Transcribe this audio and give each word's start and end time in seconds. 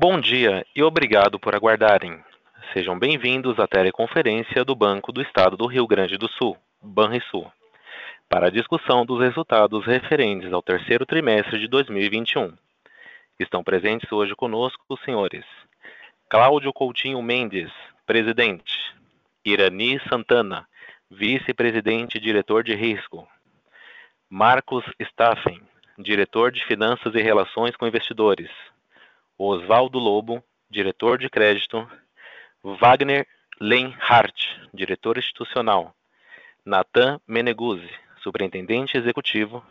Bom 0.00 0.20
dia 0.20 0.64
e 0.76 0.80
obrigado 0.80 1.40
por 1.40 1.56
aguardarem. 1.56 2.22
Sejam 2.72 2.96
bem-vindos 2.96 3.58
à 3.58 3.66
teleconferência 3.66 4.64
do 4.64 4.72
Banco 4.72 5.10
do 5.10 5.20
Estado 5.20 5.56
do 5.56 5.66
Rio 5.66 5.88
Grande 5.88 6.16
do 6.16 6.28
Sul, 6.28 6.56
Banrisul, 6.80 7.50
para 8.28 8.46
a 8.46 8.50
discussão 8.50 9.04
dos 9.04 9.18
resultados 9.18 9.84
referentes 9.84 10.52
ao 10.52 10.62
terceiro 10.62 11.04
trimestre 11.04 11.58
de 11.58 11.66
2021. 11.66 12.56
Estão 13.40 13.64
presentes 13.64 14.12
hoje 14.12 14.36
conosco 14.36 14.84
os 14.88 15.00
senhores 15.00 15.44
Cláudio 16.30 16.72
Coutinho 16.72 17.20
Mendes, 17.20 17.72
presidente, 18.06 18.94
Irani 19.44 20.00
Santana, 20.08 20.64
vice-presidente 21.10 22.18
e 22.18 22.20
diretor 22.20 22.62
de 22.62 22.72
risco, 22.72 23.26
Marcos 24.30 24.84
Staffen, 25.00 25.60
diretor 25.98 26.52
de 26.52 26.64
finanças 26.66 27.12
e 27.16 27.20
relações 27.20 27.74
com 27.74 27.84
investidores, 27.84 28.48
Oswaldo 29.40 30.00
Lobo, 30.00 30.42
diretor 30.68 31.16
de 31.16 31.30
crédito, 31.30 31.88
Wagner 32.60 33.24
Lenhart, 33.60 34.34
diretor 34.74 35.16
institucional, 35.16 35.94
Natan 36.64 37.20
Meneguzzi, 37.24 37.88
superintendente 38.20 38.98
executivo, 38.98 39.64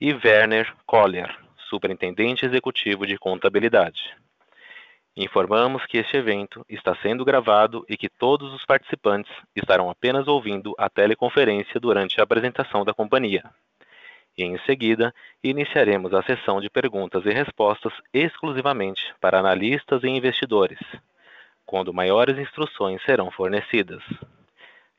e 0.00 0.12
Werner 0.14 0.72
Koller, 0.86 1.36
superintendente 1.68 2.46
executivo 2.46 3.04
de 3.04 3.18
contabilidade. 3.18 4.16
Informamos 5.16 5.84
que 5.86 5.98
este 5.98 6.16
evento 6.16 6.64
está 6.68 6.94
sendo 7.02 7.24
gravado 7.24 7.84
e 7.88 7.96
que 7.96 8.08
todos 8.08 8.52
os 8.52 8.64
participantes 8.64 9.32
estarão 9.56 9.90
apenas 9.90 10.28
ouvindo 10.28 10.72
a 10.78 10.88
teleconferência 10.88 11.80
durante 11.80 12.20
a 12.20 12.22
apresentação 12.22 12.84
da 12.84 12.94
companhia 12.94 13.42
e, 14.36 14.44
em 14.44 14.58
seguida, 14.60 15.14
iniciaremos 15.42 16.12
a 16.12 16.22
sessão 16.22 16.60
de 16.60 16.68
perguntas 16.68 17.24
e 17.24 17.30
respostas 17.30 17.92
exclusivamente 18.12 19.14
para 19.20 19.38
analistas 19.38 20.02
e 20.02 20.08
investidores, 20.08 20.78
quando 21.64 21.94
maiores 21.94 22.38
instruções 22.38 23.02
serão 23.04 23.30
fornecidas. 23.30 24.02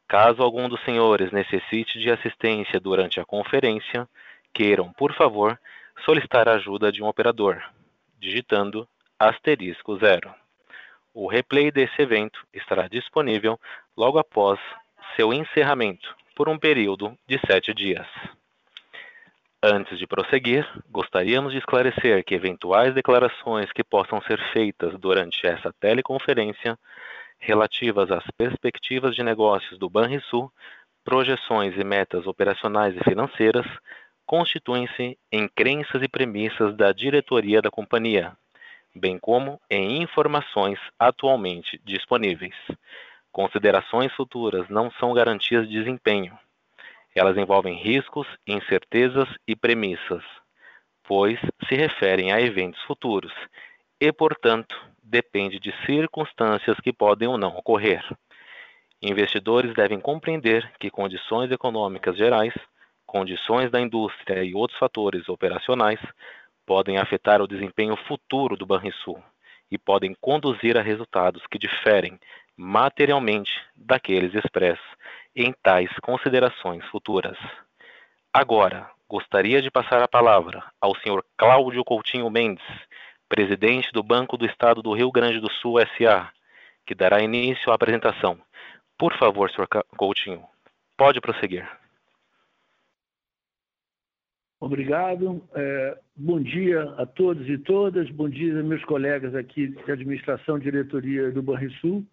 Caso 0.08 0.42
algum 0.42 0.70
dos 0.70 0.84
senhores 0.84 1.32
necessite 1.32 2.00
de 2.00 2.12
assistência 2.12 2.80
durante 2.80 3.20
a 3.20 3.26
conferência, 3.26 4.08
queiram, 4.54 4.94
por 4.94 5.14
favor, 5.14 5.60
solicitar 6.04 6.48
a 6.48 6.54
ajuda 6.54 6.92
de 6.92 7.02
um 7.02 7.08
operador, 7.08 7.62
digitando 8.20 8.88
asterisco 9.20 9.98
zero. 9.98 10.34
O 11.14 11.28
replay 11.28 11.72
desse 11.72 12.02
evento 12.02 12.46
estará 12.54 12.88
disponível 12.88 13.60
logo 13.96 14.20
após 14.20 14.60
seu 15.16 15.34
encerramento, 15.34 16.16
por 16.36 16.50
um 16.50 16.58
período 16.58 17.18
de 17.26 17.40
sete 17.48 17.74
dias. 17.74 18.06
Antes 19.68 19.98
de 19.98 20.06
prosseguir, 20.06 20.64
gostaríamos 20.92 21.52
de 21.52 21.58
esclarecer 21.58 22.24
que 22.24 22.36
eventuais 22.36 22.94
declarações 22.94 23.72
que 23.72 23.84
possam 23.84 24.22
ser 24.22 24.40
feitas 24.54 24.94
durante 25.00 25.48
essa 25.48 25.74
teleconferência 25.80 26.78
relativas 27.40 28.12
às 28.12 28.24
perspectivas 28.38 29.16
de 29.16 29.24
negócios 29.24 29.80
do 29.80 29.90
Banrisul, 29.90 30.52
projeções 31.04 31.76
e 31.80 31.84
metas 31.84 32.28
operacionais 32.28 32.96
e 32.96 33.04
financeiras, 33.10 33.66
constituem-se 34.24 35.18
em 35.32 35.48
crenças 35.48 36.04
e 36.04 36.08
premissas 36.08 36.78
da 36.78 36.92
diretoria 36.92 37.60
da 37.60 37.72
companhia, 37.72 38.34
bem 38.94 39.18
como 39.18 39.60
em 39.68 40.00
informações 40.00 40.78
atualmente 41.00 41.82
disponíveis. 41.84 42.54
Considerações 43.32 44.14
futuras 44.14 44.70
não 44.70 44.92
são 44.92 45.12
garantias 45.12 45.68
de 45.68 45.74
desempenho 45.80 46.38
elas 47.16 47.38
envolvem 47.38 47.78
riscos, 47.78 48.28
incertezas 48.46 49.30
e 49.48 49.56
premissas, 49.56 50.24
pois 51.04 51.40
se 51.68 51.76
referem 51.76 52.34
a 52.34 52.42
eventos 52.42 52.82
futuros 52.84 53.34
e, 54.00 54.12
portanto, 54.12 54.76
depende 55.02 55.60
de 55.60 55.74
circunstâncias 55.86 56.78
que 56.82 56.92
podem 56.92 57.28
ou 57.28 57.38
não 57.38 57.56
ocorrer. 57.56 58.04
Investidores 59.02 59.74
devem 59.74 60.00
compreender 60.00 60.70
que 60.80 60.90
condições 60.90 61.52
econômicas 61.52 62.18
gerais, 62.18 62.54
condições 63.06 63.72
da 63.72 63.80
indústria 63.80 64.44
e 64.44 64.54
outros 64.54 64.78
fatores 64.78 65.30
operacionais 65.30 66.00
podem 66.66 66.98
afetar 66.98 67.42
o 67.42 67.48
desempenho 67.48 67.96
futuro 68.08 68.58
do 68.58 68.66
Banrisul 68.66 69.24
e 69.72 69.78
podem 69.78 70.16
conduzir 70.20 70.78
a 70.78 70.82
resultados 70.82 71.46
que 71.48 71.60
diferem 71.60 72.20
materialmente 72.58 73.52
daqueles 73.76 74.34
expressos 74.34 74.86
em 75.36 75.54
tais 75.62 75.92
considerações 76.02 76.86
futuras. 76.86 77.38
Agora, 78.34 78.90
gostaria 79.10 79.62
de 79.62 79.70
passar 79.70 80.02
a 80.02 80.08
palavra 80.08 80.64
ao 80.80 80.96
Sr. 80.96 81.24
Cláudio 81.38 81.84
Coutinho 81.84 82.30
Mendes, 82.30 82.66
presidente 83.28 83.92
do 83.92 84.02
Banco 84.02 84.38
do 84.38 84.46
Estado 84.46 84.82
do 84.82 84.94
Rio 84.94 85.12
Grande 85.12 85.40
do 85.40 85.52
Sul 85.52 85.80
SA, 85.98 86.32
que 86.86 86.96
dará 86.96 87.22
início 87.22 87.72
à 87.72 87.76
apresentação. 87.76 88.40
Por 88.98 89.14
favor, 89.18 89.52
Sr. 89.52 89.68
Coutinho, 89.98 90.44
pode 90.98 91.20
prosseguir. 91.20 91.68
Obrigado. 94.60 95.44
É, 95.54 96.00
bom 96.16 96.42
dia 96.42 96.84
a 96.98 97.06
todos 97.06 97.48
e 97.48 97.58
todas. 97.58 98.10
Bom 98.10 98.30
dia 98.30 98.64
meus 98.64 98.84
colegas 98.86 99.36
aqui 99.36 99.68
de 99.68 99.92
administração 99.92 100.58
e 100.58 100.62
diretoria 100.62 101.30
do 101.30 101.44
Banrisul. 101.44 102.06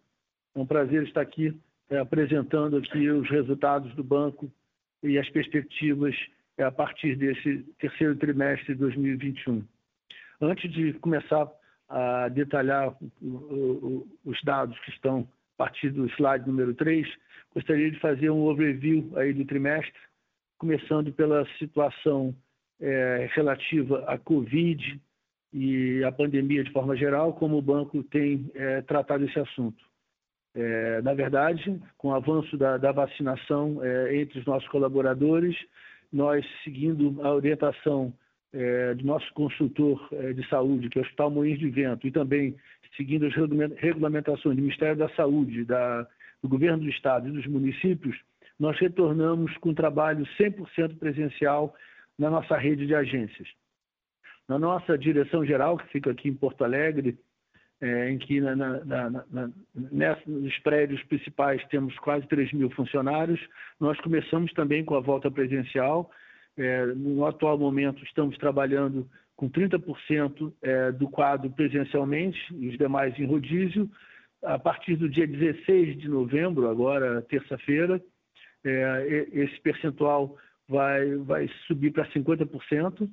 É 0.54 0.58
um 0.58 0.66
prazer 0.66 1.04
estar 1.04 1.20
aqui 1.20 1.56
apresentando 2.00 2.76
aqui 2.76 3.10
os 3.10 3.28
resultados 3.28 3.94
do 3.94 4.04
banco 4.04 4.50
e 5.02 5.18
as 5.18 5.28
perspectivas 5.30 6.14
é, 6.56 6.64
a 6.64 6.70
partir 6.70 7.16
desse 7.16 7.58
terceiro 7.78 8.16
trimestre 8.16 8.74
de 8.74 8.80
2021. 8.80 9.64
Antes 10.40 10.70
de 10.72 10.92
começar 10.94 11.50
a 11.88 12.28
detalhar 12.28 12.96
os 14.24 14.42
dados 14.44 14.78
que 14.80 14.90
estão 14.90 15.28
a 15.54 15.64
partir 15.64 15.90
do 15.90 16.06
slide 16.10 16.46
número 16.46 16.74
3, 16.74 17.06
gostaria 17.54 17.90
de 17.90 17.98
fazer 18.00 18.30
um 18.30 18.44
overview 18.44 19.12
aí 19.16 19.32
do 19.32 19.44
trimestre, 19.44 19.92
começando 20.58 21.12
pela 21.12 21.46
situação 21.58 22.34
é, 22.80 23.28
relativa 23.32 24.04
à 24.06 24.18
Covid 24.18 25.00
e 25.52 26.02
à 26.02 26.10
pandemia 26.10 26.64
de 26.64 26.72
forma 26.72 26.96
geral, 26.96 27.34
como 27.34 27.58
o 27.58 27.62
banco 27.62 28.02
tem 28.04 28.50
é, 28.54 28.80
tratado 28.82 29.24
esse 29.24 29.38
assunto. 29.38 29.91
É, 30.54 31.00
na 31.00 31.14
verdade, 31.14 31.80
com 31.96 32.08
o 32.08 32.14
avanço 32.14 32.56
da, 32.56 32.76
da 32.76 32.92
vacinação 32.92 33.82
é, 33.82 34.16
entre 34.16 34.38
os 34.38 34.44
nossos 34.44 34.68
colaboradores, 34.68 35.56
nós, 36.12 36.44
seguindo 36.62 37.24
a 37.24 37.32
orientação 37.32 38.12
é, 38.52 38.94
do 38.94 39.04
nosso 39.04 39.32
consultor 39.32 40.06
é, 40.12 40.32
de 40.34 40.46
saúde, 40.48 40.90
que 40.90 40.98
é 40.98 41.02
o 41.02 41.04
Hospital 41.04 41.30
Moinhos 41.30 41.58
de 41.58 41.70
Vento, 41.70 42.06
e 42.06 42.10
também 42.10 42.54
seguindo 42.96 43.26
as 43.26 43.34
regulamentações 43.78 44.54
do 44.54 44.62
Ministério 44.62 44.96
da 44.96 45.08
Saúde, 45.10 45.64
da, 45.64 46.06
do 46.42 46.48
Governo 46.48 46.82
do 46.82 46.90
Estado 46.90 47.28
e 47.28 47.32
dos 47.32 47.46
municípios, 47.46 48.18
nós 48.58 48.78
retornamos 48.78 49.56
com 49.58 49.72
trabalho 49.72 50.26
100% 50.38 50.98
presencial 50.98 51.74
na 52.18 52.28
nossa 52.28 52.56
rede 52.56 52.86
de 52.86 52.94
agências. 52.94 53.48
Na 54.46 54.58
nossa 54.58 54.98
direção 54.98 55.44
geral, 55.44 55.78
que 55.78 55.88
fica 55.88 56.10
aqui 56.10 56.28
em 56.28 56.34
Porto 56.34 56.62
Alegre, 56.62 57.18
é, 57.82 58.10
em 58.10 58.16
que 58.16 58.40
na, 58.40 58.54
na, 58.54 59.10
na, 59.10 59.50
nessa, 59.74 60.22
nos 60.24 60.56
prédios 60.60 61.02
principais 61.02 61.62
temos 61.66 61.98
quase 61.98 62.26
3 62.28 62.52
mil 62.52 62.70
funcionários. 62.70 63.40
Nós 63.80 64.00
começamos 64.00 64.52
também 64.52 64.84
com 64.84 64.94
a 64.94 65.00
volta 65.00 65.28
presencial. 65.28 66.08
É, 66.56 66.86
no 66.86 67.26
atual 67.26 67.58
momento, 67.58 68.04
estamos 68.04 68.38
trabalhando 68.38 69.08
com 69.34 69.50
30% 69.50 70.52
é, 70.62 70.92
do 70.92 71.08
quadro 71.08 71.50
presencialmente 71.50 72.38
e 72.54 72.68
os 72.68 72.78
demais 72.78 73.18
em 73.18 73.26
rodízio. 73.26 73.90
A 74.44 74.58
partir 74.58 74.94
do 74.94 75.08
dia 75.08 75.26
16 75.26 75.98
de 75.98 76.08
novembro, 76.08 76.70
agora 76.70 77.22
terça-feira, 77.22 78.00
é, 78.64 79.28
esse 79.32 79.60
percentual 79.60 80.36
vai, 80.68 81.16
vai 81.16 81.50
subir 81.66 81.90
para 81.90 82.06
50% 82.12 83.08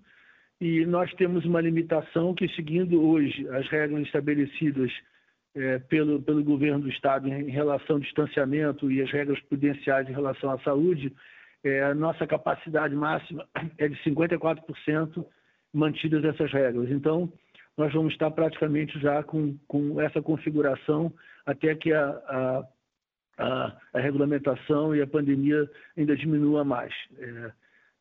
e 0.60 0.86
nós 0.86 1.14
temos 1.14 1.46
uma 1.46 1.62
limitação 1.62 2.34
que, 2.34 2.48
seguindo 2.50 3.02
hoje 3.02 3.48
as 3.50 3.68
regras 3.70 4.06
estabelecidas 4.06 4.92
é, 5.56 5.80
pelo, 5.80 6.22
pelo 6.22 6.44
governo 6.44 6.82
do 6.82 6.90
Estado 6.90 7.28
em 7.28 7.50
relação 7.50 7.96
ao 7.96 8.02
distanciamento 8.02 8.92
e 8.92 9.02
as 9.02 9.10
regras 9.12 9.40
prudenciais 9.42 10.08
em 10.10 10.14
relação 10.14 10.52
à 10.52 10.60
saúde, 10.60 11.14
é, 11.64 11.84
a 11.84 11.96
nossa 11.96 12.28
capacidade 12.28 12.96
máxima 12.96 13.48
é 13.78 13.88
de 13.88 13.96
54% 14.04 15.26
mantidas 15.74 16.24
essas 16.24 16.52
regras. 16.52 16.90
Então, 16.92 17.32
nós 17.78 17.94
vamos 17.94 18.12
estar 18.12 18.30
praticamente 18.32 19.00
já 19.00 19.24
com, 19.24 19.58
com 19.68 20.02
essa 20.02 20.22
configuração 20.22 21.14
até 21.46 21.74
que 21.76 21.94
a, 21.94 22.10
a, 22.10 22.68
a, 23.38 23.78
a 23.94 24.00
regulamentação 24.00 24.94
e 24.94 25.02
a 25.02 25.08
pandemia 25.08 25.70
ainda 25.98 26.16
diminua 26.16 26.64
mais. 26.64 26.94
É, 27.18 27.52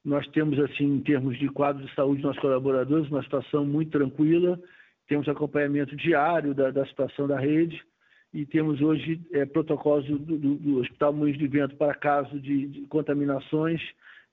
nós 0.09 0.27
temos, 0.29 0.59
assim, 0.59 0.85
em 0.85 1.01
termos 1.01 1.39
de 1.39 1.49
quadro 1.49 1.85
de 1.85 1.95
saúde 1.95 2.17
dos 2.17 2.29
nossos 2.29 2.41
colaboradores, 2.41 3.11
uma 3.11 3.23
situação 3.23 3.65
muito 3.65 3.91
tranquila, 3.91 4.59
temos 5.07 5.29
acompanhamento 5.29 5.95
diário 5.97 6.55
da, 6.55 6.71
da 6.71 6.87
situação 6.87 7.27
da 7.27 7.39
rede 7.39 7.81
e 8.33 8.45
temos 8.45 8.81
hoje 8.81 9.21
é, 9.33 9.47
protocolos 9.47 10.07
do, 10.07 10.19
do, 10.19 10.55
do, 10.57 10.81
Hospital 10.81 11.13
Moinhos 11.13 11.39
de 11.39 11.47
Vento 11.47 11.77
para 11.77 11.95
caso 11.95 12.39
de, 12.41 12.69
de 12.69 12.87
contaminações 12.87 13.81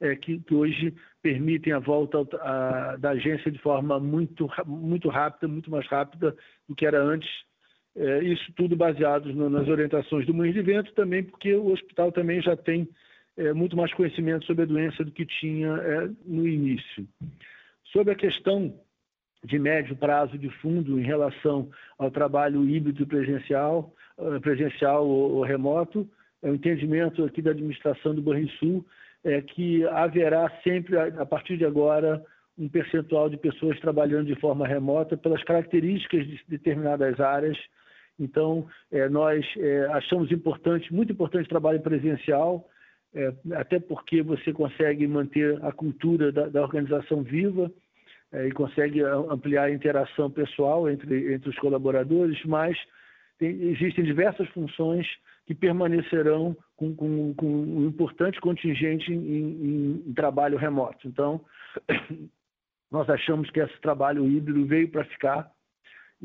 é, 0.02 0.16
que, 0.16 0.40
que, 0.40 0.54
hoje 0.54 0.94
permitem 1.22 1.72
a 1.72 1.80
volta 1.80 2.20
a, 2.42 2.98
da 2.98 3.12
agência 3.12 3.50
de 3.50 3.60
forma 3.60 4.00
muito, 4.00 4.50
muito 4.66 5.08
rápida, 5.08 5.48
muito 5.48 5.72
mais 5.72 5.88
rápida 5.88 6.36
do 6.68 6.76
que 6.76 6.86
era 6.86 7.02
antes. 7.02 7.30
É, 7.96 8.24
isso 8.24 8.52
tudo 8.58 8.76
baseado 8.76 9.34
no, 9.34 9.50
nas 9.50 9.68
orientações 9.70 10.26
do 10.26 10.34
Moinho 10.34 10.54
de 10.54 10.62
Vento, 10.62 10.94
também 10.94 11.24
porque 11.24 11.54
o 11.54 11.72
hospital 11.72 12.12
também 12.12 12.42
já 12.42 12.58
tem 12.58 12.90
é, 13.38 13.54
muito 13.54 13.76
mais 13.76 13.94
conhecimento 13.94 14.46
sobre 14.46 14.64
a 14.64 14.68
doença 14.68 15.04
do 15.04 15.12
que 15.12 15.26
tinha 15.26 15.70
é, 15.70 16.10
no 16.26 16.48
início. 16.48 17.08
Sobre 17.92 18.14
a 18.14 18.16
questão 18.16 18.74
de 19.46 19.60
médio 19.60 19.96
prazo 19.96 20.38
de 20.38 20.50
fundo 20.50 21.00
em 21.00 21.04
relação 21.04 21.70
ao 21.98 22.10
trabalho 22.10 22.68
híbrido 22.68 23.06
presencial, 23.06 23.94
eh, 24.18 24.40
presencial 24.40 25.08
ou, 25.08 25.44
remoto, 25.44 26.10
é 26.42 26.50
o 26.50 26.56
entendimento 26.56 27.24
aqui 27.24 27.42
da 27.42 27.52
administração 27.52 28.16
do 28.16 28.22
Banrisul 28.22 28.86
é 29.24 29.42
que 29.42 29.84
haverá 29.88 30.52
sempre, 30.64 30.98
a 30.98 31.26
partir 31.26 31.58
de 31.58 31.66
agora, 31.66 32.24
um 32.58 32.70
percentual 32.70 33.28
de 33.28 33.38
pessoas 33.38 33.80
trabalhando 33.80 34.28
de 34.28 34.40
forma 34.40 34.68
remota 34.68 35.18
pelas 35.18 35.44
características 35.44 36.28
de 36.28 36.40
determinadas 36.48 37.20
áreas. 37.20 37.58
Então, 38.20 38.68
é, 38.92 39.10
nós 39.10 39.44
é, 39.58 39.88
achamos 39.92 40.32
importante, 40.32 40.94
muito 40.94 41.12
importante 41.12 41.48
o 41.48 41.50
trabalho 41.50 41.82
presencial, 41.82 42.70
é, 43.16 43.34
até 43.56 43.80
porque 43.80 44.22
você 44.22 44.52
consegue 44.52 45.08
manter 45.08 45.64
a 45.64 45.72
cultura 45.72 46.32
da, 46.32 46.48
da 46.48 46.62
organização 46.62 47.24
viva 47.24 47.72
é, 48.32 48.48
e 48.48 48.52
consegue 48.52 49.02
ampliar 49.02 49.64
a 49.64 49.72
interação 49.72 50.30
pessoal 50.30 50.90
entre, 50.90 51.34
entre 51.34 51.50
os 51.50 51.56
colaboradores, 51.58 52.38
mas 52.44 52.78
tem, 53.40 53.50
existem 53.70 54.04
diversas 54.04 54.48
funções 54.50 55.08
que 55.46 55.56
permanecerão 55.56 56.58
com, 56.76 56.94
com, 56.96 57.34
com 57.36 57.48
um 57.48 57.88
importante 57.88 58.42
contingente 58.42 59.14
em, 59.14 59.18
em, 59.18 60.04
em, 60.08 60.14
trabalho 60.14 60.58
remoto. 60.58 61.08
Então, 61.08 61.40
nós 62.92 63.10
achamos 63.10 63.50
que 63.50 63.62
esse 63.62 63.80
trabalho 63.80 64.28
híbrido 64.28 64.66
veio 64.66 64.90
para 64.90 65.06
ficar 65.06 65.50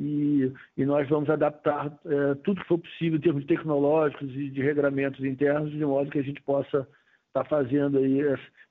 e, 0.02 0.50
e, 0.79 0.87
nós 0.87 1.06
vamos 1.11 1.29
adaptar 1.29 1.93
é, 2.06 2.35
tudo 2.37 2.62
que 2.62 2.67
for 2.67 2.79
possível 2.79 3.19
em 3.19 3.20
termos 3.20 3.44
tecnológicos 3.44 4.35
e 4.35 4.49
de 4.49 4.62
regramentos 4.62 5.23
internos, 5.23 5.70
de 5.70 5.85
modo 5.85 6.11
que 6.11 6.19
a 6.19 6.23
gente 6.23 6.41
possa 6.41 6.88
estar 7.29 7.44
tá 7.44 7.44
fazendo 7.44 7.99
aí 7.99 8.23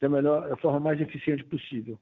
da 0.02 0.10
melhor, 0.10 0.50
da 0.50 0.58
forma 0.58 0.80
mais 0.80 1.00
eficiente 1.00 1.44
possível. 1.44 2.00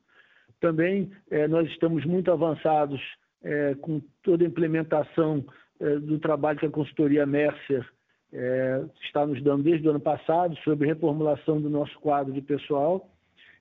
Também 0.61 1.11
é, 1.29 1.45
nós 1.45 1.69
estamos 1.69 2.05
muito 2.05 2.31
avançados 2.31 3.01
é, 3.43 3.75
com 3.75 4.01
toda 4.23 4.45
a 4.45 4.47
implementação 4.47 5.45
é, 5.79 5.99
do 5.99 6.19
trabalho 6.19 6.59
que 6.59 6.65
a 6.65 6.71
consultoria 6.71 7.25
Mercer 7.25 7.85
é, 8.31 8.81
está 9.03 9.25
nos 9.25 9.43
dando 9.43 9.63
desde 9.63 9.85
o 9.87 9.91
ano 9.91 9.99
passado 9.99 10.55
sobre 10.63 10.87
reformulação 10.87 11.61
do 11.61 11.69
nosso 11.69 11.99
quadro 11.99 12.31
de 12.31 12.41
pessoal. 12.41 13.09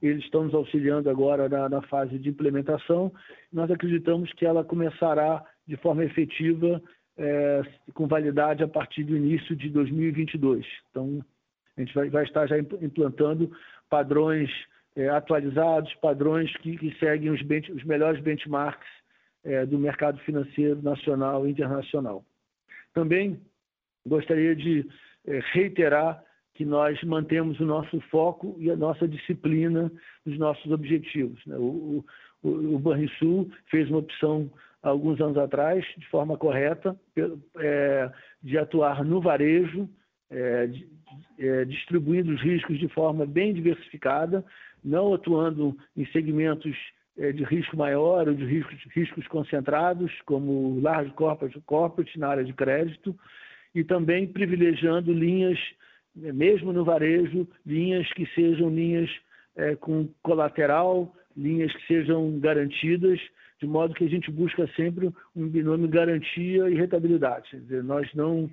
Eles 0.01 0.23
estão 0.25 0.45
nos 0.45 0.55
auxiliando 0.55 1.11
agora 1.11 1.49
na, 1.49 1.69
na 1.69 1.83
fase 1.83 2.19
de 2.19 2.29
implementação. 2.29 3.13
Nós 3.53 3.69
acreditamos 3.69 4.33
que 4.35 4.47
ela 4.47 4.63
começará 4.63 5.45
de 5.67 5.77
forma 5.77 6.05
efetiva, 6.05 6.83
é, 7.19 7.63
com 7.95 8.07
validade 8.07 8.63
a 8.63 8.69
partir 8.69 9.05
do 9.05 9.17
início 9.17 9.57
de 9.57 9.69
2022. 9.71 10.67
Então, 10.91 11.25
a 11.77 11.81
gente 11.81 11.95
vai, 11.95 12.09
vai 12.09 12.25
estar 12.25 12.47
já 12.47 12.59
implantando 12.59 13.51
padrões 13.89 14.51
é, 14.95 15.09
atualizados, 15.09 15.93
padrões 15.95 16.55
que, 16.59 16.77
que 16.77 16.97
seguem 16.99 17.31
os, 17.31 17.43
bench, 17.43 17.71
os, 17.73 17.85
melhores 17.85 18.21
benchmarks 18.21 18.89
é, 19.45 19.65
do 19.67 19.79
mercado 19.79 20.19
financeiro 20.21 20.83
nacional 20.83 21.47
e 21.47 21.51
internacional. 21.51 22.25
Também 22.95 23.41
gostaria 24.07 24.57
de 24.57 24.89
é, 25.27 25.41
reiterar 25.53 26.23
que 26.55 26.65
nós 26.65 27.01
mantemos 27.03 27.61
o 27.61 27.67
nosso 27.67 28.01
foco 28.11 28.57
e 28.59 28.71
a 28.71 28.77
nossa 28.77 29.07
disciplina 29.07 29.93
nos 30.25 30.39
nossos 30.39 30.73
objetivos. 30.73 31.45
Né? 31.45 31.57
O, 31.59 32.03
o, 32.43 32.49
o 32.49 32.79
Banrisul 32.79 33.51
fez 33.71 33.91
uma 33.91 33.99
opção 33.99 34.51
alguns 34.91 35.21
anos 35.21 35.37
atrás, 35.37 35.85
de 35.97 36.07
forma 36.09 36.37
correta, 36.37 36.97
é, 37.59 38.11
de 38.43 38.59
atuar 38.59 39.05
no 39.05 39.21
varejo, 39.21 39.89
é, 40.31 40.71
é, 41.39 41.65
distribuindo 41.65 42.33
os 42.33 42.41
riscos 42.41 42.79
de 42.79 42.89
forma 42.89 43.27
bem 43.27 43.53
diversificada, 43.53 44.45
não 44.85 45.15
atuando 45.15 45.77
em 45.97 46.07
segmentos 46.07 46.77
é, 47.19 47.33
de 47.33 47.45
risco 47.45 47.77
maior 47.77 48.29
ou 48.29 48.35
de 48.35 48.45
riscos, 48.45 48.79
riscos 48.95 49.27
concentrados, 49.29 50.13
como 50.25 50.81
large 50.81 51.11
corporate, 51.13 51.61
corporate 51.67 52.19
na 52.19 52.29
área 52.29 52.45
de 52.45 52.53
crédito, 52.53 53.17
e 53.75 53.83
também 53.83 54.27
privilegiando 54.27 55.13
linhas, 55.13 55.59
é, 56.23 56.33
mesmo 56.33 56.73
no 56.73 56.85
varejo, 56.85 57.49
linhas 57.65 58.11
que 58.13 58.27
sejam 58.35 58.71
linhas 58.71 59.11
é, 59.57 59.75
com 59.75 60.09
colateral, 60.23 61.15
linhas 61.37 61.73
que 61.75 61.87
sejam 61.87 62.39
garantidas, 62.39 63.21
de 63.61 63.67
modo 63.67 63.95
que 63.95 64.05
a 64.05 64.09
gente 64.09 64.31
busca 64.31 64.67
sempre 64.77 65.11
um 65.35 65.49
binômio 65.49 65.89
garantia 65.89 66.69
e 66.69 66.75
rentabilidade. 66.75 67.51
Quer 67.51 67.61
dizer, 67.61 67.83
nós 67.83 68.13
não, 68.15 68.51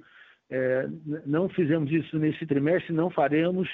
é, 0.49 0.87
não 1.25 1.49
fizemos 1.49 1.91
isso 1.91 2.17
nesse 2.17 2.45
trimestre, 2.45 2.93
não 2.93 3.09
faremos. 3.09 3.69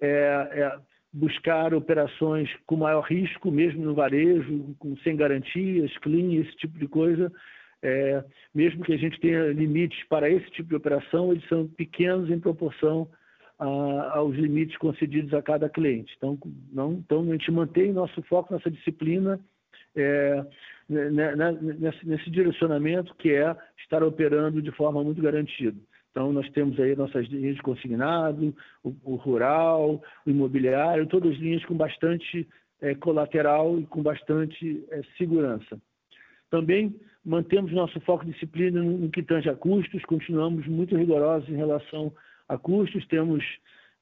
É, 0.00 0.08
é, 0.52 0.78
buscar 1.12 1.74
operações 1.74 2.48
com 2.66 2.76
maior 2.76 3.02
risco, 3.02 3.50
mesmo 3.50 3.84
no 3.84 3.94
varejo, 3.94 4.74
com, 4.78 4.96
sem 4.98 5.16
garantias, 5.16 5.96
clean, 5.98 6.40
esse 6.40 6.56
tipo 6.56 6.78
de 6.78 6.86
coisa. 6.86 7.32
É, 7.82 8.22
mesmo 8.54 8.84
que 8.84 8.92
a 8.92 8.96
gente 8.96 9.18
tenha 9.20 9.52
limites 9.52 10.02
para 10.08 10.30
esse 10.30 10.48
tipo 10.50 10.68
de 10.68 10.76
operação, 10.76 11.32
eles 11.32 11.46
são 11.48 11.66
pequenos 11.66 12.30
em 12.30 12.38
proporção 12.38 13.08
a, 13.58 14.18
aos 14.18 14.36
limites 14.36 14.76
concedidos 14.78 15.34
a 15.34 15.42
cada 15.42 15.68
cliente. 15.68 16.14
Então, 16.16 16.38
não, 16.72 16.92
então, 16.92 17.22
a 17.22 17.32
gente 17.32 17.50
mantém 17.50 17.92
nosso 17.92 18.22
foco, 18.22 18.52
nossa 18.52 18.70
disciplina 18.70 19.40
é, 19.96 20.44
né, 20.88 21.36
né, 21.36 21.58
nesse, 21.60 22.06
nesse 22.06 22.30
direcionamento 22.30 23.14
que 23.16 23.32
é 23.32 23.56
estar 23.78 24.02
operando 24.02 24.60
de 24.60 24.70
forma 24.72 25.02
muito 25.02 25.22
garantida. 25.22 25.78
Então, 26.10 26.32
nós 26.32 26.48
temos 26.50 26.78
aí 26.80 26.96
nossas 26.96 27.26
linhas 27.28 27.56
de 27.56 27.62
consignado, 27.62 28.54
o, 28.82 28.94
o 29.04 29.14
rural, 29.14 30.02
o 30.26 30.30
imobiliário, 30.30 31.06
todas 31.06 31.36
linhas 31.36 31.64
com 31.64 31.76
bastante 31.76 32.48
é, 32.80 32.94
colateral 32.96 33.78
e 33.78 33.86
com 33.86 34.02
bastante 34.02 34.84
é, 34.90 35.02
segurança. 35.16 35.80
Também 36.50 36.94
mantemos 37.24 37.72
nosso 37.72 38.00
foco 38.00 38.24
de 38.24 38.32
disciplina 38.32 38.82
no, 38.82 38.98
no 38.98 39.10
que 39.10 39.22
tange 39.22 39.48
a 39.48 39.54
custos, 39.54 40.04
continuamos 40.04 40.66
muito 40.66 40.96
rigorosos 40.96 41.48
em 41.48 41.56
relação 41.56 42.12
a 42.48 42.58
custos, 42.58 43.06
temos 43.06 43.44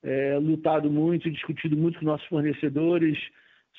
é, 0.02 0.38
lutado 0.38 0.90
muito, 0.90 1.30
discutido 1.30 1.76
muito 1.76 1.98
com 1.98 2.06
nossos 2.06 2.26
fornecedores 2.28 3.18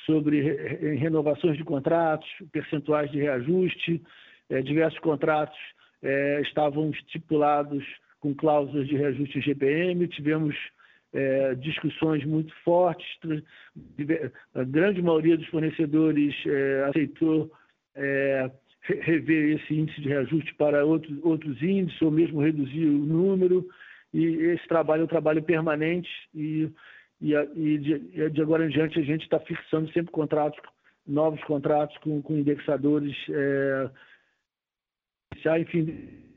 sobre 0.06 0.42
re, 0.42 0.96
renovações 0.96 1.58
de 1.58 1.64
contratos, 1.64 2.28
percentuais 2.52 3.12
de 3.12 3.20
reajuste, 3.20 4.02
é, 4.50 4.62
diversos 4.62 5.00
contratos 5.00 5.58
é, 6.02 6.42
estavam 6.42 6.90
estipulados 6.92 7.84
com 8.20 8.34
cláusulas 8.34 8.88
de 8.88 8.96
reajuste 8.96 9.42
GPM, 9.42 10.08
tivemos 10.08 10.56
é, 11.14 11.56
discussões 11.56 12.24
muito 12.26 12.54
fortes, 12.64 13.08
a 14.54 14.64
grande 14.64 15.02
maioria 15.02 15.38
dos 15.38 15.48
fornecedores 15.48 16.36
é, 16.46 16.84
aceitou 16.90 17.52
é, 17.96 18.52
rever 18.82 19.58
esse 19.58 19.74
índice 19.74 20.02
de 20.02 20.10
reajuste 20.10 20.54
para 20.56 20.86
outros, 20.86 21.18
outros 21.24 21.62
índices, 21.62 22.02
ou 22.02 22.12
mesmo 22.12 22.42
reduzir 22.42 22.86
o 22.86 23.06
número, 23.06 23.68
e 24.14 24.26
esse 24.26 24.68
trabalho 24.68 25.02
é 25.02 25.04
um 25.06 25.08
trabalho 25.08 25.44
permanente, 25.44 26.10
e, 26.34 26.70
e, 27.22 27.34
e 27.34 27.78
de, 27.78 28.30
de, 28.30 28.42
agora 28.42 28.66
em 28.66 28.70
diante 28.70 29.00
a 29.00 29.04
gente 29.04 29.24
está 29.24 29.40
fixando 29.40 29.92
sempre 29.92 30.12
contratos, 30.12 30.60
novos 31.06 31.44
contratos 31.44 31.98
com, 31.98 32.22
com 32.22 32.38
indexadores, 32.38 33.16
é, 33.30 33.90
enfim, 35.60 36.30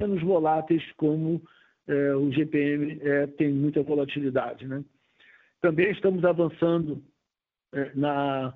menos 0.00 0.22
voláteis 0.22 0.82
como 0.96 1.42
é, 1.86 2.14
o 2.14 2.30
GPM 2.30 3.00
é, 3.02 3.26
tem 3.26 3.52
muita 3.52 3.82
volatilidade. 3.82 4.66
Né? 4.66 4.84
Também 5.60 5.90
estamos 5.90 6.24
avançando 6.24 7.02
é, 7.72 7.90
na, 7.94 8.54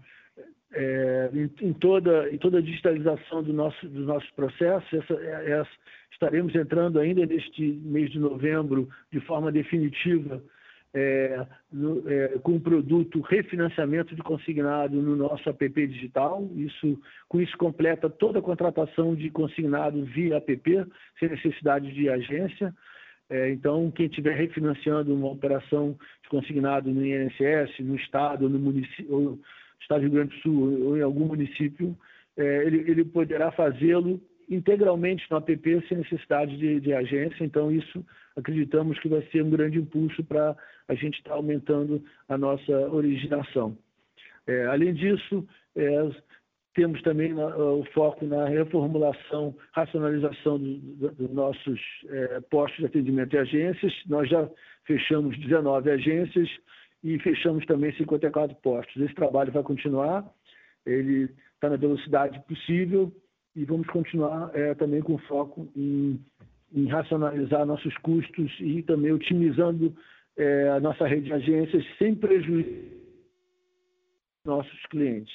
é, 0.73 1.31
em, 1.33 1.69
em, 1.69 1.73
toda, 1.73 2.31
em 2.31 2.39
toda 2.39 2.59
a 2.59 2.63
digitalização 2.63 3.43
do 3.43 3.53
nosso, 3.53 3.89
dos 3.89 4.07
nossos 4.07 4.31
processos. 4.33 4.93
Essa, 4.93 5.15
é, 5.15 5.51
essa, 5.53 5.71
estaremos 6.13 6.55
entrando 6.55 6.99
ainda 6.99 7.25
neste 7.27 7.63
mês 7.63 8.11
de 8.11 8.19
novembro 8.19 8.89
de 9.11 9.21
forma 9.21 9.51
definitiva 9.51 10.43
é, 10.95 11.47
no, 11.73 12.09
é, 12.09 12.39
com 12.43 12.57
o 12.57 12.61
produto 12.61 13.21
refinanciamento 13.21 14.15
de 14.15 14.23
consignado 14.23 15.01
no 15.01 15.17
nosso 15.17 15.49
app 15.49 15.87
digital. 15.87 16.49
Isso, 16.55 17.01
com 17.29 17.41
isso 17.41 17.57
completa 17.57 18.11
toda 18.11 18.39
a 18.39 18.43
contratação 18.43 19.15
de 19.15 19.31
consignado 19.31 20.05
via 20.05 20.37
app, 20.37 20.87
sem 21.19 21.29
necessidade 21.29 21.93
de 21.93 22.09
agência. 22.09 22.75
É, 23.31 23.51
então, 23.51 23.91
quem 23.91 24.07
estiver 24.07 24.37
refinanciando 24.37 25.15
uma 25.15 25.31
operação 25.31 25.97
de 26.23 26.29
consignado 26.29 26.91
no 26.91 27.05
INSS, 27.05 27.79
no 27.81 27.97
Estado, 27.97 28.49
no 28.49 28.59
município, 28.59 29.07
ou 29.15 29.21
no 29.21 29.41
Estado 29.81 30.01
do 30.01 30.03
Rio 30.03 30.13
Grande 30.13 30.37
do 30.37 30.43
Sul, 30.43 30.87
ou 30.89 30.99
em 30.99 31.01
algum 31.01 31.27
município, 31.27 31.97
é, 32.37 32.67
ele, 32.67 32.91
ele, 32.91 33.05
poderá 33.05 33.51
fazê-lo 33.51 34.21
integralmente 34.49 35.25
no 35.31 35.37
app 35.37 35.89
sem 35.89 35.99
necessidade 35.99 36.57
de, 36.57 36.81
de, 36.81 36.93
agência. 36.93 37.45
Então, 37.45 37.71
isso 37.71 38.05
acreditamos 38.37 38.99
que 38.99 39.09
vai 39.09 39.23
ser 39.31 39.43
um 39.43 39.51
grande 39.51 39.79
impulso 39.79 40.23
para 40.25 40.57
a 40.89 40.95
gente 40.95 41.19
estar 41.19 41.31
tá 41.31 41.37
aumentando 41.37 42.03
a 42.29 42.37
nossa 42.37 42.73
originação. 42.89 43.77
É, 44.47 44.67
além 44.67 44.93
disso, 44.95 45.47
é, 45.77 46.11
temos 46.75 47.03
também 47.03 47.35
o 47.35 47.85
foco 47.93 48.25
na 48.25 48.47
reformulação, 48.47 49.55
racionalização 49.73 50.59
dos 50.59 50.81
do, 50.81 51.11
do 51.11 51.35
nossos 51.35 51.81
é, 52.09 52.41
postos 52.51 52.79
de 52.79 52.87
atendimento 52.87 53.35
e 53.35 53.39
agências. 53.39 53.93
Nós 54.07 54.29
já 54.29 54.49
fechamos 54.85 55.39
19 55.39 55.91
agências 55.91 56.49
e 57.05 57.19
fechamos 57.19 57.67
também 57.67 57.93
54 57.97 58.57
postos. 58.57 59.03
Esse 59.03 59.15
trabalho 59.15 59.53
vai 59.53 59.63
continuar, 59.63 60.25
ele 60.87 61.29
está 61.55 61.69
na 61.69 61.77
velocidade 61.77 62.41
possível 62.49 63.13
e 63.55 63.65
vamos 63.65 63.87
continuar 63.89 64.51
é, 64.55 64.75
também 64.75 65.03
com 65.03 65.19
foco 65.19 65.69
em, 65.77 66.21
em, 66.73 66.87
racionalizar 66.87 67.67
nossos 67.67 67.97
custos 67.99 68.51
e 68.61 68.83
também 68.83 69.13
otimizando 69.13 69.95
é, 70.37 70.69
a 70.71 70.81
nossa 70.81 71.07
rede 71.07 71.27
de 71.27 71.33
agências 71.33 71.85
sem 71.99 72.15
prejuízo 72.15 73.03
nossos 74.45 74.87
clientes. 74.87 75.33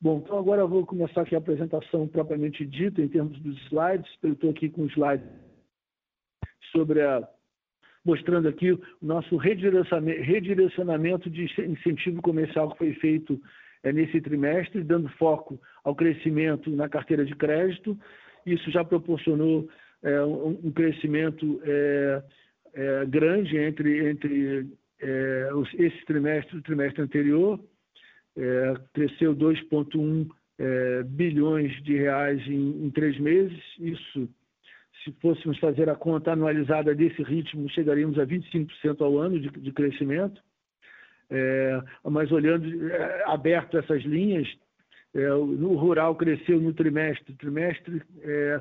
Bom, 0.00 0.22
então 0.24 0.38
agora 0.38 0.62
eu 0.62 0.68
vou 0.68 0.86
começar 0.86 1.22
aqui 1.22 1.34
a 1.34 1.38
apresentação 1.38 2.08
propriamente 2.08 2.64
dita 2.64 3.02
em 3.02 3.08
termos 3.08 3.38
dos 3.40 3.60
slides. 3.66 4.10
Eu 4.22 4.32
estou 4.32 4.50
aqui 4.50 4.70
com 4.70 4.86
slides 4.86 5.28
sobre 6.72 7.02
a 7.02 7.28
mostrando 8.02 8.48
aqui 8.48 8.72
o 8.72 8.80
nosso 9.02 9.36
redirecionamento 9.36 11.28
de 11.28 11.44
incentivo 11.62 12.22
comercial 12.22 12.70
que 12.70 12.78
foi 12.78 12.94
feito 12.94 13.38
nesse 13.84 14.20
trimestre, 14.20 14.82
dando 14.82 15.08
foco 15.10 15.60
ao 15.82 15.94
crescimento 15.94 16.70
na 16.70 16.88
carteira 16.88 17.24
de 17.24 17.34
crédito. 17.34 17.98
Isso 18.44 18.70
já 18.70 18.84
proporcionou 18.84 19.68
é, 20.02 20.22
um, 20.22 20.70
crescimento 20.70 21.60
é, 21.64 22.22
é, 22.74 23.06
grande 23.06 23.56
entre, 23.56 24.10
entre 24.10 24.66
é, 25.00 25.48
esse 25.78 26.04
trimestre 26.04 26.56
e 26.56 26.58
o 26.58 26.62
trimestre 26.62 27.02
anterior. 27.02 27.60
É, 28.36 28.74
cresceu 28.92 29.34
2,1 29.34 30.28
bilhões 31.06 31.72
de 31.82 31.96
reais 31.96 32.40
em, 32.46 32.90
três 32.90 33.18
meses. 33.18 33.58
Isso 33.78 34.28
se 35.02 35.10
fôssemos 35.20 35.58
fazer 35.58 35.88
a 35.88 35.94
conta 35.94 36.32
anualizada 36.32 36.94
desse 36.94 37.22
ritmo, 37.22 37.70
chegaríamos 37.70 38.18
a 38.18 38.26
25% 38.26 39.00
ao 39.00 39.18
ano 39.18 39.40
de 39.40 39.72
crescimento. 39.72 40.42
É, 41.30 41.80
mas 42.04 42.32
olhando 42.32 42.90
é, 42.90 43.24
aberto 43.26 43.78
essas 43.78 44.02
linhas, 44.02 44.48
é, 45.14 45.28
no 45.28 45.74
rural 45.76 46.16
cresceu 46.16 46.60
no 46.60 46.72
trimestre, 46.72 47.34
trimestre 47.34 48.02
é, 48.22 48.60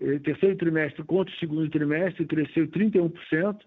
é, 0.00 0.18
terceiro 0.20 0.56
trimestre 0.56 1.04
contra 1.04 1.32
o 1.32 1.38
segundo 1.38 1.68
trimestre 1.70 2.26
cresceu 2.26 2.68
31%, 2.68 3.60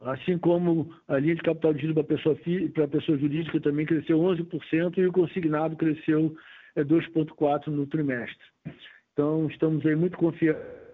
assim 0.00 0.38
como 0.38 0.94
a 1.08 1.18
linha 1.18 1.34
de 1.34 1.42
capital 1.42 1.72
de 1.72 1.80
giro 1.80 1.94
para 1.94 2.04
pessoa, 2.04 2.36
para 2.72 2.88
pessoa 2.88 3.18
jurídica 3.18 3.60
também 3.60 3.86
cresceu 3.86 4.18
11% 4.18 4.98
e 4.98 5.06
o 5.06 5.12
consignado 5.12 5.76
cresceu 5.76 6.36
2,4% 6.76 7.66
é, 7.66 7.70
no 7.70 7.86
trimestre. 7.86 8.46
Então, 9.12 9.48
estamos 9.48 9.84
aí 9.86 9.94
muito 9.94 10.16
confiantes 10.16 10.84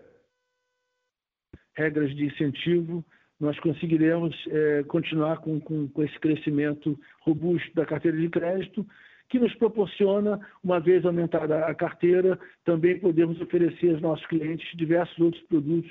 regras 1.75 2.15
de 2.15 2.27
incentivo, 2.27 3.05
nós 3.41 3.59
conseguiremos 3.61 4.37
é, 4.49 4.83
continuar 4.85 5.39
com, 5.39 5.59
com, 5.59 5.89
com, 5.89 6.03
esse 6.03 6.19
crescimento 6.21 6.99
robusto 7.21 7.75
da 7.75 7.87
carteira 7.87 8.19
de 8.19 8.29
crédito, 8.29 8.87
que 9.31 9.39
nos 9.39 9.55
proporciona, 9.55 10.39
uma 10.63 10.79
vez 10.79 11.05
aumentada 11.07 11.65
a 11.65 11.75
carteira, 11.75 12.39
também 12.65 12.99
podemos 12.99 13.41
oferecer 13.41 13.93
aos 13.93 14.03
nossos 14.03 14.27
clientes 14.27 14.69
diversos 14.77 15.19
outros 15.19 15.43
produtos 15.45 15.91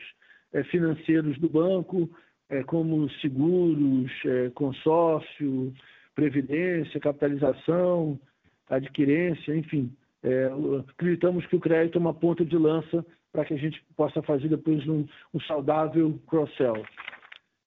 é, 0.54 0.64
financeiros 0.66 1.38
do 1.40 1.50
banco, 1.50 2.10
é, 2.50 2.64
como 2.64 3.10
seguros, 3.22 4.12
é, 4.26 4.50
consórcio, 4.50 5.74
previdência, 6.14 7.00
capitalização, 7.00 8.20
adquirência, 8.70 9.56
enfim. 9.56 9.92
É, 10.22 10.50
acreditamos 10.90 11.46
que 11.46 11.56
o 11.56 11.60
crédito 11.60 11.98
é 11.98 12.02
uma 12.02 12.14
ponta 12.14 12.44
de 12.44 12.58
lança 12.58 13.06
para 13.32 13.46
que 13.46 13.54
a 13.54 13.58
gente 13.58 13.82
possa 13.96 14.22
fazer 14.22 14.50
depois 14.50 14.86
um, 14.88 15.06
um 15.34 15.40
saudável 15.42 16.20
cross-sell. 16.28 16.84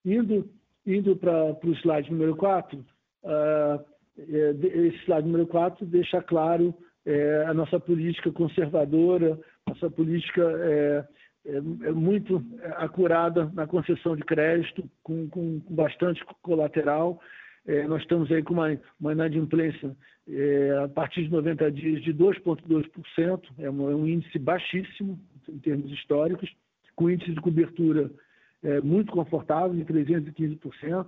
Indo, 0.04 0.48
indo 0.86 1.16
para 1.16 1.54
o 1.64 1.72
slide 1.74 2.10
número 2.10 2.36
4, 2.36 2.78
uh, 2.78 2.84
ah, 3.24 3.84
é, 4.18 4.50
esse 4.86 4.98
slide 5.04 5.26
número 5.26 5.46
4 5.46 5.86
deixa 5.86 6.20
claro 6.22 6.74
é, 7.06 7.44
a 7.46 7.54
nossa 7.54 7.80
política 7.80 8.30
conservadora, 8.30 9.38
nossa 9.66 9.90
política 9.90 10.42
é, 10.42 11.04
é, 11.46 11.56
é 11.56 11.92
muito 11.92 12.44
acurada 12.76 13.50
na 13.54 13.66
concessão 13.66 14.16
de 14.16 14.22
crédito, 14.22 14.88
com, 15.02 15.28
com, 15.28 15.60
bastante 15.70 16.24
colateral. 16.42 17.20
Nós 17.88 18.02
estamos 18.02 18.30
aí 18.32 18.42
com 18.42 18.54
uma, 18.54 18.76
uma 19.00 19.12
inadimplência 19.12 19.96
é, 20.28 20.82
a 20.84 20.88
partir 20.88 21.24
de 21.24 21.30
90 21.30 21.70
dias 21.72 22.02
de 22.02 22.14
2,2%, 22.14 23.42
é, 23.58 23.70
um, 23.70 23.90
é 23.90 23.94
um 23.94 24.06
índice 24.06 24.38
baixíssimo, 24.38 25.18
em 25.48 25.58
termos 25.58 25.90
históricos, 25.92 26.50
com 26.94 27.10
índice 27.10 27.32
de 27.32 27.40
cobertura 27.40 28.10
é, 28.62 28.80
muito 28.80 29.12
confortável, 29.12 29.74
de 29.74 29.84
315%. 29.84 31.06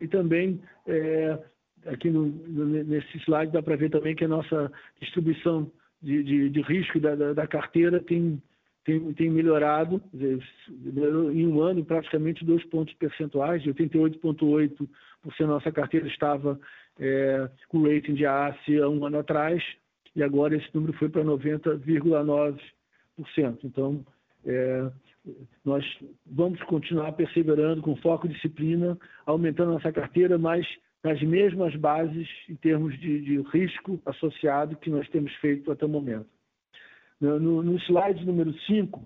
E 0.00 0.08
também, 0.08 0.60
é, 0.86 1.38
aqui 1.86 2.10
no, 2.10 2.26
nesse 2.26 3.18
slide, 3.18 3.52
dá 3.52 3.62
para 3.62 3.76
ver 3.76 3.90
também 3.90 4.14
que 4.14 4.24
a 4.24 4.28
nossa 4.28 4.72
distribuição 5.00 5.70
de, 6.02 6.22
de, 6.22 6.48
de 6.48 6.62
risco 6.62 6.98
da, 6.98 7.14
da, 7.14 7.32
da, 7.34 7.46
carteira 7.46 8.00
tem, 8.00 8.42
tem, 8.84 9.12
tem 9.12 9.30
melhorado, 9.30 10.02
em 10.14 11.46
um 11.46 11.60
ano, 11.60 11.84
praticamente 11.84 12.44
dois 12.44 12.64
pontos 12.64 12.94
percentuais, 12.94 13.62
de 13.62 13.72
88,8% 13.74 14.88
nossa 15.40 15.70
carteira 15.70 16.08
estava 16.08 16.58
é, 16.98 17.50
com 17.68 17.82
rating 17.82 18.14
de 18.14 18.24
A 18.24 18.48
há 18.48 18.88
um 18.88 19.04
ano 19.04 19.18
atrás, 19.18 19.62
e 20.16 20.22
agora 20.22 20.56
esse 20.56 20.74
número 20.74 20.94
foi 20.94 21.10
para 21.10 21.22
90,9%. 21.24 22.58
Então, 23.64 24.04
é, 24.44 24.90
nós 25.64 25.84
vamos 26.26 26.62
continuar 26.64 27.12
perseverando 27.12 27.82
com 27.82 27.96
foco 27.96 28.26
e 28.26 28.30
disciplina, 28.30 28.98
aumentando 29.26 29.72
nossa 29.72 29.92
carteira, 29.92 30.38
mas 30.38 30.66
nas 31.02 31.20
mesmas 31.22 31.74
bases 31.76 32.28
em 32.48 32.56
termos 32.56 32.98
de, 32.98 33.20
de 33.20 33.40
risco 33.50 34.00
associado 34.04 34.76
que 34.76 34.90
nós 34.90 35.08
temos 35.08 35.32
feito 35.36 35.70
até 35.70 35.84
o 35.84 35.88
momento. 35.88 36.28
No, 37.20 37.62
no 37.62 37.78
slide 37.80 38.24
número 38.24 38.52
5, 38.60 39.04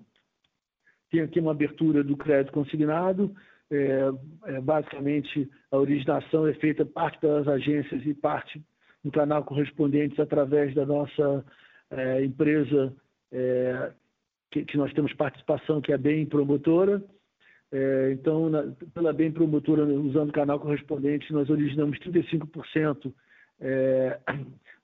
tem 1.11 1.21
aqui 1.21 1.39
uma 1.39 1.51
abertura 1.51 2.03
do 2.03 2.15
crédito 2.15 2.53
consignado. 2.53 3.35
É, 3.69 4.09
é, 4.45 4.61
basicamente, 4.61 5.49
a 5.71 5.77
originação 5.77 6.47
é 6.47 6.53
feita 6.53 6.85
parte 6.85 7.19
pelas 7.19 7.47
agências 7.47 8.05
e 8.05 8.13
parte 8.13 8.61
no 9.03 9.11
canal 9.11 9.43
correspondente 9.43 10.21
através 10.21 10.73
da 10.73 10.85
nossa 10.85 11.45
é, 11.91 12.23
empresa 12.23 12.93
é, 13.31 13.91
que, 14.51 14.63
que, 14.65 14.77
nós 14.77 14.93
temos 14.93 15.13
participação, 15.13 15.81
que 15.81 15.91
é 15.91 15.95
a 15.95 15.97
Bem 15.97 16.25
Promotora. 16.25 17.03
É, 17.71 18.11
então, 18.13 18.49
na, 18.49 18.63
pela 18.93 19.11
Bem 19.11 19.31
Promotora, 19.31 19.83
usando 19.83 20.29
o 20.29 20.33
canal 20.33 20.59
correspondente, 20.59 21.33
nós 21.33 21.49
originamos 21.49 21.97
35% 21.99 23.13
é, 23.59 24.19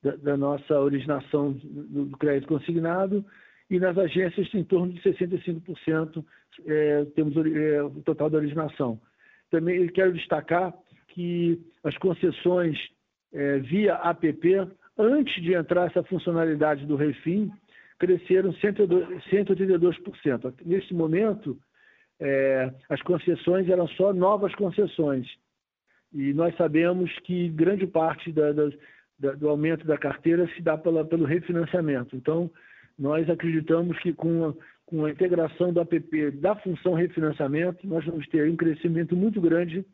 da, 0.03 0.15
da, 0.17 0.37
nossa 0.37 0.79
originação 0.79 1.53
do, 1.53 2.05
do, 2.05 2.17
crédito 2.17 2.47
consignado 2.47 3.23
e 3.69 3.79
nas 3.79 3.97
agências 3.97 4.53
em 4.53 4.63
torno 4.63 4.93
de 4.93 5.01
65% 5.01 6.23
é, 6.65 7.05
temos 7.15 7.35
é, 7.37 7.83
o 7.83 8.01
total 8.01 8.29
da 8.29 8.37
originação. 8.37 8.99
Também 9.49 9.87
quero 9.87 10.13
destacar 10.13 10.73
que 11.09 11.61
as 11.83 11.97
concessões 11.97 12.77
é, 13.33 13.59
via 13.59 13.95
APP, 13.95 14.67
antes 14.97 15.41
de 15.41 15.53
entrar 15.53 15.87
essa 15.87 16.03
funcionalidade 16.03 16.85
do 16.85 16.95
Refim, 16.95 17.51
cresceram 18.01 18.51
182%. 18.51 20.53
Nesse 20.65 20.91
momento, 20.91 21.55
é, 22.19 22.73
as 22.89 22.99
concessões 23.03 23.69
eram 23.69 23.87
só 23.89 24.11
novas 24.11 24.55
concessões. 24.55 25.27
E 26.11 26.33
nós 26.33 26.57
sabemos 26.57 27.11
que 27.19 27.47
grande 27.49 27.85
parte 27.85 28.31
da, 28.31 28.51
da, 28.53 28.71
da, 29.19 29.33
do 29.33 29.47
aumento 29.47 29.85
da 29.85 29.99
carteira 29.99 30.49
se 30.55 30.63
dá 30.63 30.75
pela, 30.75 31.05
pelo 31.05 31.25
refinanciamento. 31.25 32.15
Então, 32.15 32.49
nós 32.97 33.29
acreditamos 33.29 33.99
que 33.99 34.13
com 34.13 34.49
a, 34.49 34.53
com 34.87 35.05
a 35.05 35.11
integração 35.11 35.71
do 35.71 35.79
APP 35.79 36.31
da 36.31 36.55
função 36.55 36.95
refinanciamento, 36.95 37.85
nós 37.85 38.03
vamos 38.03 38.27
ter 38.29 38.49
um 38.49 38.55
crescimento 38.55 39.15
muito 39.15 39.39
grande 39.39 39.85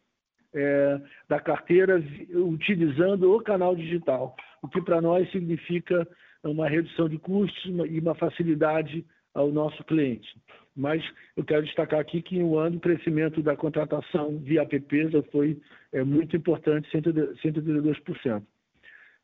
é, 0.53 1.01
da 1.27 1.41
carteira 1.41 2.01
utilizando 2.33 3.35
o 3.35 3.43
canal 3.43 3.75
digital, 3.75 4.33
o 4.61 4.69
que 4.69 4.81
para 4.81 5.01
nós 5.01 5.29
significa 5.29 6.07
uma 6.51 6.67
redução 6.67 7.07
de 7.07 7.17
custos 7.17 7.65
e 7.65 7.99
uma 7.99 8.15
facilidade 8.15 9.05
ao 9.33 9.51
nosso 9.51 9.83
cliente. 9.83 10.27
Mas 10.75 11.03
eu 11.35 11.43
quero 11.43 11.65
destacar 11.65 11.99
aqui 11.99 12.21
que 12.21 12.37
em 12.37 12.43
um 12.43 12.57
ano 12.57 12.77
o 12.77 12.79
crescimento 12.79 13.41
da 13.41 13.55
contratação 13.55 14.37
via 14.39 14.61
app 14.61 15.09
já 15.09 15.23
foi 15.31 15.59
é, 15.91 16.03
muito 16.03 16.35
importante, 16.35 16.89
132%. 16.91 18.43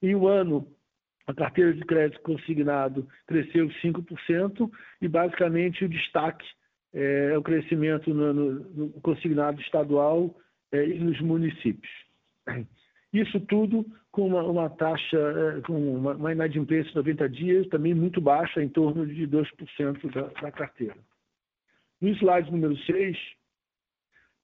Em 0.01 0.15
um 0.15 0.27
ano 0.27 0.67
a 1.25 1.33
carteira 1.33 1.73
de 1.73 1.81
crédito 1.85 2.21
consignado 2.21 3.07
cresceu 3.25 3.69
5% 3.69 4.69
e, 5.01 5.07
basicamente, 5.07 5.85
o 5.85 5.89
destaque 5.89 6.45
é, 6.93 7.31
é 7.33 7.37
o 7.37 7.41
crescimento 7.41 8.13
no, 8.13 8.33
no, 8.33 8.51
no 8.71 8.89
consignado 9.01 9.61
estadual 9.61 10.35
é, 10.71 10.85
e 10.85 10.99
nos 10.99 11.19
municípios. 11.21 11.91
Isso 13.13 13.39
tudo 13.41 13.85
com 14.11 14.27
uma, 14.27 14.43
uma 14.43 14.69
taxa, 14.69 15.17
é, 15.17 15.61
com 15.61 15.97
uma, 15.97 16.13
uma, 16.13 16.31
inadimplência 16.31 16.89
de 16.89 16.95
90 16.95 17.29
dias 17.29 17.67
também 17.67 17.93
muito 17.93 18.19
baixa, 18.19 18.61
em 18.61 18.69
torno 18.69 19.05
de 19.05 19.27
2% 19.27 20.11
da, 20.11 20.21
da 20.41 20.51
carteira. 20.51 20.97
No 22.01 22.09
slide 22.09 22.51
número 22.51 22.75
6, 22.85 23.17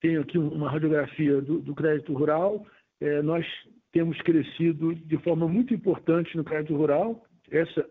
tenho 0.00 0.22
aqui 0.22 0.38
uma 0.38 0.70
radiografia 0.70 1.40
do, 1.42 1.60
do 1.60 1.74
crédito 1.74 2.12
rural. 2.14 2.66
É, 3.00 3.20
nós 3.22 3.44
temos 3.92 4.20
crescido 4.22 4.94
de 4.94 5.18
forma 5.18 5.48
muito 5.48 5.74
importante 5.74 6.36
no 6.36 6.44
crédito 6.44 6.76
rural. 6.76 7.24
Essa, 7.50 7.84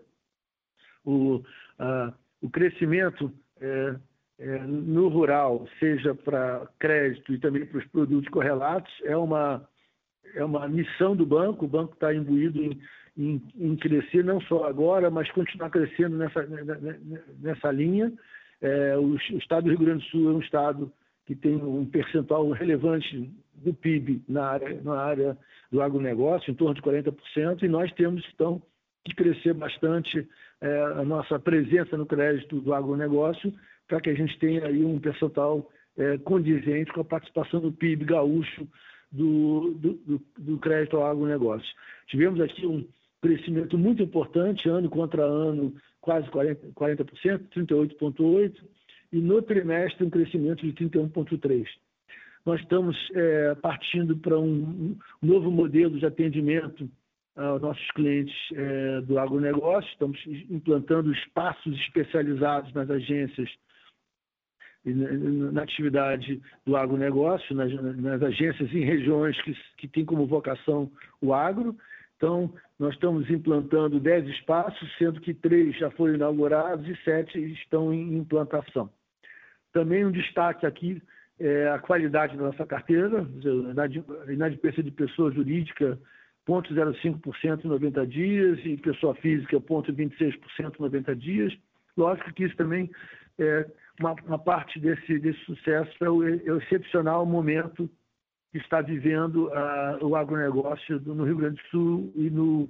o, 1.06 1.44
a, 1.78 2.14
o 2.42 2.50
crescimento 2.50 3.32
é, 3.60 3.96
é, 4.40 4.60
no 4.60 5.10
rural, 5.10 5.68
seja 5.80 6.16
para 6.16 6.68
crédito 6.80 7.34
e 7.34 7.40
também 7.40 7.66
para 7.66 7.80
os 7.80 7.86
produtos 7.88 8.30
correlatos, 8.30 8.92
é 9.04 9.16
uma, 9.16 9.68
é 10.36 10.44
uma 10.44 10.68
missão 10.68 11.16
do 11.16 11.26
banco. 11.26 11.66
O 11.66 11.70
banco 11.70 11.94
está 11.94 12.14
imbuído 12.14 12.62
em, 12.62 12.80
em, 13.18 13.42
em, 13.58 13.76
crescer 13.76 14.24
não 14.24 14.40
só 14.42 14.66
agora, 14.66 15.10
mas 15.10 15.32
continuar 15.32 15.70
crescendo 15.70 16.18
nessa, 16.18 16.48
nessa 17.40 17.72
linha. 17.72 18.12
É, 18.62 18.98
o, 18.98 19.14
o 19.14 19.38
estado 19.38 19.64
do 19.64 19.70
Rio 19.70 19.80
Grande 19.80 20.04
do 20.04 20.10
Sul 20.10 20.30
é 20.30 20.34
um 20.34 20.40
estado 20.40 20.92
que 21.26 21.36
tem 21.36 21.56
um 21.56 21.86
percentual 21.86 22.50
relevante 22.50 23.32
do 23.54 23.74
PIB 23.74 24.24
na 24.28 24.46
área, 24.46 24.82
na 24.82 25.00
área 25.00 25.38
do 25.72 25.82
agronegócio, 25.82 26.50
em 26.50 26.56
torno 26.56 26.74
de 26.74 26.82
40%, 26.82 27.62
e 27.62 27.68
nós 27.68 27.92
temos, 27.94 28.26
então, 28.34 28.62
que 29.06 29.14
crescer 29.14 29.54
bastante 29.54 30.28
é, 30.62 30.82
a 30.98 31.04
nossa 31.04 31.38
presença 31.38 31.96
no 31.96 32.06
crédito 32.06 32.60
do 32.60 32.74
agronegócio, 32.74 33.54
para 33.88 34.02
que 34.02 34.10
a 34.10 34.16
gente 34.16 34.38
tenha 34.40 34.66
aí 34.66 34.84
um 34.84 35.00
percentual 35.00 35.70
é, 35.98 36.18
condizente 36.18 36.92
com 36.92 37.02
a 37.02 37.06
participação 37.06 37.60
do 37.60 37.72
PIB 37.72 38.06
gaúcho 38.06 38.68
do, 39.12 39.72
do, 39.76 40.22
do 40.38 40.58
crédito 40.58 40.98
ao 40.98 41.06
agronegócio. 41.06 41.70
Tivemos 42.08 42.40
aqui 42.40 42.66
um 42.66 42.86
crescimento 43.22 43.78
muito 43.78 44.02
importante, 44.02 44.70
ano 44.70 44.90
contra 44.90 45.24
ano, 45.24 45.74
quase 46.02 46.28
40%, 46.30 46.74
40% 46.74 47.50
38,8%, 47.56 48.56
e 49.12 49.20
no 49.20 49.42
trimestre 49.42 50.06
um 50.06 50.10
crescimento 50.10 50.66
de 50.66 50.74
31,3%. 50.74 51.66
Nós 52.46 52.62
estamos 52.62 52.96
é, 53.14 53.56
partindo 53.56 54.16
para 54.18 54.40
um, 54.40 54.98
novo 55.22 55.52
modelo 55.52 56.00
de 56.00 56.06
atendimento 56.06 56.90
aos 57.36 57.62
nossos 57.62 57.92
clientes 57.92 58.36
é, 58.54 59.02
do 59.02 59.20
agronegócio, 59.20 59.90
estamos 59.92 60.20
implantando 60.50 61.12
espaços 61.12 61.74
especializados 61.82 62.74
nas 62.74 62.90
agências 62.90 63.50
na 64.86 65.62
atividade 65.62 66.42
do 66.66 66.76
agronegócio, 66.78 67.56
nas, 67.56 67.72
nas 67.98 68.22
agências 68.24 68.74
em 68.74 68.84
regiões 68.84 69.40
que, 69.42 69.54
que 69.78 69.88
têm 69.88 70.06
como 70.06 70.26
vocação 70.26 70.90
o 71.22 71.34
agro. 71.34 71.76
Então, 72.16 72.54
nós 72.78 72.94
estamos 72.94 73.30
implantando 73.30 74.00
10 74.00 74.28
espaços, 74.28 74.98
sendo 74.98 75.22
que 75.22 75.34
três 75.34 75.78
já 75.78 75.90
foram 75.92 76.16
inaugurados 76.16 76.88
e 76.88 76.96
sete 77.04 77.40
estão 77.54 77.94
em 77.94 78.18
implantação. 78.18 78.90
Também 79.72 80.06
um 80.06 80.12
destaque 80.12 80.66
aqui 80.66 81.02
é 81.40 81.70
a 81.70 81.80
qualidade 81.80 82.36
da 82.36 82.44
nossa 82.44 82.66
carteira, 82.66 83.26
a 84.28 84.34
inadimplência 84.34 84.84
de 84.84 84.92
pessoa 84.92 85.32
jurídica 85.32 85.98
0,05% 86.50 87.64
em 87.64 87.68
90 87.68 88.08
dias 88.08 88.60
e 88.66 88.76
pessoa 88.78 89.14
física 89.16 89.60
0,26% 89.60 90.76
em 90.78 90.82
90 90.82 91.16
dias. 91.16 91.54
Lógico 91.96 92.34
que 92.34 92.44
isso 92.44 92.56
também 92.56 92.90
é 93.38 93.66
uma, 94.00 94.16
uma 94.26 94.40
parte 94.40 94.80
desse, 94.80 95.20
desse 95.20 95.40
sucesso 95.46 95.92
é 96.04 96.10
o, 96.10 96.24
é 96.24 96.52
o, 96.52 96.58
excepcional 96.58 97.26
momento 97.26 97.90
que 98.52 98.58
está 98.58 98.82
vivendo 98.82 99.48
uh, 99.48 100.06
o 100.06 100.16
agronegócio 100.16 101.00
no 101.02 101.24
Rio 101.24 101.38
Grande 101.38 101.62
do 101.62 101.68
Sul 101.70 102.14
e 102.16 102.30
no, 102.30 102.70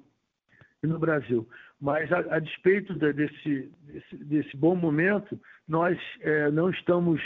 e 0.84 0.88
no 0.88 1.00
Brasil. 1.00 1.48
Mas, 1.80 2.12
a, 2.12 2.20
a 2.36 2.40
despeito 2.40 2.94
de, 2.94 3.14
desse, 3.14 3.72
desse, 3.84 4.16
desse, 4.18 4.58
bom 4.58 4.76
momento, 4.76 5.40
nós 5.68 5.98
é, 6.20 6.52
não 6.52 6.70
estamos, 6.70 7.22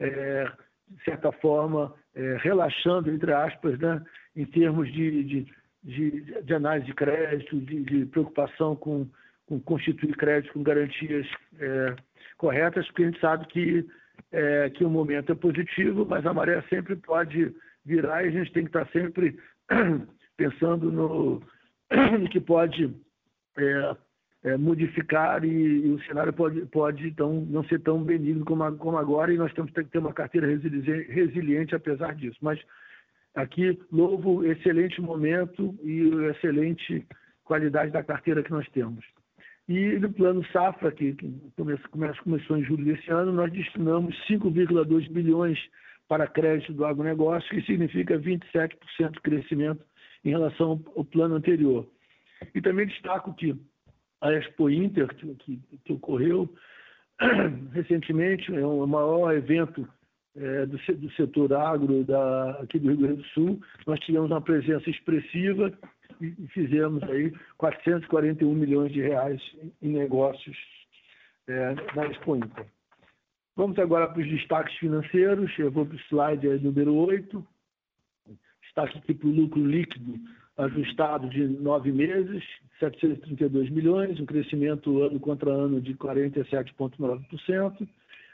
é, 0.00 0.50
de 0.88 1.04
certa 1.04 1.30
forma, 1.30 1.94
é, 2.14 2.36
relaxando, 2.40 3.10
entre 3.10 3.32
aspas, 3.32 3.78
né, 3.78 4.02
em 4.34 4.44
termos 4.44 4.92
de, 4.92 5.22
de, 5.22 5.54
de, 5.84 6.42
de 6.42 6.54
análise 6.54 6.86
de 6.86 6.94
crédito, 6.94 7.60
de, 7.60 7.84
de 7.84 8.06
preocupação 8.06 8.74
com, 8.74 9.08
com, 9.46 9.60
constituir 9.60 10.16
crédito 10.16 10.52
com 10.52 10.62
garantias 10.62 11.26
é, 11.58 11.96
corretas, 12.36 12.86
porque 12.86 13.02
a 13.02 13.06
gente 13.06 13.20
sabe 13.20 13.46
que, 13.46 13.86
é, 14.32 14.70
que 14.70 14.84
o 14.84 14.90
momento 14.90 15.32
é 15.32 15.34
positivo, 15.34 16.06
mas 16.08 16.24
a 16.26 16.32
maré 16.32 16.62
sempre 16.68 16.96
pode 16.96 17.54
virar 17.84 18.24
e 18.24 18.28
a 18.28 18.30
gente 18.30 18.52
tem 18.52 18.64
que 18.64 18.70
estar 18.70 18.86
sempre 18.88 19.38
pensando 20.36 20.90
no, 20.90 21.42
no 22.20 22.28
que 22.28 22.40
pode 22.40 22.94
é, 23.56 23.96
é, 24.44 24.56
modificar 24.56 25.44
e, 25.44 25.48
e, 25.86 25.90
o 25.90 26.02
cenário 26.04 26.32
pode, 26.32 26.64
pode 26.66 27.08
então 27.08 27.46
não 27.48 27.64
ser 27.64 27.80
tão 27.80 28.02
benigno 28.02 28.44
como, 28.44 28.76
como 28.76 28.98
agora 28.98 29.32
e 29.32 29.38
nós 29.38 29.52
temos 29.54 29.70
que 29.72 29.84
ter 29.84 29.98
uma 29.98 30.12
carteira 30.12 30.46
resiliente, 30.46 31.10
resiliente 31.10 31.74
apesar 31.74 32.14
disso. 32.14 32.38
Mas 32.40 32.60
aqui 33.34 33.80
louvo 33.90 34.44
excelente 34.44 35.00
momento 35.00 35.74
e 35.82 36.08
excelente 36.30 37.06
qualidade 37.44 37.90
da 37.90 38.02
carteira 38.02 38.42
que 38.42 38.50
nós 38.50 38.68
temos. 38.70 39.04
E 39.68 39.98
no 39.98 40.12
plano 40.12 40.44
Safra, 40.52 40.92
que, 40.92 41.14
que 41.14 41.40
começa, 41.56 42.18
começou 42.22 42.58
em 42.58 42.64
julho 42.64 42.84
desse 42.84 43.10
ano, 43.10 43.32
nós 43.32 43.50
destinamos 43.50 44.14
5,2 44.28 45.10
bilhões 45.10 45.58
para 46.06 46.26
crédito 46.26 46.72
do 46.74 46.84
agronegócio, 46.84 47.48
que 47.48 47.62
significa 47.62 48.18
27% 48.18 49.12
de 49.12 49.20
crescimento 49.22 49.82
em 50.22 50.30
relação 50.30 50.82
ao 50.94 51.04
plano 51.04 51.36
anterior. 51.36 51.88
E 52.54 52.60
também 52.60 52.86
destaco 52.86 53.34
que 53.34 53.56
a 54.20 54.32
Expo 54.32 54.68
Inter, 54.68 55.08
que, 55.14 55.34
que, 55.36 55.60
que 55.84 55.92
ocorreu 55.92 56.52
recentemente, 57.72 58.54
é 58.54 58.66
o 58.66 58.86
maior 58.86 59.34
evento 59.34 59.88
é, 60.36 60.66
do, 60.66 60.76
do, 60.76 61.10
setor 61.12 61.52
agro 61.54 62.04
da, 62.04 62.50
aqui 62.62 62.78
do 62.78 62.88
Rio 62.88 62.98
Grande 62.98 63.22
do 63.22 63.28
Sul. 63.28 63.60
Nós 63.86 64.00
tivemos 64.00 64.30
uma 64.30 64.40
presença 64.40 64.90
expressiva 64.90 65.72
e, 66.20 66.30
fizemos 66.48 67.02
aí 67.04 67.32
441 67.58 68.52
milhões 68.54 68.92
de 68.92 69.00
reais 69.00 69.40
em, 69.62 69.72
em 69.88 69.92
negócios 69.92 70.56
é, 71.46 71.74
na 71.94 72.06
Expo 72.06 72.36
Inter. 72.36 72.66
Vamos 73.56 73.78
agora 73.78 74.08
para 74.08 74.20
os 74.20 74.28
destaques 74.28 74.74
financeiros. 74.78 75.50
Eu 75.58 75.70
vou 75.70 75.86
para 75.86 75.96
o 75.96 76.00
slide 76.00 76.48
número 76.58 76.94
8. 76.94 77.46
Destaque 78.62 78.98
aqui 78.98 79.14
para 79.14 79.28
o 79.28 79.32
lucro 79.32 79.64
líquido 79.64 80.18
ajustado 80.56 81.28
de 81.28 81.46
nove 81.46 81.90
meses, 81.90 82.44
732 82.78 83.70
milhões, 83.70 84.20
um 84.20 84.26
crescimento 84.26 85.02
ano 85.02 85.18
contra 85.18 85.50
ano 85.50 85.80
de 85.80 85.94
47,9%. 85.94 87.88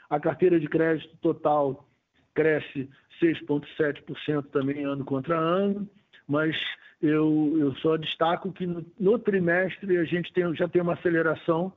A 0.09 0.19
carteira 0.19 0.59
de 0.59 0.67
crédito 0.67 1.15
total 1.17 1.87
cresce 2.33 2.89
6,7% 3.21 4.45
também 4.51 4.83
ano 4.83 5.03
contra 5.03 5.37
ano, 5.37 5.89
mas 6.27 6.55
eu, 7.01 7.55
eu 7.57 7.75
só 7.77 7.97
destaco 7.97 8.51
que 8.51 8.67
no, 8.67 8.85
no 8.99 9.17
trimestre 9.17 9.97
a 9.97 10.03
gente 10.03 10.31
tem, 10.31 10.53
já 10.55 10.67
tem 10.67 10.81
uma 10.81 10.93
aceleração 10.93 11.73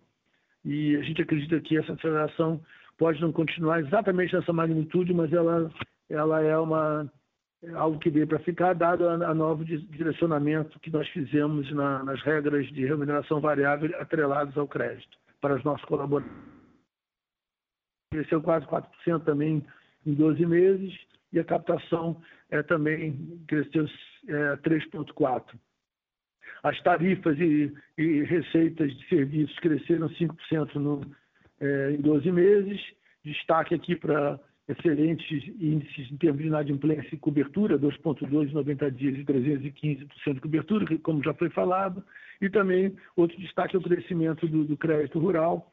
e 0.65 0.97
a 0.97 1.03
gente 1.03 1.23
acredita 1.23 1.61
que 1.61 1.79
essa 1.79 1.93
aceleração 1.93 2.61
pode 2.99 3.21
não 3.21 3.33
continuar 3.33 3.81
exatamente 3.81 4.35
nessa 4.35 4.53
magnitude, 4.53 5.13
mas 5.13 5.33
ela, 5.33 5.71
ela 6.09 6.43
é 6.43 6.57
uma 6.59 7.11
algo 7.75 7.99
que 7.99 8.11
veio 8.11 8.27
para 8.27 8.39
ficar, 8.41 8.75
dado 8.75 9.09
a, 9.09 9.15
a 9.15 9.35
novo 9.35 9.65
direcionamento 9.65 10.79
que 10.81 10.91
nós 10.91 11.09
fizemos 11.09 11.71
na, 11.73 12.05
nas 12.05 12.21
regras 12.23 12.67
de 12.69 12.85
remuneração 12.85 13.41
variável 13.41 13.91
atreladas 13.99 14.57
ao 14.59 14.69
crédito 14.69 15.17
para 15.41 15.57
os 15.57 15.65
nossos 15.65 15.85
colaboradores. 15.87 16.37
Cresceu 18.13 18.43
quase 18.43 18.67
4% 18.67 19.25
também 19.25 19.65
em 20.05 20.15
12 20.15 20.45
meses 20.45 20.95
e 21.33 21.39
a 21.39 21.45
captação 21.45 22.21
é, 22.51 22.63
também 22.63 23.43
cresceu 23.49 23.89
é, 24.29 24.57
3,4%. 24.57 25.59
As 26.63 26.81
tarifas 26.83 27.39
e, 27.39 27.73
e, 27.99 28.23
receitas 28.23 28.91
de 28.97 29.09
serviços 29.09 29.59
cresceram 29.59 30.09
5% 30.09 30.75
no, 30.77 31.01
é, 31.61 31.91
em 31.93 32.01
12 32.01 32.33
meses. 32.33 32.81
Destaque 33.23 33.75
aqui 33.75 33.95
para 33.97 34.41
excelentes 34.67 35.47
índices 35.61 36.11
em 36.11 36.17
termos 36.17 36.41
de 36.41 36.49
inadimplência 36.49 37.15
e 37.15 37.19
cobertura, 37.19 37.79
2,2 37.79 38.49
em 38.49 38.53
90 38.53 38.91
dias 38.93 39.19
e 39.19 39.25
315% 39.25 40.35
de 40.35 40.41
cobertura, 40.41 40.99
como 40.99 41.23
já 41.23 41.35
foi 41.35 41.51
falado, 41.51 42.03
e 42.41 42.49
também 42.49 42.97
outro 43.15 43.39
destaque 43.39 43.77
é 43.77 43.79
o 43.79 43.83
crescimento 43.83 44.49
do, 44.49 44.65
do 44.65 44.77
crédito 44.77 45.19
rural, 45.19 45.71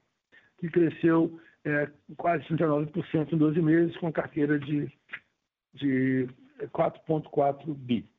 que 0.59 0.69
cresceu 0.69 1.39
é, 1.63 1.89
quase 2.17 2.43
39% 2.45 3.31
em 3.31 3.37
12 3.37 3.61
meses, 3.61 3.97
com 3.97 4.11
carteira 4.11 4.59
de, 4.59 4.91
de 5.73 6.27
4,4 6.67 7.73
bi. 7.73 8.10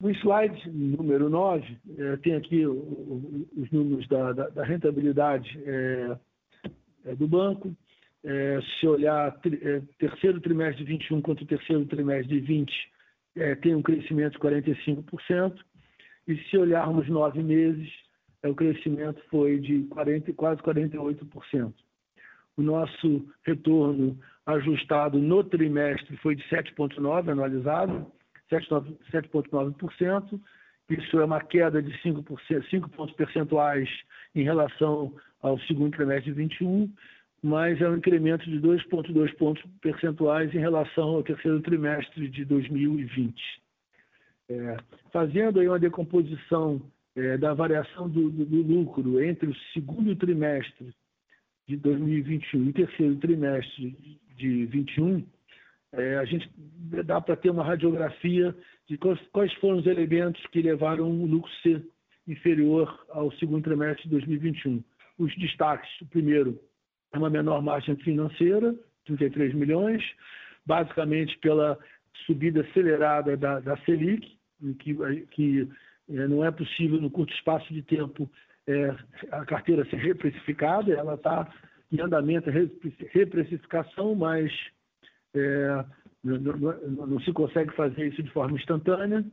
No 0.00 0.10
slide 0.10 0.70
número 0.70 1.28
9, 1.30 1.78
é, 1.98 2.16
tem 2.18 2.34
aqui 2.34 2.66
os 2.66 3.70
números 3.70 4.06
da, 4.08 4.32
da, 4.32 4.48
da 4.48 4.64
rentabilidade 4.64 5.58
é, 5.64 6.16
é, 7.06 7.14
do 7.14 7.26
banco. 7.26 7.74
Se 8.80 8.86
olhar 8.86 9.38
tri, 9.40 9.58
terceiro 9.98 10.40
trimestre 10.40 10.82
de 10.82 10.92
21 10.92 11.20
contra 11.20 11.44
o 11.44 11.46
terceiro 11.46 11.84
trimestre 11.84 12.40
de 12.40 12.40
20, 12.40 12.72
é, 13.36 13.54
tem 13.56 13.74
um 13.74 13.82
crescimento 13.82 14.32
de 14.32 14.38
45%. 14.38 15.58
E 16.26 16.36
se 16.44 16.56
olharmos 16.56 17.06
nove 17.08 17.42
meses, 17.42 17.90
o 18.42 18.54
crescimento 18.54 19.20
foi 19.30 19.58
de 19.58 19.82
40, 19.84 20.32
quase 20.32 20.62
48%. 20.62 21.72
O 22.56 22.62
nosso 22.62 23.26
retorno 23.44 24.18
ajustado 24.46 25.18
no 25.18 25.42
trimestre 25.42 26.16
foi 26.18 26.34
de 26.36 26.42
7,9% 26.44 27.28
anualizado, 27.28 28.06
7,9%. 28.50 30.40
Isso 30.90 31.18
é 31.18 31.24
uma 31.24 31.40
queda 31.40 31.82
de 31.82 31.96
5, 32.02 32.24
5 32.70 32.90
pontos 32.90 33.14
percentuais 33.16 33.88
em 34.34 34.42
relação 34.42 35.14
ao 35.40 35.58
segundo 35.60 35.96
trimestre 35.96 36.32
de 36.32 36.38
21, 36.38 36.92
mas 37.42 37.80
é 37.80 37.88
um 37.88 37.96
incremento 37.96 38.44
de 38.50 38.58
2,2 38.60 39.34
pontos 39.36 39.62
percentuais 39.80 40.54
em 40.54 40.58
relação 40.58 41.08
ao 41.08 41.22
terceiro 41.22 41.60
trimestre 41.60 42.28
de 42.28 42.44
2020. 42.44 43.34
É, 44.50 44.76
fazendo 45.10 45.60
aí 45.60 45.68
uma 45.68 45.78
decomposição 45.78 46.82
é, 47.16 47.38
da 47.38 47.54
variação 47.54 48.08
do, 48.08 48.30
do, 48.30 48.44
do 48.44 48.62
lucro 48.62 49.22
entre 49.22 49.48
o 49.48 49.56
segundo 49.72 50.14
trimestre 50.16 50.94
de 51.66 51.76
2021 51.76 52.68
e 52.68 52.72
terceiro 52.72 53.16
trimestre 53.16 54.20
de 54.36 54.66
21, 54.66 55.24
é, 55.96 56.16
a 56.16 56.24
gente 56.24 56.50
dá 57.04 57.20
para 57.20 57.36
ter 57.36 57.50
uma 57.50 57.64
radiografia 57.64 58.54
de 58.88 58.96
quais, 58.98 59.20
quais, 59.32 59.52
foram 59.54 59.78
os 59.78 59.86
elementos 59.86 60.44
que 60.48 60.62
levaram 60.62 61.10
o 61.10 61.26
lucro 61.26 61.50
ser 61.62 61.84
inferior 62.26 63.04
ao 63.10 63.30
segundo 63.32 63.64
trimestre 63.64 64.04
de 64.04 64.10
2021. 64.10 64.82
Os 65.18 65.34
destaques, 65.36 65.88
o 66.00 66.06
primeiro, 66.06 66.58
é 67.12 67.18
uma 67.18 67.30
menor 67.30 67.62
margem 67.62 67.96
financeira, 67.96 68.74
33 69.06 69.54
milhões, 69.54 70.02
basicamente 70.66 71.38
pela 71.38 71.78
subida 72.26 72.62
acelerada 72.62 73.36
da, 73.36 73.60
da 73.60 73.76
Selic, 73.78 74.36
que, 74.78 74.94
que 75.30 75.68
é, 76.08 76.28
não 76.28 76.44
é 76.44 76.50
possível, 76.50 77.00
no 77.00 77.10
curto 77.10 77.32
espaço 77.34 77.72
de 77.72 77.82
tempo, 77.82 78.30
é, 78.66 78.94
a 79.30 79.44
carteira 79.44 79.84
ser 79.86 79.96
reprecificada, 79.96 80.92
ela 80.92 81.14
está 81.14 81.52
em 81.92 82.00
andamento 82.00 82.50
reprecificação, 82.50 84.14
mas 84.14 84.50
é, 85.34 85.84
não, 86.22 86.38
não, 86.38 87.06
não, 87.06 87.20
se 87.20 87.32
consegue 87.32 87.74
fazer 87.74 88.08
isso 88.08 88.22
de 88.22 88.30
forma 88.30 88.56
instantânea. 88.56 89.24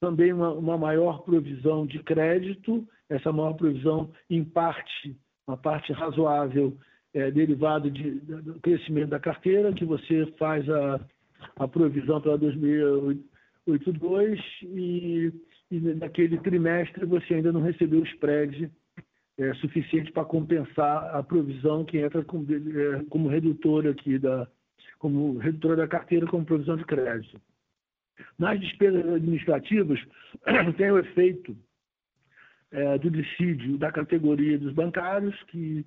Também 0.00 0.32
uma, 0.32 0.52
uma, 0.52 0.78
maior 0.78 1.22
provisão 1.22 1.86
de 1.86 1.98
crédito, 2.00 2.86
essa 3.08 3.32
maior 3.32 3.54
provisão, 3.54 4.10
em 4.30 4.44
parte, 4.44 5.16
uma 5.46 5.56
parte 5.56 5.92
razoável, 5.92 6.76
é, 7.14 7.30
derivado 7.30 7.90
de, 7.90 8.20
do 8.20 8.60
crescimento 8.60 9.08
da 9.10 9.18
carteira, 9.18 9.72
que 9.72 9.84
você 9.84 10.26
faz 10.38 10.68
a, 10.68 11.00
a 11.56 11.66
provisão 11.66 12.20
para 12.20 12.36
2082 12.36 14.38
e 14.62 15.32
e 15.70 15.80
naquele 15.80 16.38
trimestre 16.38 17.04
você 17.04 17.34
ainda 17.34 17.52
não 17.52 17.60
recebeu 17.60 18.00
o 18.00 18.06
spread 18.06 18.70
é, 19.38 19.54
suficiente 19.54 20.10
para 20.12 20.24
compensar 20.24 21.14
a 21.14 21.22
provisão 21.22 21.84
que 21.84 21.98
entra 21.98 22.24
como, 22.24 22.46
é, 22.50 23.04
como 23.08 23.28
redutora 23.28 23.90
aqui 23.90 24.18
da 24.18 24.48
como 24.98 25.38
redutora 25.38 25.76
da 25.76 25.88
carteira 25.88 26.26
como 26.26 26.44
provisão 26.44 26.76
de 26.76 26.84
crédito. 26.84 27.40
Nas 28.38 28.58
despesas 28.60 29.06
administrativas 29.06 30.00
tem 30.76 30.90
o 30.90 30.98
efeito 30.98 31.56
é, 32.70 32.98
do 32.98 33.10
dissídio 33.10 33.78
da 33.78 33.90
categoria 33.92 34.58
dos 34.58 34.72
bancários 34.72 35.40
que 35.44 35.86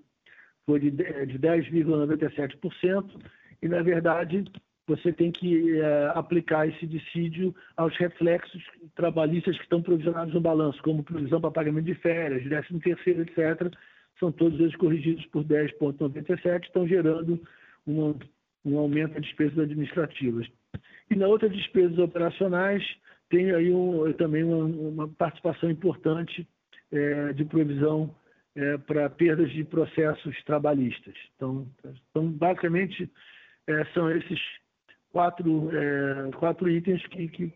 foi 0.66 0.80
de, 0.80 0.92
de 0.92 1.40
10,97% 1.40 3.22
e 3.62 3.68
na 3.68 3.82
verdade 3.82 4.44
você 4.88 5.14
tem 5.14 5.32
que 5.32 5.80
é, 5.80 6.12
aplicar 6.16 6.68
esse 6.68 6.86
dissídio 6.86 7.56
aos 7.78 7.96
reflexos 7.98 8.62
trabalhistas 8.96 9.56
que 9.58 9.64
estão 9.64 9.82
provisionados 9.82 10.34
no 10.34 10.42
balanço, 10.42 10.82
como 10.84 11.04
provisão 11.04 11.40
para 11.40 11.52
pagamento 11.52 11.86
de 11.86 11.96
férias, 11.96 12.44
13 12.44 12.80
terceiro, 12.80 13.22
etc. 13.22 13.74
São 14.20 14.32
todos 14.32 14.60
eles 14.60 14.76
corrigidos 14.76 15.26
por 15.28 15.44
10,97, 15.44 16.66
estão 16.66 16.88
gerando 16.88 17.40
uma, 17.86 18.16
um 18.64 18.78
aumento 18.78 19.14
das 19.14 19.24
despesas 19.24 19.60
administrativas. 19.60 20.48
E 21.10 21.16
na 21.16 21.28
outra 21.28 21.50
despesas 21.50 21.98
operacionais, 21.98 22.84
tem 23.30 23.52
aí 23.52 23.72
um, 23.74 24.12
também 24.14 24.44
uma, 24.44 24.66
uma, 24.66 25.08
participação 25.08 25.70
importante 25.70 26.48
é, 26.92 27.34
de 27.34 27.46
provisão 27.46 28.14
é, 28.56 28.78
para 28.78 29.10
perdas 29.10 29.52
de 29.52 29.64
processos 29.64 30.36
trabalhistas. 30.44 31.16
Então, 31.36 31.68
então 32.10 32.28
basicamente, 32.32 33.10
é, 33.68 33.86
são 33.94 34.12
esses 34.12 34.40
quatro, 35.12 35.70
é, 35.76 36.32
quatro 36.38 36.70
itens 36.70 37.06
que, 37.08 37.28
que, 37.30 37.54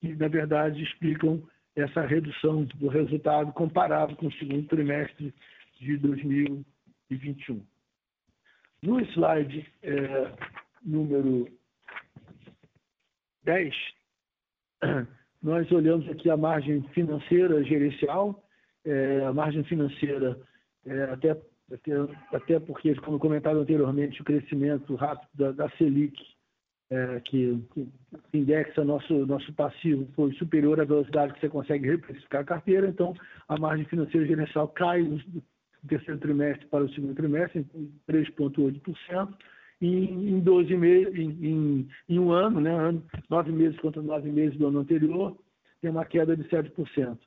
que, 0.00 0.14
na 0.14 0.28
verdade, 0.28 0.82
explicam 0.82 1.42
essa 1.76 2.02
redução 2.02 2.64
do 2.76 2.88
resultado 2.88 3.52
comparado 3.52 4.14
com 4.16 4.26
o 4.26 4.32
segundo 4.34 4.66
trimestre 4.68 5.34
de 5.80 5.96
2021. 5.96 7.64
No 8.84 9.00
slide 9.00 9.66
é, 9.82 10.30
número 10.84 11.48
10, 13.44 13.74
nós 15.42 15.72
olhamos 15.72 16.06
aqui 16.10 16.28
a 16.28 16.36
margem 16.36 16.82
financeira 16.92 17.64
gerencial. 17.64 18.44
É, 18.84 19.24
a 19.24 19.32
margem 19.32 19.64
financeira, 19.64 20.38
é, 20.84 21.04
até, 21.04 21.30
até, 21.72 21.92
até 22.30 22.60
porque, 22.60 22.94
como 22.96 23.18
comentado 23.18 23.58
anteriormente, 23.58 24.20
o 24.20 24.24
crescimento 24.24 24.94
rápido 24.96 25.30
da, 25.32 25.52
da 25.52 25.70
Selic 25.78 26.22
é, 26.90 27.20
que, 27.20 27.58
que 27.72 27.88
indexa 28.34 28.84
nosso, 28.84 29.24
nosso 29.24 29.50
passivo 29.54 30.06
foi 30.14 30.34
superior 30.34 30.78
à 30.78 30.84
velocidade 30.84 31.32
que 31.32 31.40
você 31.40 31.48
consegue 31.48 31.88
reprecificar 31.88 32.42
a 32.42 32.44
carteira, 32.44 32.86
então 32.86 33.14
a 33.48 33.58
margem 33.58 33.86
financeira 33.86 34.26
gerencial 34.26 34.68
cai 34.68 35.02
no 35.84 35.88
terceiro 35.88 36.18
trimestre 36.18 36.66
para 36.66 36.84
o 36.84 36.88
segundo 36.94 37.14
trimestre 37.14 37.66
em 37.74 37.92
3,8%, 38.10 39.34
e 39.80 39.86
em 39.86 40.40
12 40.40 40.76
meses, 40.76 41.14
em, 41.14 41.30
em, 41.46 41.88
em, 42.08 42.18
um 42.18 42.32
ano, 42.32 42.60
né, 42.60 42.72
nove 43.28 43.52
meses 43.52 43.78
contra 43.80 44.00
nove 44.00 44.30
meses 44.30 44.56
do 44.58 44.68
ano 44.68 44.80
anterior, 44.80 45.36
tem 45.80 45.90
uma 45.90 46.06
queda 46.06 46.34
de 46.34 46.44
7%. 46.44 47.18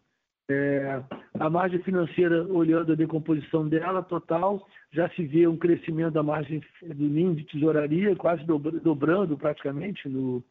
É, 0.50 1.04
a 1.38 1.50
margem 1.50 1.80
financeira, 1.84 2.48
olhando 2.48 2.94
a 2.94 2.96
decomposição 2.96 3.68
dela 3.68 4.02
total, 4.02 4.66
já 4.92 5.10
se 5.10 5.26
vê 5.26 5.46
um 5.46 5.58
crescimento 5.58 6.14
da 6.14 6.24
margem 6.24 6.64
do 6.82 7.04
NIM 7.04 7.36
de 7.36 7.44
tesouraria, 7.44 8.16
quase 8.16 8.44
dobrando 8.46 9.38
praticamente 9.38 10.08
no, 10.08 10.42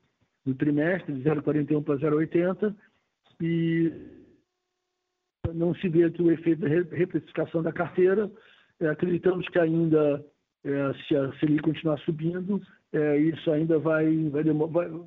no 0.44 0.54
trimestre, 0.54 1.14
de 1.14 1.22
0,41 1.22 1.82
para 1.82 1.96
0,80, 1.96 2.74
e 3.40 3.92
não 5.54 5.74
se 5.74 5.88
vê 5.88 6.04
aqui 6.04 6.22
o 6.22 6.30
efeito 6.30 6.60
da 6.60 6.68
reprecificação 6.68 7.62
da 7.62 7.72
carteira. 7.72 8.30
É, 8.80 8.88
acreditamos 8.88 9.48
que 9.48 9.58
ainda, 9.58 10.24
é, 10.64 10.92
se 11.06 11.16
a 11.16 11.32
Selic 11.38 11.62
continuar 11.62 11.98
subindo, 12.00 12.60
é, 12.92 13.18
isso 13.18 13.50
ainda 13.50 13.78
vai, 13.78 14.06
vai, 14.30 14.44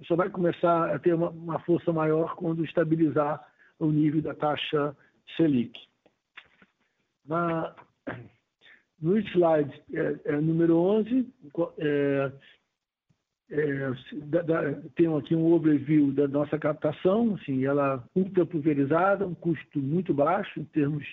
só 0.06 0.16
vai 0.16 0.30
começar 0.30 0.94
a 0.94 1.00
ter 1.00 1.14
uma, 1.14 1.30
uma 1.30 1.60
força 1.60 1.92
maior 1.94 2.36
quando 2.36 2.66
estabilizar 2.66 3.44
o 3.80 3.88
nível 3.88 4.22
da 4.22 4.34
taxa 4.34 4.96
Selic. 5.38 5.78
Na, 7.26 7.76
no 9.02 9.18
slide 9.20 9.82
é, 9.94 10.20
é, 10.26 10.42
número 10.42 10.78
11, 10.78 11.28
é, 11.78 12.32
é, 13.52 13.92
da, 14.26 14.42
da, 14.42 14.74
tem 14.96 15.08
aqui 15.18 15.36
um 15.36 15.52
overview 15.54 16.12
da 16.12 16.28
nossa 16.28 16.58
captação, 16.60 17.36
assim, 17.36 17.66
ela 17.66 18.04
ultra 18.16 18.46
pulverizada, 18.46 19.26
um 19.26 19.34
custo 19.34 19.80
muito 19.80 20.14
baixo 20.14 20.60
em 20.60 20.66
termos 20.66 21.06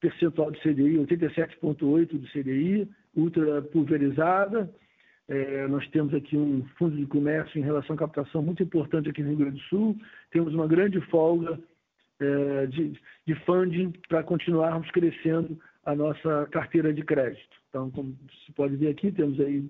percentual 0.00 0.50
de 0.50 0.60
CDI, 0.60 0.98
87,8% 0.98 2.08
do 2.08 2.26
CDI, 2.28 2.88
ultra 3.14 3.62
pulverizada. 3.62 4.72
É, 5.28 5.68
nós 5.68 5.86
temos 5.90 6.12
aqui 6.12 6.36
um 6.36 6.64
fundo 6.76 6.96
de 6.96 7.06
comércio 7.06 7.58
em 7.58 7.62
relação 7.62 7.94
à 7.94 7.98
captação 7.98 8.42
muito 8.42 8.62
importante 8.62 9.08
aqui 9.08 9.22
no 9.22 9.28
Rio 9.28 9.38
Grande 9.38 9.60
do 9.60 9.64
Sul. 9.66 9.96
Temos 10.32 10.52
uma 10.52 10.66
grande 10.66 11.00
folga 11.02 11.60
é, 12.18 12.66
de, 12.66 13.00
de 13.26 13.34
funding 13.44 13.92
para 14.08 14.24
continuarmos 14.24 14.90
crescendo 14.90 15.56
a 15.84 15.94
nossa 15.94 16.48
carteira 16.50 16.92
de 16.92 17.02
crédito. 17.02 17.56
Então, 17.68 17.90
como 17.90 18.16
se 18.44 18.52
pode 18.52 18.74
ver 18.76 18.88
aqui, 18.88 19.12
temos 19.12 19.38
aí 19.38 19.68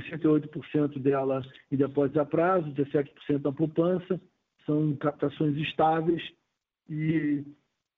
68% 0.00 0.98
dela 0.98 1.42
em 1.70 1.76
depósitos 1.76 2.20
a 2.20 2.24
prazo, 2.24 2.72
17% 2.72 3.44
na 3.44 3.52
poupança, 3.52 4.20
são 4.64 4.94
captações 4.96 5.56
estáveis 5.56 6.22
e, 6.88 7.44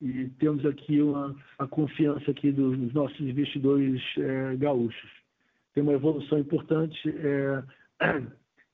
e 0.01 0.29
temos 0.39 0.65
aqui 0.67 1.01
uma, 1.01 1.35
a 1.59 1.67
confiança 1.67 2.31
aqui 2.31 2.53
dos 2.53 2.93
nossos 2.93 3.21
investidores 3.21 4.03
é, 4.19 4.57
gaúchos. 4.57 5.11
Tem 5.75 5.83
uma 5.83 5.93
evolução 5.93 6.39
importante 6.39 6.99
é, 7.09 7.63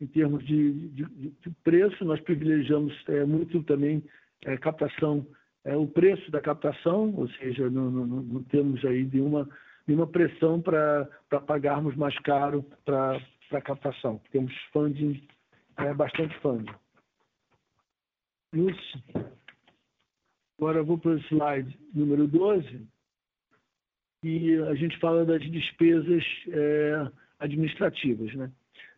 em 0.00 0.06
termos 0.06 0.44
de, 0.44 0.88
de, 0.90 1.04
de, 1.04 1.50
preço, 1.62 2.04
nós 2.04 2.20
privilegiamos 2.20 2.92
é, 3.08 3.24
muito 3.24 3.62
também 3.62 4.02
é, 4.44 4.56
captação, 4.56 5.26
é, 5.64 5.76
o 5.76 5.86
preço 5.86 6.30
da 6.30 6.40
captação, 6.40 7.14
ou 7.16 7.28
seja, 7.30 7.70
não, 7.70 7.90
não, 7.90 8.06
não 8.06 8.42
temos 8.44 8.84
aí 8.84 9.08
nenhuma, 9.10 9.48
nenhuma 9.86 10.06
pressão 10.06 10.60
para 10.60 11.08
pagarmos 11.46 11.94
mais 11.96 12.18
caro 12.20 12.64
para 12.84 13.20
a 13.52 13.60
captação. 13.60 14.20
Temos 14.30 14.52
funding, 14.72 15.26
é, 15.78 15.92
bastante 15.94 16.34
funding. 16.40 16.72
Nos, 18.52 18.76
agora 20.58 20.78
eu 20.78 20.84
vou 20.84 20.98
para 20.98 21.12
o 21.12 21.18
slide 21.18 21.78
número 21.92 22.26
12, 22.26 22.86
e 24.24 24.54
a 24.54 24.74
gente 24.74 24.98
fala 24.98 25.24
das 25.24 25.42
despesas 25.42 26.24
é, 26.48 27.10
administrativas. 27.38 28.34
Né? 28.34 28.50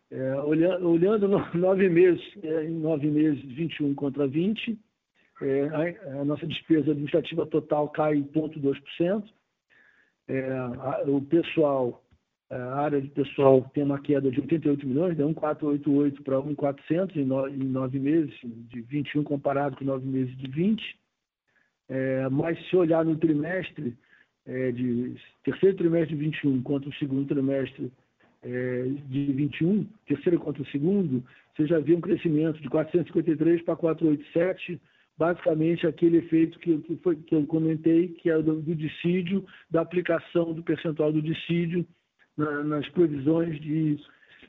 É, 0.09 0.35
olhando, 0.35 0.89
olhando 0.89 1.27
nove 1.53 1.89
meses, 1.89 2.23
é, 2.41 2.63
em 2.63 2.79
nove 2.79 3.07
meses, 3.07 3.43
21 3.43 3.93
contra 3.93 4.25
20, 4.25 4.79
é, 5.41 5.67
a, 5.67 6.21
a, 6.21 6.25
nossa 6.25 6.47
despesa 6.47 6.91
administrativa 6.91 7.45
total 7.45 7.89
cai 7.89 8.21
0,2%. 8.21 9.23
É, 10.27 11.09
o 11.09 11.21
pessoal, 11.21 12.03
a 12.49 12.81
área 12.81 13.01
de 13.01 13.07
pessoal 13.09 13.61
tem 13.73 13.83
uma 13.83 13.99
queda 13.99 14.29
de 14.29 14.39
88 14.41 14.85
milhões, 14.85 15.15
de 15.15 15.23
1,488 15.23 16.23
para 16.23 16.39
1,400 16.41 17.15
em, 17.15 17.21
em 17.21 17.67
nove 17.67 17.99
meses, 17.99 18.33
de 18.43 18.81
21 18.81 19.23
comparado 19.23 19.77
com 19.77 19.85
nove 19.85 20.05
meses 20.05 20.35
de 20.37 20.47
20. 20.49 20.99
É, 21.89 22.27
mas 22.29 22.59
se 22.67 22.75
olhar 22.75 23.05
no 23.05 23.15
trimestre, 23.15 23.97
é, 24.45 24.71
de 24.71 25.15
terceiro 25.43 25.77
trimestre 25.77 26.15
de 26.15 26.23
21 26.23 26.61
contra 26.61 26.89
o 26.89 26.93
segundo 26.95 27.27
trimestre 27.27 27.91
é, 28.43 28.83
de 29.07 29.31
21, 29.33 29.87
terceiro 30.05 30.39
contra 30.39 30.61
o 30.61 30.67
segundo, 30.67 31.23
você 31.55 31.65
já 31.65 31.79
viu 31.79 31.97
um 31.97 32.01
crescimento 32.01 32.61
de 32.61 32.69
453 32.69 33.61
para 33.63 33.75
487, 33.75 34.79
basicamente 35.17 35.87
aquele 35.87 36.17
efeito 36.17 36.59
que, 36.59 36.77
que, 36.79 36.95
foi, 36.97 37.15
que 37.15 37.35
eu 37.35 37.45
comentei, 37.47 38.09
que 38.09 38.29
é 38.29 38.41
do, 38.41 38.61
do 38.61 38.75
dissídio, 38.75 39.45
da 39.69 39.81
aplicação 39.81 40.53
do 40.53 40.63
percentual 40.63 41.11
do 41.11 41.21
dissídio 41.21 41.85
na, 42.37 42.63
nas 42.63 42.87
provisões 42.89 43.59
de 43.59 43.97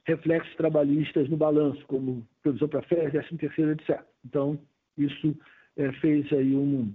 reflexos 0.04 0.54
trabalhistas 0.56 1.28
no 1.28 1.36
balanço, 1.36 1.84
como 1.86 2.26
provisão 2.42 2.68
para 2.68 2.82
férias, 2.82 3.12
13 3.12 3.36
terceiro, 3.38 3.72
etc. 3.72 4.02
Então, 4.24 4.58
isso 4.96 5.36
é, 5.76 5.92
fez 5.92 6.30
aí 6.32 6.54
um, 6.54 6.94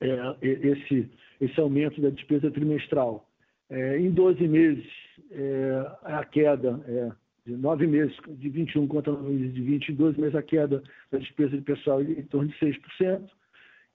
é, 0.00 0.36
esse, 0.42 1.10
esse 1.40 1.60
aumento 1.60 2.00
da 2.00 2.10
despesa 2.10 2.50
trimestral. 2.50 3.28
É, 3.70 3.98
em 3.98 4.10
12 4.10 4.48
meses, 4.48 4.86
é, 5.30 5.92
a 6.04 6.24
queda 6.24 6.80
é 6.86 7.10
de 7.48 7.56
9 7.56 7.86
meses, 7.86 8.14
de 8.28 8.48
21 8.50 8.86
contra 8.86 9.12
9 9.12 9.30
meses 9.30 9.54
de 9.54 9.62
20, 9.62 9.88
em 9.88 9.94
12 9.94 10.20
meses 10.20 10.34
a 10.34 10.42
queda 10.42 10.82
da 11.10 11.18
despesa 11.18 11.56
de 11.56 11.62
pessoal 11.62 12.02
em 12.02 12.22
torno 12.24 12.48
de 12.48 12.54
6%, 12.58 13.26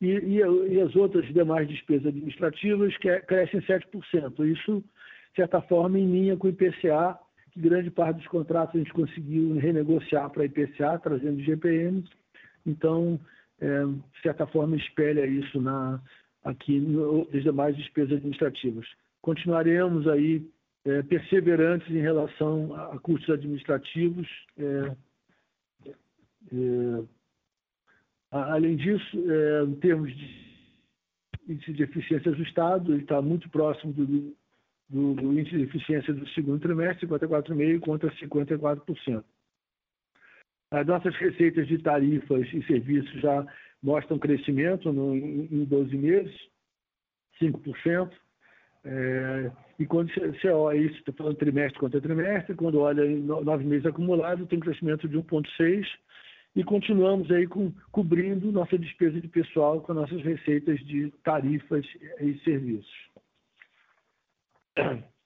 e, 0.01 0.07
e, 0.07 0.37
e 0.39 0.81
as 0.81 0.95
outras 0.95 1.25
demais 1.31 1.67
despesas 1.67 2.07
administrativas 2.07 2.97
que 2.97 3.09
é, 3.09 3.19
crescem 3.21 3.61
7%. 3.61 3.83
Isso, 4.51 4.79
de 4.79 5.35
certa 5.35 5.61
forma, 5.61 5.99
em 5.99 6.11
linha 6.11 6.35
com 6.35 6.47
o 6.47 6.49
IPCA, 6.49 7.17
que 7.51 7.61
grande 7.61 7.91
parte 7.91 8.17
dos 8.17 8.27
contratos 8.27 8.75
a 8.75 8.79
gente 8.79 8.91
conseguiu 8.91 9.55
renegociar 9.59 10.29
para 10.31 10.45
IPCA, 10.45 10.99
trazendo 10.99 11.43
GPM. 11.43 12.03
Então, 12.65 13.19
é, 13.61 13.85
de 13.85 14.21
certa 14.23 14.47
forma, 14.47 14.75
espelha 14.75 15.25
isso 15.27 15.61
na, 15.61 16.01
aqui 16.43 16.79
nas 16.79 17.43
demais 17.43 17.77
despesas 17.77 18.13
administrativas. 18.13 18.87
Continuaremos 19.21 20.07
aí 20.07 20.43
é, 20.85 21.01
perseverantes 21.03 21.89
em 21.89 22.01
relação 22.01 22.73
a, 22.75 22.99
custos 22.99 23.29
administrativos. 23.29 24.27
É, 24.57 24.95
é 26.53 27.03
além 28.31 28.75
disso, 28.75 29.31
é, 29.31 29.63
em 29.63 29.75
termos 29.75 30.15
de 30.15 30.53
índice 31.47 31.73
de 31.73 31.83
eficiência 31.83 32.31
ajustado, 32.31 32.93
ele 32.93 33.03
está 33.03 33.21
muito 33.21 33.49
próximo 33.49 33.93
do, 33.93 34.35
do, 34.89 35.13
do, 35.13 35.39
índice 35.39 35.57
de 35.57 35.63
eficiência 35.63 36.13
do 36.13 36.27
segundo 36.29 36.61
trimestre, 36.61 37.07
54,5% 37.07 37.79
contra 37.79 38.09
54%. 38.15 39.23
As 40.71 40.87
nossas 40.87 41.15
receitas 41.15 41.67
de 41.67 41.77
tarifas 41.77 42.47
e 42.51 42.63
serviços 42.65 43.21
já 43.21 43.45
mostram 43.81 44.17
crescimento 44.17 44.91
no, 44.91 45.15
em 45.15 45.65
12 45.65 45.95
meses, 45.95 46.35
5%. 47.41 48.11
É, 48.85 49.51
e 49.79 49.85
quando 49.85 50.13
você 50.13 50.49
olha 50.49 50.77
isso, 50.77 50.97
estou 50.97 51.13
falando 51.13 51.37
trimestre 51.37 51.79
contra 51.79 51.99
trimestre, 51.99 52.55
quando 52.55 52.79
olha 52.79 53.05
em 53.05 53.19
nove 53.21 53.63
meses 53.63 53.85
acumulados, 53.85 54.47
tem 54.47 54.57
um 54.57 54.61
crescimento 54.61 55.07
de 55.07 55.17
1,6%. 55.17 55.85
E 56.55 56.63
continuamos 56.63 57.31
aí 57.31 57.47
com, 57.47 57.73
cobrindo 57.91 58.51
nossa 58.51 58.77
despesa 58.77 59.19
de 59.19 59.27
pessoal 59.27 59.81
com 59.81 59.93
nossas 59.93 60.21
receitas 60.21 60.79
de 60.81 61.11
tarifas 61.23 61.83
e 62.21 62.37
serviços. 62.43 62.93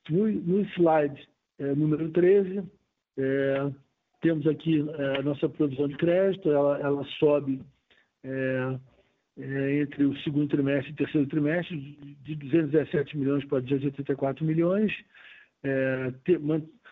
No, 0.09 0.25
no 0.25 0.61
slide 0.69 1.27
é, 1.59 1.75
número 1.75 2.09
13, 2.11 2.63
é, 3.17 3.71
temos 4.21 4.47
aqui 4.47 4.85
é, 4.89 5.19
a 5.19 5.21
nossa 5.21 5.49
provisão 5.49 5.89
de 5.89 5.97
crédito, 5.97 6.49
ela, 6.49 6.79
ela 6.79 7.03
sobe 7.19 7.61
é, 8.23 8.79
entre 9.37 10.05
o 10.05 10.17
segundo 10.21 10.49
trimestre 10.49 10.89
e 10.89 10.93
o 10.93 10.97
terceiro 10.97 11.27
trimestre, 11.27 11.77
de 12.23 12.35
217 12.35 13.17
milhões 13.17 13.45
para 13.45 13.61
284 13.61 14.43
milhões. 14.43 14.91
É, 15.63 16.11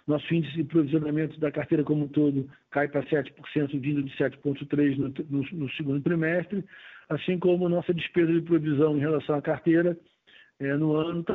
nosso 0.08 0.34
índice 0.34 0.56
de 0.56 0.64
provisionamento 0.64 1.40
da 1.40 1.52
carteira 1.52 1.84
como 1.84 2.06
um 2.06 2.08
todo 2.08 2.50
cai 2.70 2.88
para 2.88 3.04
7%, 3.04 3.80
vindo 3.80 4.04
de 4.04 4.16
7,3% 4.16 5.26
no, 5.30 5.70
segundo 5.72 6.04
trimestre, 6.04 6.64
assim 7.10 7.40
como 7.40 7.68
nossa 7.68 7.94
despesa 7.94 8.32
de 8.32 8.42
provisão 8.42 8.96
em 8.96 9.00
relação 9.00 9.36
à 9.36 9.42
carteira 9.42 9.98
é, 10.60 10.76
no 10.76 10.96
ano 10.96 11.22
está 11.22 11.34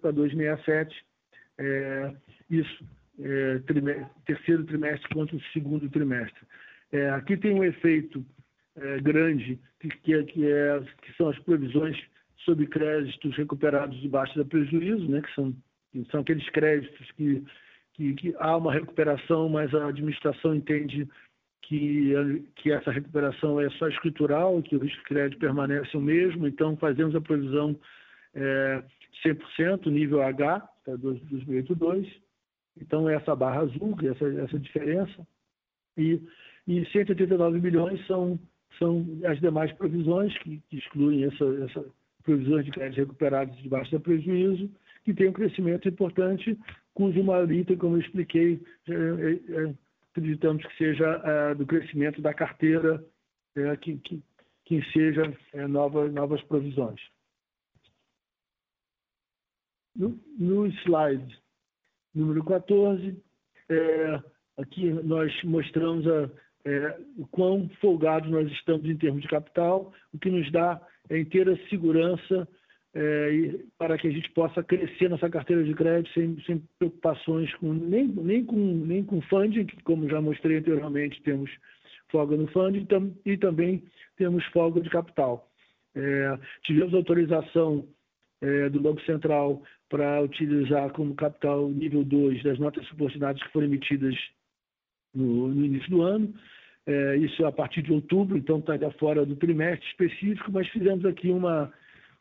para 0.00 0.12
2,67%. 0.12 0.92
É, 1.58 2.12
isso 2.50 2.84
é, 3.20 3.60
terceiro 4.24 4.64
trimestre 4.64 5.08
contra 5.14 5.36
o 5.36 5.42
segundo 5.52 5.88
trimestre. 5.88 6.42
É, 6.90 7.10
aqui 7.10 7.36
tem 7.36 7.54
um 7.54 7.62
efeito 7.62 8.24
é, 8.76 9.00
grande, 9.00 9.58
que, 9.80 10.14
é, 10.14 10.22
que, 10.22 10.46
é, 10.46 10.80
que, 11.02 11.12
são 11.16 11.28
as 11.28 11.38
provisões 11.40 11.96
sobre 12.44 12.66
créditos 12.66 13.36
recuperados 13.36 14.00
debaixo 14.00 14.36
da 14.36 14.44
prejuízo, 14.44 15.08
né, 15.08 15.20
que 15.20 15.34
são, 15.34 15.54
que 15.92 16.04
são 16.10 16.20
aqueles 16.20 16.48
créditos 16.50 17.10
que, 17.12 17.44
que, 17.94 18.14
que 18.14 18.34
há 18.38 18.56
uma 18.56 18.72
recuperação, 18.72 19.48
mas 19.48 19.72
a 19.74 19.88
administração 19.88 20.54
entende 20.54 21.08
que, 21.62 22.12
que 22.56 22.72
essa 22.72 22.90
recuperação 22.90 23.60
é 23.60 23.70
só 23.70 23.88
escritural, 23.88 24.62
que 24.62 24.76
o 24.76 24.80
risco 24.80 24.98
de 24.98 25.04
crédito 25.04 25.38
permanece 25.38 25.96
o 25.96 26.00
mesmo, 26.00 26.46
então 26.46 26.76
fazemos 26.76 27.14
a 27.14 27.20
provisão 27.20 27.78
é, 28.34 28.82
100%, 29.24 29.86
nível 29.86 30.22
H, 30.22 30.60
tá, 30.84 30.96
2082, 30.96 32.22
então, 32.80 33.08
essa 33.08 33.34
barra 33.34 33.60
azul, 33.60 33.96
essa, 34.02 34.26
essa 34.42 34.58
diferença, 34.58 35.26
e, 35.96 36.20
e 36.66 36.84
189 36.86 37.60
milhões 37.60 38.04
são, 38.06 38.38
são 38.78 39.06
as 39.24 39.40
demais 39.40 39.72
provisões 39.72 40.36
que, 40.38 40.60
que 40.68 40.78
excluem 40.78 41.24
essa, 41.24 41.44
essa 41.64 41.84
provisões 42.22 42.64
de 42.64 42.70
créditos 42.70 42.98
recuperados 42.98 43.62
debaixo 43.62 43.90
da 43.90 43.98
prejuízo, 43.98 44.70
que 45.04 45.12
tem 45.12 45.28
um 45.28 45.32
crescimento 45.32 45.88
importante, 45.88 46.56
cujo 46.94 47.22
maior 47.24 47.50
item, 47.50 47.76
como 47.76 47.96
eu 47.96 48.00
expliquei, 48.00 48.60
é, 48.88 48.92
é, 48.92 49.64
é 49.64 49.74
acreditamos 50.10 50.64
que 50.66 50.76
seja 50.76 51.20
é, 51.24 51.54
do 51.54 51.66
crescimento 51.66 52.20
da 52.20 52.34
carteira, 52.34 53.04
é, 53.56 53.76
que, 53.76 53.96
que, 53.98 54.22
que 54.64 54.82
seja 54.92 55.22
novas, 55.68 56.12
novas 56.12 56.40
provisões. 56.42 57.00
No, 59.96 60.18
no 60.38 60.66
slide 60.66 61.42
número 62.14 62.44
14. 62.44 63.16
É, 63.68 64.22
aqui 64.58 64.90
nós 64.90 65.32
mostramos 65.44 66.06
a, 66.06 66.30
é, 66.64 66.96
o 67.16 67.26
quão 67.26 67.68
folgados 67.80 68.30
nós 68.30 68.50
estamos 68.52 68.88
em 68.88 68.96
termos 68.96 69.22
de 69.22 69.28
capital, 69.28 69.92
o 70.12 70.18
que 70.18 70.30
nos 70.30 70.50
dá 70.52 70.80
a 71.10 71.16
inteira 71.16 71.58
segurança 71.68 72.48
é, 72.94 73.54
para 73.78 73.96
que 73.96 74.06
a 74.06 74.10
gente 74.10 74.30
possa 74.30 74.62
crescer 74.62 75.08
nossa 75.08 75.28
carteira 75.28 75.64
de 75.64 75.74
crédito 75.74 76.12
sem, 76.12 76.38
sem 76.44 76.62
preocupações 76.78 77.52
com 77.56 77.72
nem, 77.72 78.06
nem, 78.06 78.44
com, 78.44 78.56
nem 78.56 79.02
com 79.02 79.20
funding, 79.22 79.64
que 79.64 79.82
como 79.82 80.08
já 80.08 80.20
mostrei 80.20 80.58
anteriormente, 80.58 81.22
temos 81.22 81.50
folga 82.10 82.36
no 82.36 82.46
funding 82.48 82.84
tam, 82.84 83.12
e 83.24 83.36
também 83.36 83.82
temos 84.16 84.44
folga 84.46 84.80
de 84.80 84.90
capital. 84.90 85.48
É, 85.94 86.38
tivemos 86.62 86.94
autorização 86.94 87.86
é, 88.40 88.68
do 88.68 88.80
Banco 88.80 89.00
Central 89.02 89.62
para 89.88 90.22
utilizar 90.22 90.90
como 90.92 91.14
capital 91.14 91.68
nível 91.68 92.04
2 92.04 92.42
das 92.42 92.58
notas 92.58 92.86
subordinadas 92.88 93.42
que 93.42 93.52
foram 93.52 93.66
emitidas 93.66 94.14
no, 95.14 95.48
no 95.48 95.64
início 95.64 95.90
do 95.90 96.02
ano. 96.02 96.32
É, 96.86 97.16
isso 97.16 97.44
a 97.46 97.52
partir 97.52 97.82
de 97.82 97.92
outubro, 97.92 98.36
então 98.36 98.58
está 98.58 98.90
fora 98.92 99.24
do 99.24 99.36
trimestre 99.36 99.88
específico, 99.88 100.50
mas 100.50 100.68
fizemos 100.68 101.04
aqui 101.04 101.30
uma, 101.30 101.72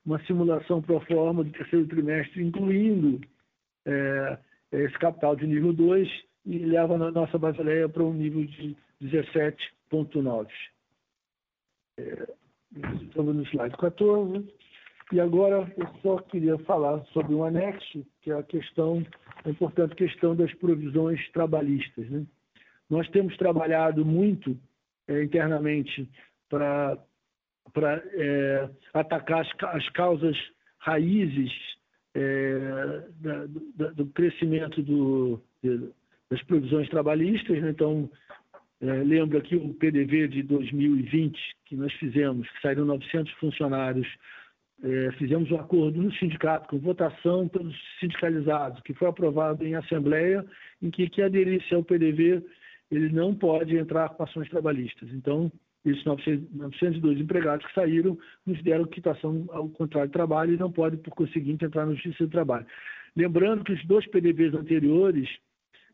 uma 0.05 0.23
simulação 0.25 0.81
pro 0.81 0.99
forma 1.01 1.43
do 1.43 1.51
terceiro 1.51 1.87
trimestre, 1.87 2.43
incluindo 2.43 3.19
é, 3.85 4.37
esse 4.71 4.97
capital 4.99 5.35
de 5.35 5.47
nível 5.47 5.73
2 5.73 6.07
e 6.45 6.59
leva 6.59 6.93
a 6.95 7.11
nossa 7.11 7.37
basileia 7.37 7.89
para 7.89 8.03
um 8.03 8.13
nível 8.13 8.45
de 8.45 8.75
17,9. 9.01 10.47
É, 11.97 12.27
estamos 13.01 13.35
no 13.35 13.43
slide 13.43 13.75
14. 13.77 14.47
E 15.11 15.19
agora 15.19 15.71
eu 15.75 15.87
só 16.01 16.17
queria 16.19 16.57
falar 16.59 17.03
sobre 17.07 17.33
um 17.33 17.43
anexo, 17.43 18.05
que 18.21 18.31
é 18.31 18.33
a 18.33 18.43
questão, 18.43 19.05
a 19.43 19.49
importante 19.49 19.93
questão 19.95 20.35
das 20.35 20.53
provisões 20.53 21.19
trabalhistas. 21.31 22.09
Né? 22.09 22.25
Nós 22.91 23.07
temos 23.07 23.37
trabalhado 23.37 24.05
muito 24.05 24.59
é, 25.07 25.23
internamente 25.23 26.09
para 26.49 26.97
é, 28.15 28.69
atacar 28.93 29.39
as, 29.39 29.75
as, 29.75 29.89
causas 29.91 30.37
raízes 30.77 31.53
é, 32.13 33.03
da, 33.21 33.45
da, 33.75 33.91
do 33.93 34.07
crescimento 34.07 34.83
do, 34.83 35.41
de, 35.63 35.89
das 36.29 36.43
provisões 36.43 36.89
trabalhistas. 36.89 37.61
Né? 37.61 37.69
Então, 37.69 38.09
é, 38.81 38.85
lembro 38.85 39.37
aqui 39.37 39.55
o 39.55 39.73
PDV 39.75 40.27
de 40.27 40.43
2020 40.43 41.39
que 41.67 41.77
nós 41.77 41.93
fizemos, 41.93 42.45
que 42.49 42.61
saíram 42.61 42.83
900 42.83 43.31
funcionários. 43.35 44.07
É, 44.83 45.11
fizemos 45.13 45.49
um 45.49 45.57
acordo 45.57 46.01
no 46.01 46.11
sindicato 46.15 46.67
com 46.67 46.77
votação 46.77 47.47
pelos 47.47 47.73
sindicalizados, 48.01 48.81
que 48.81 48.93
foi 48.95 49.07
aprovado 49.07 49.65
em 49.65 49.75
assembleia, 49.75 50.45
em 50.81 50.91
que 50.91 51.07
que 51.07 51.21
aderisse 51.21 51.73
ao 51.73 51.85
PDV 51.85 52.43
ele 52.91 53.09
não 53.09 53.33
pode 53.33 53.77
entrar 53.77 54.09
com 54.09 54.23
ações 54.23 54.49
trabalhistas. 54.49 55.09
Então, 55.13 55.51
esses 55.85 56.03
902 56.03 57.19
empregados 57.19 57.65
que 57.65 57.73
saíram 57.73 58.17
nos 58.45 58.61
deram 58.61 58.85
quitação 58.85 59.45
ao 59.49 59.69
contrato 59.69 60.07
de 60.07 60.13
trabalho 60.13 60.53
e 60.53 60.57
não 60.57 60.71
podem, 60.71 60.99
por 60.99 61.11
conseguinte, 61.15 61.65
entrar 61.65 61.85
na 61.85 61.93
Justiça 61.93 62.25
do 62.25 62.31
Trabalho. 62.31 62.65
Lembrando 63.15 63.63
que 63.63 63.73
os 63.73 63.85
dois 63.85 64.05
PDVs 64.07 64.53
anteriores, 64.53 65.27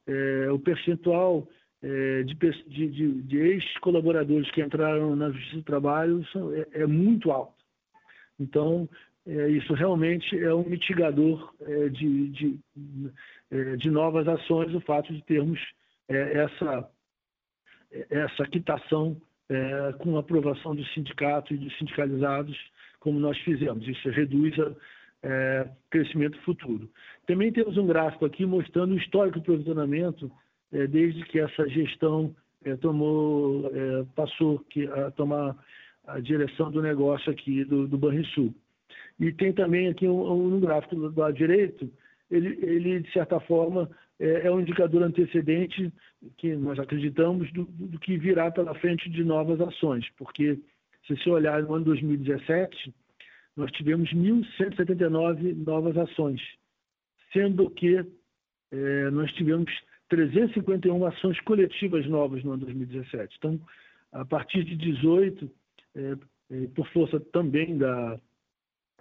é, 0.05 0.51
o 0.51 0.59
percentual 0.59 1.47
é, 1.81 2.23
de, 2.23 2.35
de, 2.67 3.21
de 3.21 3.37
ex-colaboradores 3.37 4.49
que 4.51 4.61
entraram 4.61 5.15
na 5.15 5.29
Justiça 5.31 5.57
do 5.57 5.63
Trabalho 5.63 6.25
são, 6.33 6.53
é, 6.53 6.67
é, 6.73 6.85
muito 6.85 7.31
alto. 7.31 7.53
Então, 8.39 8.89
é, 9.25 9.49
isso 9.49 9.73
realmente 9.73 10.37
é 10.37 10.53
um 10.53 10.67
mitigador 10.67 11.53
é, 11.61 11.89
de, 11.89 12.29
de, 12.29 12.59
é, 13.51 13.75
de, 13.75 13.89
novas 13.89 14.27
ações, 14.27 14.73
o 14.73 14.81
fato 14.81 15.13
de 15.13 15.23
termos 15.23 15.59
essa, 16.07 16.89
essa 18.09 18.45
quitação 18.45 19.19
com 19.99 20.17
a 20.17 20.19
aprovação 20.19 20.75
do 20.75 20.85
sindicato 20.87 21.53
e 21.53 21.57
dos 21.57 21.77
sindicalizados, 21.77 22.57
como 22.99 23.19
nós 23.19 23.37
fizemos. 23.39 23.87
Isso 23.87 24.09
reduz 24.09 24.57
o 24.57 24.75
crescimento 25.89 26.37
futuro. 26.41 26.89
Também 27.25 27.51
temos 27.51 27.77
um 27.77 27.87
gráfico 27.87 28.25
aqui 28.25 28.45
mostrando 28.45 28.93
o 28.93 28.97
histórico 28.97 29.39
do 29.39 29.45
provisionamento 29.45 30.31
é, 30.71 30.85
desde 30.87 31.23
que 31.25 31.39
essa 31.39 31.67
gestão 31.69 32.35
é, 32.63 32.75
tomou, 32.75 33.71
é, 33.73 34.05
passou 34.15 34.63
a 34.93 35.11
tomar 35.11 35.55
a 36.05 36.19
direção 36.19 36.71
do 36.71 36.81
negócio 36.81 37.31
aqui 37.31 37.63
do, 37.63 37.87
do 37.87 37.97
Banrisul. 37.97 38.53
E 39.19 39.31
tem 39.31 39.53
também 39.53 39.87
aqui 39.87 40.07
um, 40.07 40.55
um 40.55 40.59
gráfico 40.59 40.95
do 40.95 41.19
lado 41.19 41.33
direito, 41.33 41.89
ele, 42.29 42.57
ele 42.63 42.99
de 42.99 43.11
certa 43.11 43.39
forma, 43.39 43.89
é, 44.19 44.47
é, 44.47 44.51
um 44.51 44.59
indicador 44.59 45.03
antecedente 45.03 45.91
que 46.37 46.55
nós 46.55 46.79
acreditamos 46.79 47.51
do, 47.53 47.65
do, 47.65 47.99
que 47.99 48.17
virá 48.17 48.51
pela 48.51 48.73
frente 48.75 49.09
de 49.09 49.23
novas 49.23 49.61
ações, 49.61 50.05
porque 50.17 50.59
se 51.05 51.15
você 51.15 51.29
olhar 51.29 51.61
no 51.63 51.75
ano 51.75 51.85
2017, 51.85 52.93
nós 53.55 53.71
tivemos 53.71 54.09
1.179 54.13 55.55
novas 55.65 55.97
ações, 55.97 56.41
sendo 57.31 57.69
que 57.69 58.05
é, 58.71 59.09
nós 59.11 59.31
tivemos 59.33 59.71
351 60.09 61.05
ações 61.05 61.39
coletivas 61.41 62.05
novas 62.07 62.43
no 62.43 62.53
ano 62.53 62.65
2017. 62.65 63.35
Então, 63.37 63.59
a 64.11 64.25
partir 64.25 64.63
de 64.63 64.75
18, 64.75 65.49
é, 65.95 66.17
é, 66.51 66.67
por 66.75 66.87
força 66.89 67.19
também 67.19 67.77
da, 67.77 68.19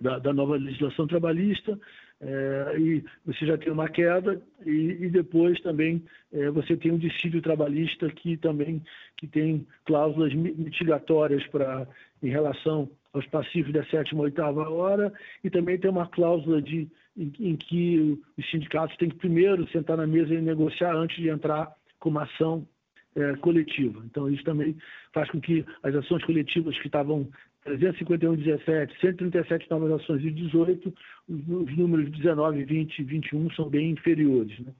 da, 0.00 0.18
da 0.18 0.32
nova 0.32 0.56
legislação 0.56 1.06
trabalhista, 1.06 1.78
é, 2.20 2.76
e 2.78 3.04
você 3.26 3.44
já 3.44 3.58
tem 3.58 3.70
uma 3.70 3.88
queda 3.88 4.40
e, 4.64 4.96
e 5.00 5.08
depois 5.10 5.60
também 5.60 6.02
é, 6.32 6.50
você 6.50 6.76
tem 6.76 6.90
um 6.90 6.98
dissídio 6.98 7.42
trabalhista 7.42 8.08
que 8.08 8.36
também 8.38 8.82
que 9.18 9.26
tem 9.26 9.66
cláusulas 9.84 10.32
mitigatórias 10.32 11.46
para 11.48 11.86
em 12.22 12.28
relação 12.28 12.90
aos 13.12 13.26
passivos 13.26 13.72
da 13.72 13.84
sétima 13.86 14.22
oitava 14.22 14.68
hora 14.68 15.12
e 15.44 15.50
também 15.50 15.78
tem 15.78 15.90
uma 15.90 16.06
cláusula 16.06 16.62
de 16.62 16.88
em, 17.16 17.32
em, 17.40 17.56
que 17.56 18.18
os 18.36 18.50
sindicatos 18.50 18.96
têm 18.96 19.08
que 19.08 19.16
primeiro 19.16 19.68
sentar 19.68 19.96
na 19.96 20.06
mesa 20.06 20.34
e 20.34 20.40
negociar 20.40 20.94
antes 20.94 21.16
de 21.16 21.28
entrar 21.28 21.72
com 21.98 22.10
uma 22.10 22.24
ação 22.24 22.66
é, 23.14 23.34
coletiva. 23.36 24.02
Então, 24.04 24.30
isso 24.30 24.44
também 24.44 24.76
faz 25.12 25.30
com 25.30 25.40
que 25.40 25.64
as 25.82 25.94
ações 25.94 26.22
coletivas 26.24 26.78
que 26.78 26.86
estavam 26.86 27.26
351 27.66 28.36
17, 28.36 29.00
137 29.00 29.70
novas 29.70 30.00
ações 30.00 30.24
e 30.24 30.30
18, 30.30 30.94
os, 31.28 31.40
os 31.40 31.76
números 31.76 32.10
19, 32.12 32.64
20 32.64 32.98
e 32.98 33.04
21 33.04 33.50
são 33.50 33.68
bem 33.68 33.90
inferiores. 33.90 34.58
Né? 34.60 34.72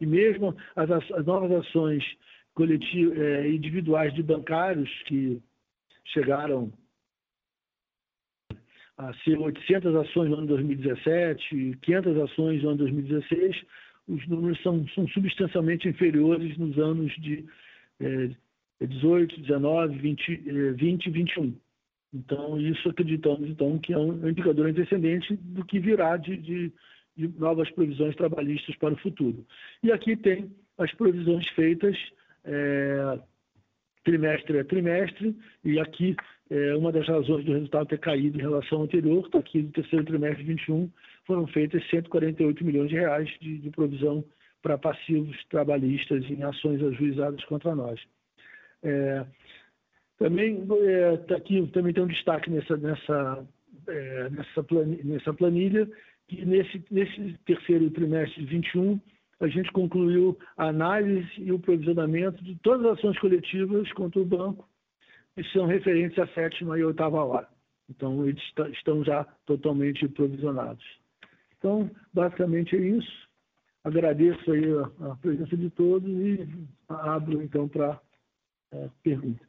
E 0.00 0.06
mesmo 0.06 0.56
as, 0.76 0.90
as 0.90 1.26
novas 1.26 1.50
ações 1.52 2.04
coletivas, 2.54 3.18
é, 3.18 3.48
individuais 3.48 4.14
de 4.14 4.22
bancários 4.22 4.90
que 5.06 5.42
chegaram 6.06 6.72
a 8.96 9.12
ser 9.24 9.38
800 9.38 9.94
ações 9.94 10.30
no 10.30 10.38
ano 10.38 10.46
2017, 10.46 11.78
500 11.82 12.18
ações 12.18 12.62
no 12.62 12.70
ano 12.70 12.78
2016, 12.78 13.56
os 14.08 14.26
números 14.26 14.60
são, 14.62 14.86
são 14.88 15.06
substancialmente 15.08 15.88
inferiores 15.88 16.56
nos 16.56 16.78
anos 16.78 17.12
de 17.16 17.44
é, 18.00 18.30
18, 18.86 19.40
19, 19.40 19.98
20, 19.98 20.36
20 20.74 21.06
e 21.06 21.10
21. 21.10 21.54
Então, 22.12 22.58
isso 22.60 22.88
acreditamos 22.88 23.48
então 23.48 23.78
que 23.78 23.92
é 23.92 23.98
um 23.98 24.28
indicador 24.28 24.66
antecedente 24.66 25.36
do 25.36 25.64
que 25.64 25.78
virá 25.78 26.16
de, 26.16 26.36
de, 26.36 26.72
de 27.16 27.28
novas 27.38 27.70
provisões 27.70 28.16
trabalhistas 28.16 28.74
para 28.76 28.94
o 28.94 28.98
futuro. 28.98 29.46
E 29.82 29.92
aqui 29.92 30.16
tem 30.16 30.50
as 30.78 30.92
provisões 30.94 31.46
feitas 31.50 31.96
é, 32.44 33.18
trimestre 34.04 34.58
a 34.58 34.64
trimestre, 34.64 35.36
e 35.62 35.78
aqui 35.78 36.16
é, 36.50 36.74
uma 36.74 36.90
das 36.90 37.06
razões 37.06 37.44
do 37.44 37.52
resultado 37.52 37.88
ter 37.88 37.98
caído 37.98 38.38
em 38.38 38.42
relação 38.42 38.78
ao 38.78 38.84
anterior, 38.84 39.26
está 39.26 39.38
aqui 39.38 39.62
no 39.62 39.70
terceiro 39.70 40.04
trimestre 40.04 40.44
de 40.44 40.52
21, 40.52 40.90
foram 41.26 41.46
feitas 41.48 41.86
148 41.90 42.64
milhões 42.64 42.88
de 42.88 42.96
reais 42.96 43.28
de, 43.40 43.58
de 43.58 43.70
provisão 43.70 44.24
para 44.62 44.78
passivos 44.78 45.36
trabalhistas 45.50 46.24
em 46.24 46.42
ações 46.42 46.82
ajuizadas 46.82 47.44
contra 47.44 47.74
nós. 47.74 48.00
É, 48.82 49.26
também 50.18 50.66
é, 50.82 51.34
aqui 51.34 51.66
também 51.68 51.92
tem 51.92 52.02
um 52.02 52.08
destaque 52.08 52.50
nessa 52.50 52.76
nessa 52.76 53.46
é, 53.86 54.30
nessa, 54.30 54.62
planilha, 54.62 55.04
nessa 55.04 55.32
planilha 55.32 55.88
que 56.26 56.44
nesse 56.44 56.84
nesse 56.90 57.38
terceiro 57.44 57.90
trimestre 57.90 58.44
de 58.44 58.50
21 58.50 59.00
a 59.40 59.46
gente 59.46 59.70
concluiu 59.72 60.36
a 60.56 60.66
análise 60.66 61.30
e 61.38 61.52
o 61.52 61.58
provisionamento 61.58 62.42
de 62.42 62.56
todas 62.56 62.84
as 62.86 62.98
ações 62.98 63.18
coletivas 63.18 63.92
contra 63.92 64.20
o 64.20 64.24
banco 64.24 64.68
que 65.34 65.44
são 65.52 65.66
referentes 65.66 66.18
à 66.18 66.26
sétima 66.28 66.76
e 66.76 66.82
oitava 66.82 67.22
hora. 67.22 67.48
Então, 67.88 68.26
eles 68.26 68.42
estão 68.72 69.04
já 69.04 69.24
totalmente 69.46 70.06
provisionados. 70.08 70.84
Então, 71.56 71.90
basicamente 72.12 72.76
é 72.76 72.80
isso. 72.80 73.28
Agradeço 73.84 74.50
aí 74.50 74.64
a, 74.72 75.12
a 75.12 75.16
presença 75.16 75.56
de 75.56 75.70
todos 75.70 76.10
e 76.10 76.48
abro 76.88 77.40
então 77.40 77.68
para 77.68 78.00
é, 78.72 78.88
perguntas. 79.02 79.47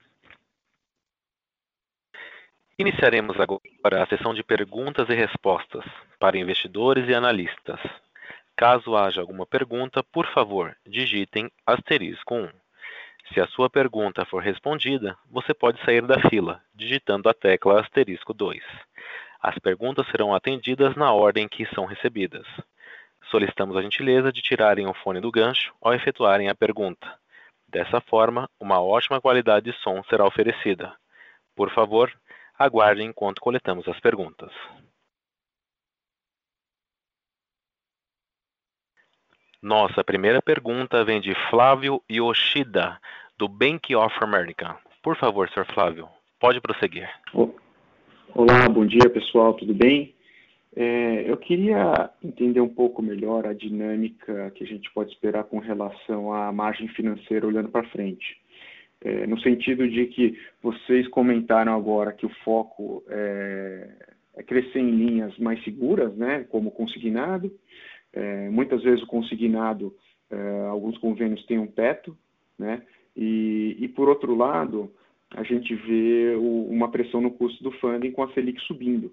Iniciaremos 2.80 3.38
agora 3.38 4.02
a 4.02 4.08
sessão 4.08 4.34
de 4.34 4.42
perguntas 4.42 5.10
e 5.10 5.14
respostas 5.14 5.84
para 6.18 6.38
investidores 6.38 7.10
e 7.10 7.14
analistas. 7.14 7.78
Caso 8.56 8.96
haja 8.96 9.20
alguma 9.20 9.46
pergunta, 9.46 10.02
por 10.02 10.26
favor, 10.28 10.74
digitem 10.88 11.52
asterisco 11.68 12.36
1. 12.36 12.50
Se 13.34 13.42
a 13.42 13.48
sua 13.48 13.70
pergunta 13.70 14.24
for 14.24 14.42
respondida, 14.42 15.18
você 15.30 15.54
pode 15.54 15.84
sair 15.84 16.04
da 16.04 16.22
fila, 16.30 16.62
digitando 16.74 17.28
a 17.28 17.34
tecla 17.34 17.82
asterisco 17.82 18.34
2. 18.34 18.64
As 19.42 19.60
perguntas 19.60 20.08
serão 20.08 20.34
atendidas 20.34 20.96
na 20.96 21.12
ordem 21.12 21.50
que 21.50 21.66
são 21.76 21.84
recebidas. 21.84 22.48
Solicitamos 23.30 23.76
a 23.76 23.82
gentileza 23.82 24.32
de 24.32 24.42
tirarem 24.42 24.88
o 24.88 24.94
fone 24.94 25.20
do 25.20 25.30
gancho 25.30 25.74
ao 25.82 25.94
efetuarem 25.94 26.48
a 26.48 26.56
pergunta. 26.56 27.14
Dessa 27.68 28.00
forma, 28.00 28.50
uma 28.58 28.82
ótima 28.82 29.20
qualidade 29.20 29.70
de 29.70 29.78
som 29.80 30.02
será 30.04 30.26
oferecida. 30.26 30.94
Por 31.58 31.70
favor, 31.72 32.10
aguardem 32.60 33.08
enquanto 33.08 33.40
coletamos 33.40 33.88
as 33.88 34.00
perguntas. 34.02 34.52
Nossa 39.62 40.04
primeira 40.04 40.42
pergunta 40.42 41.04
vem 41.04 41.20
de 41.20 41.34
Flávio 41.50 42.02
Yoshida, 42.10 43.00
do 43.38 43.48
Bank 43.48 43.94
of 43.96 44.16
America. 44.22 44.78
Por 45.02 45.18
favor, 45.18 45.50
Sr. 45.50 45.66
Flávio, 45.74 46.08
pode 46.40 46.62
prosseguir. 46.62 47.10
Olá, 48.36 48.70
bom 48.70 48.86
dia 48.86 49.10
pessoal, 49.10 49.54
tudo 49.54 49.74
bem? 49.74 50.14
É, 50.76 51.30
eu 51.30 51.36
queria 51.36 52.10
entender 52.24 52.62
um 52.62 52.70
pouco 52.70 53.02
melhor 53.02 53.46
a 53.46 53.54
dinâmica 53.54 54.52
que 54.52 54.64
a 54.64 54.68
gente 54.68 54.90
pode 54.92 55.12
esperar 55.12 55.44
com 55.44 55.60
relação 55.60 56.32
à 56.32 56.52
margem 56.52 56.88
financeira 56.90 57.46
olhando 57.46 57.70
para 57.70 57.90
frente. 57.90 58.40
É, 59.02 59.26
no 59.26 59.40
sentido 59.40 59.88
de 59.88 60.08
que 60.08 60.38
vocês 60.62 61.08
comentaram 61.08 61.74
agora 61.74 62.12
que 62.12 62.26
o 62.26 62.36
foco 62.44 63.04
é, 63.08 63.90
é 64.36 64.44
crescer 64.44 64.80
em 64.80 64.92
linhas 64.92 65.38
mais 65.38 65.64
seguras, 65.64 66.14
né, 66.16 66.46
como 66.50 66.72
consignado. 66.72 67.52
É, 68.12 68.50
muitas 68.50 68.82
vezes 68.84 69.04
o 69.04 69.08
consignado, 69.08 69.96
é, 70.30 70.68
alguns 70.68 70.98
convênios 70.98 71.46
têm 71.46 71.60
um 71.60 71.68
teto, 71.68 72.18
né, 72.58 72.82
e, 73.16 73.78
e 73.80 73.88
por 73.88 74.10
outro 74.10 74.36
lado, 74.36 74.92
a 75.32 75.44
gente 75.44 75.74
vê 75.76 76.36
o, 76.36 76.68
uma 76.70 76.90
pressão 76.90 77.22
no 77.22 77.32
custo 77.32 77.64
do 77.64 77.72
funding 77.74 78.12
com 78.12 78.24
a 78.24 78.34
Selic 78.34 78.60
subindo. 78.62 79.12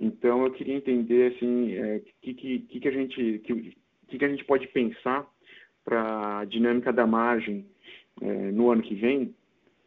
Então, 0.00 0.44
eu 0.44 0.52
queria 0.52 0.74
entender 0.74 1.34
assim, 1.34 1.74
é, 1.74 2.00
que, 2.22 2.34
que, 2.34 2.58
que, 2.60 2.88
a 2.88 2.92
gente 2.92 3.40
que, 3.44 3.76
que, 4.06 4.24
a 4.24 4.28
gente 4.28 4.44
pode 4.44 4.68
pensar 4.68 5.26
para 5.84 6.40
a 6.40 6.44
dinâmica 6.44 6.92
da 6.92 7.06
margem 7.06 7.66
é, 8.20 8.52
no 8.52 8.70
ano 8.70 8.82
que 8.82 8.94
vem, 8.94 9.34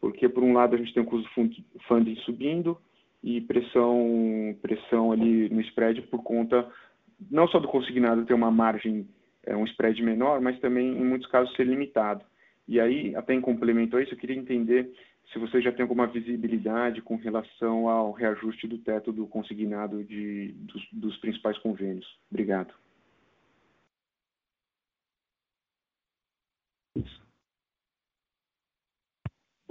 porque 0.00 0.28
por 0.28 0.42
um 0.42 0.52
lado 0.52 0.74
a 0.74 0.78
gente 0.78 0.92
tem 0.92 1.02
o 1.02 1.06
custo 1.06 1.28
do 1.44 1.80
funding 1.86 2.16
subindo 2.16 2.78
e 3.22 3.40
pressão 3.40 4.56
pressão 4.60 5.12
ali 5.12 5.48
no 5.48 5.60
spread 5.60 6.02
por 6.02 6.22
conta 6.22 6.68
não 7.30 7.46
só 7.48 7.58
do 7.58 7.68
consignado 7.68 8.24
ter 8.24 8.34
uma 8.34 8.50
margem 8.50 9.06
é, 9.44 9.56
um 9.56 9.64
spread 9.64 10.02
menor, 10.02 10.40
mas 10.40 10.58
também 10.60 10.88
em 10.88 11.04
muitos 11.04 11.28
casos 11.28 11.54
ser 11.56 11.66
limitado. 11.66 12.24
E 12.66 12.80
aí, 12.80 13.14
até 13.16 13.34
em 13.34 13.40
complemento 13.40 13.96
a 13.96 14.02
isso, 14.02 14.14
eu 14.14 14.18
queria 14.18 14.36
entender 14.36 14.92
se 15.32 15.38
você 15.38 15.60
já 15.60 15.72
tem 15.72 15.82
alguma 15.82 16.06
visibilidade 16.06 17.00
com 17.00 17.16
relação 17.16 17.88
ao 17.88 18.12
reajuste 18.12 18.66
do 18.66 18.78
teto 18.78 19.12
do 19.12 19.26
consignado 19.26 20.04
de, 20.04 20.52
dos, 20.58 20.88
dos 20.92 21.16
principais 21.18 21.58
convênios. 21.58 22.06
Obrigado. 22.30 22.72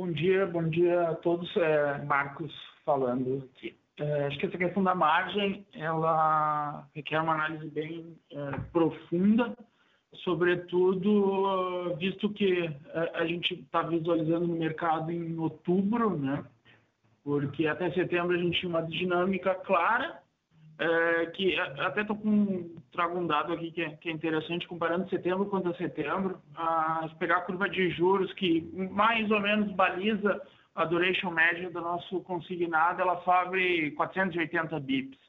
Bom 0.01 0.11
dia, 0.13 0.47
bom 0.47 0.67
dia 0.67 1.09
a 1.09 1.13
todos. 1.13 1.55
É, 1.55 1.99
Marcos 2.05 2.51
falando 2.83 3.47
aqui. 3.53 3.77
É, 3.99 4.25
acho 4.25 4.39
que 4.39 4.47
essa 4.47 4.57
questão 4.57 4.83
da 4.83 4.95
margem, 4.95 5.63
ela 5.75 6.87
requer 6.95 7.21
uma 7.21 7.35
análise 7.35 7.69
bem 7.69 8.17
é, 8.31 8.57
profunda 8.71 9.55
sobretudo 10.23 11.95
visto 11.99 12.33
que 12.33 12.67
a, 13.13 13.27
gente 13.27 13.53
está 13.53 13.83
visualizando 13.83 14.47
no 14.47 14.55
mercado 14.55 15.11
em 15.11 15.37
outubro, 15.37 16.17
né? 16.17 16.43
Porque 17.23 17.67
até 17.67 17.91
setembro 17.91 18.35
a 18.35 18.39
gente 18.39 18.59
tinha 18.59 18.71
uma 18.71 18.81
dinâmica 18.81 19.53
clara, 19.53 20.19
é, 20.81 21.27
que 21.27 21.55
até 21.59 22.01
estou 22.01 22.15
com 22.15 22.75
trago 22.91 23.19
um 23.19 23.27
dado 23.27 23.53
aqui 23.53 23.71
que 23.71 23.83
é, 23.83 23.91
que 23.91 24.09
é, 24.09 24.11
interessante 24.11 24.67
comparando 24.67 25.07
setembro 25.11 25.45
contra 25.45 25.75
setembro, 25.75 26.41
a 26.55 27.07
pegar 27.19 27.37
a 27.37 27.41
curva 27.41 27.69
de 27.69 27.91
juros 27.91 28.33
que 28.33 28.61
mais 28.73 29.29
ou 29.29 29.39
menos 29.39 29.71
baliza 29.73 30.41
a 30.73 30.83
duration 30.83 31.29
média 31.29 31.69
do 31.69 31.79
nosso 31.79 32.21
consignado, 32.21 32.99
ela 32.99 33.21
sobe 33.21 33.91
480 33.91 34.79
bips. 34.79 35.19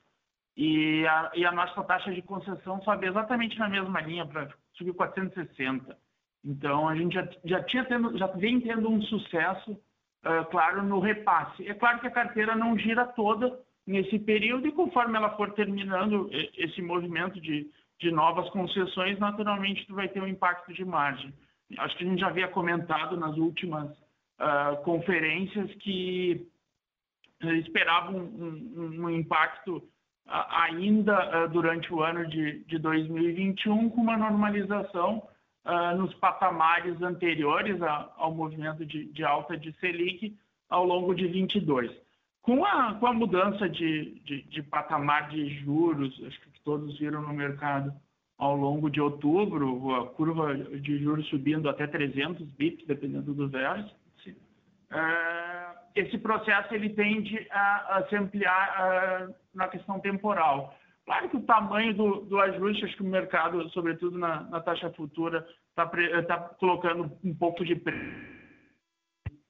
E 0.56 1.06
a, 1.06 1.32
e 1.34 1.44
a 1.44 1.52
nossa 1.52 1.84
taxa 1.84 2.12
de 2.12 2.22
concessão 2.22 2.80
sobe 2.82 3.06
exatamente 3.06 3.58
na 3.58 3.68
mesma 3.68 4.00
linha 4.00 4.24
para 4.24 4.48
subiu 4.72 4.94
460. 4.94 5.98
Então, 6.42 6.88
a 6.88 6.96
gente 6.96 7.14
já, 7.14 7.28
já, 7.44 7.62
tinha 7.62 7.84
tendo, 7.84 8.16
já 8.16 8.26
vem 8.28 8.58
tendo 8.58 8.88
um 8.88 9.02
sucesso, 9.02 9.72
uh, 9.72 10.44
claro, 10.50 10.82
no 10.82 10.98
repasse. 10.98 11.68
É 11.68 11.74
claro 11.74 12.00
que 12.00 12.06
a 12.06 12.10
carteira 12.10 12.56
não 12.56 12.78
gira 12.78 13.04
toda 13.04 13.58
nesse 13.86 14.18
período 14.18 14.66
e 14.66 14.72
conforme 14.72 15.16
ela 15.16 15.36
for 15.36 15.52
terminando 15.52 16.30
esse 16.56 16.80
movimento 16.80 17.40
de, 17.40 17.70
de 18.00 18.10
novas 18.10 18.48
concessões, 18.50 19.18
naturalmente 19.18 19.86
tu 19.86 19.94
vai 19.94 20.08
ter 20.08 20.22
um 20.22 20.26
impacto 20.26 20.72
de 20.72 20.84
margem. 20.84 21.32
Acho 21.78 21.96
que 21.96 22.04
a 22.04 22.06
gente 22.06 22.20
já 22.20 22.28
havia 22.28 22.48
comentado 22.48 23.16
nas 23.16 23.36
últimas 23.36 23.90
uh, 23.90 24.82
conferências 24.84 25.72
que 25.76 26.46
esperavam 27.60 28.16
um, 28.16 28.72
um, 28.76 29.04
um 29.04 29.10
impacto 29.10 29.82
ainda 30.26 31.46
durante 31.48 31.92
o 31.92 32.02
ano 32.02 32.26
de, 32.28 32.64
de 32.64 32.78
2021 32.78 33.90
com 33.90 34.00
uma 34.00 34.16
normalização 34.16 35.26
uh, 35.64 35.96
nos 35.96 36.14
patamares 36.14 37.00
anteriores 37.02 37.80
ao 38.16 38.32
movimento 38.32 38.84
de, 38.86 39.06
de, 39.06 39.24
alta 39.24 39.56
de 39.56 39.72
Selic 39.78 40.36
ao 40.68 40.84
longo 40.84 41.14
de 41.14 41.26
22. 41.26 41.90
Com 42.42 42.64
a, 42.64 42.94
com 42.94 43.06
a 43.06 43.12
mudança 43.12 43.68
de, 43.68 44.20
de, 44.24 44.42
de 44.42 44.62
patamar 44.64 45.30
de 45.30 45.48
juros, 45.60 46.12
acho 46.26 46.40
que 46.40 46.60
todos 46.64 46.98
viram 46.98 47.22
no 47.22 47.32
mercado 47.32 47.92
ao 48.36 48.56
longo 48.56 48.90
de 48.90 49.00
outubro, 49.00 49.94
a 49.94 50.08
curva 50.10 50.56
de 50.56 50.98
juros 50.98 51.28
subindo 51.28 51.68
até 51.68 51.86
300 51.86 52.44
bips, 52.52 52.84
dependendo 52.86 53.32
do 53.32 53.48
vértice, 53.48 53.94
esse 55.94 56.18
processo 56.18 56.74
ele 56.74 56.90
tende 56.90 57.46
a, 57.50 57.98
a 57.98 58.08
se 58.08 58.16
ampliar 58.16 59.28
uh, 59.28 59.34
na 59.54 59.68
questão 59.68 60.00
temporal. 60.00 60.76
Claro 61.04 61.28
que 61.28 61.36
o 61.36 61.42
tamanho 61.42 61.94
do, 61.94 62.20
do 62.22 62.40
ajuste, 62.40 62.84
acho 62.84 62.96
que 62.96 63.02
o 63.02 63.06
mercado, 63.06 63.68
sobretudo 63.70 64.18
na, 64.18 64.42
na 64.44 64.60
taxa 64.60 64.90
futura, 64.92 65.46
está 65.70 65.86
tá 66.24 66.38
colocando 66.58 67.10
um 67.24 67.34
pouco 67.34 67.64
de 67.64 67.74
preço. 67.74 68.32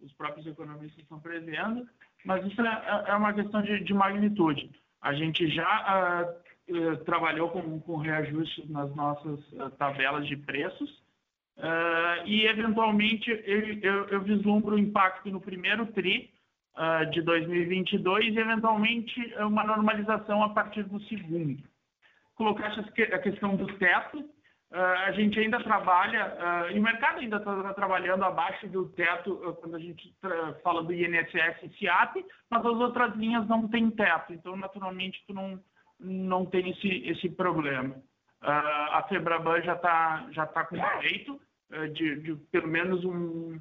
Os 0.00 0.12
próprios 0.14 0.46
economistas 0.46 1.02
estão 1.02 1.20
prevendo, 1.20 1.86
mas 2.24 2.44
isso 2.46 2.60
é, 2.60 3.04
é 3.08 3.14
uma 3.14 3.32
questão 3.32 3.62
de, 3.62 3.80
de, 3.84 3.94
magnitude. 3.94 4.70
A 5.00 5.12
gente 5.12 5.48
já 5.48 6.24
uh, 6.70 6.96
trabalhou 7.04 7.50
com, 7.50 7.80
com 7.80 7.96
reajustes 7.96 8.68
nas 8.70 8.94
nossas 8.94 9.40
uh, 9.52 9.70
tabelas 9.78 10.26
de 10.26 10.36
preços, 10.36 11.02
Uh, 11.56 12.26
e, 12.26 12.46
eventualmente, 12.46 13.30
eu, 13.30 13.60
eu, 13.82 14.08
eu, 14.08 14.20
vislumbro 14.22 14.74
o 14.74 14.78
impacto 14.78 15.30
no 15.30 15.40
primeiro 15.40 15.86
TRI 15.86 16.30
uh, 16.76 17.10
de 17.10 17.20
2022 17.22 18.34
e, 18.34 18.38
eventualmente, 18.38 19.34
uma 19.38 19.62
normalização 19.62 20.42
a 20.42 20.48
partir 20.48 20.82
do 20.84 21.00
segundo. 21.02 21.62
Colocar 22.34 22.68
a 22.68 23.18
questão 23.18 23.54
do 23.54 23.66
teto, 23.74 24.24
a 24.72 25.12
gente 25.12 25.38
ainda 25.38 25.62
trabalha, 25.62 26.34
e 26.72 26.78
o 26.78 26.82
mercado 26.82 27.18
ainda 27.18 27.36
está 27.36 27.74
trabalhando 27.74 28.24
abaixo 28.24 28.66
do 28.68 28.88
teto 28.90 29.36
quando 29.60 29.76
a 29.76 29.78
gente 29.78 30.14
fala 30.62 30.82
do 30.82 30.92
INSS 30.92 31.62
e 31.62 31.68
CIAP, 31.78 32.24
mas 32.48 32.64
as 32.64 32.76
outras 32.76 33.14
linhas 33.16 33.46
não 33.48 33.68
têm 33.68 33.90
teto, 33.90 34.32
então, 34.32 34.56
naturalmente, 34.56 35.22
tu 35.26 35.34
não, 35.34 35.60
não 36.00 36.46
tem 36.46 36.70
esse, 36.70 36.88
esse 37.06 37.28
problema. 37.28 37.96
A 38.40 39.04
Febraban 39.08 39.60
já 39.62 39.74
está 39.74 40.26
já 40.30 40.46
tá 40.46 40.64
com 40.64 40.76
uh, 40.76 41.88
de, 41.92 42.20
de, 42.20 42.34
pelo 42.50 42.66
menos 42.66 43.04
um, 43.04 43.60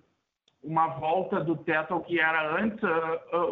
uma 0.64 0.88
volta 0.88 1.39
do 1.39 1.55
teto 1.55 1.93
ao 1.93 2.03
que 2.03 2.20
era 2.20 2.55
antes, 2.57 2.80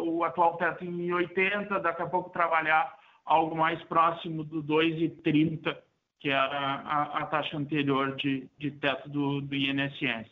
o 0.02 0.24
atual 0.24 0.56
teto 0.56 0.84
em 0.84 1.12
80, 1.12 1.78
daqui 1.80 2.02
a 2.02 2.06
pouco 2.06 2.30
trabalhar 2.30 2.94
algo 3.24 3.56
mais 3.56 3.80
próximo 3.84 4.42
do 4.42 4.62
2,30, 4.62 5.76
que 6.20 6.28
era 6.28 6.58
a, 6.58 7.18
a, 7.18 7.26
taxa 7.26 7.56
anterior 7.56 8.14
de, 8.16 8.48
de 8.58 8.70
teto 8.72 9.08
do, 9.08 9.40
do 9.40 9.54
INSS. 9.54 10.30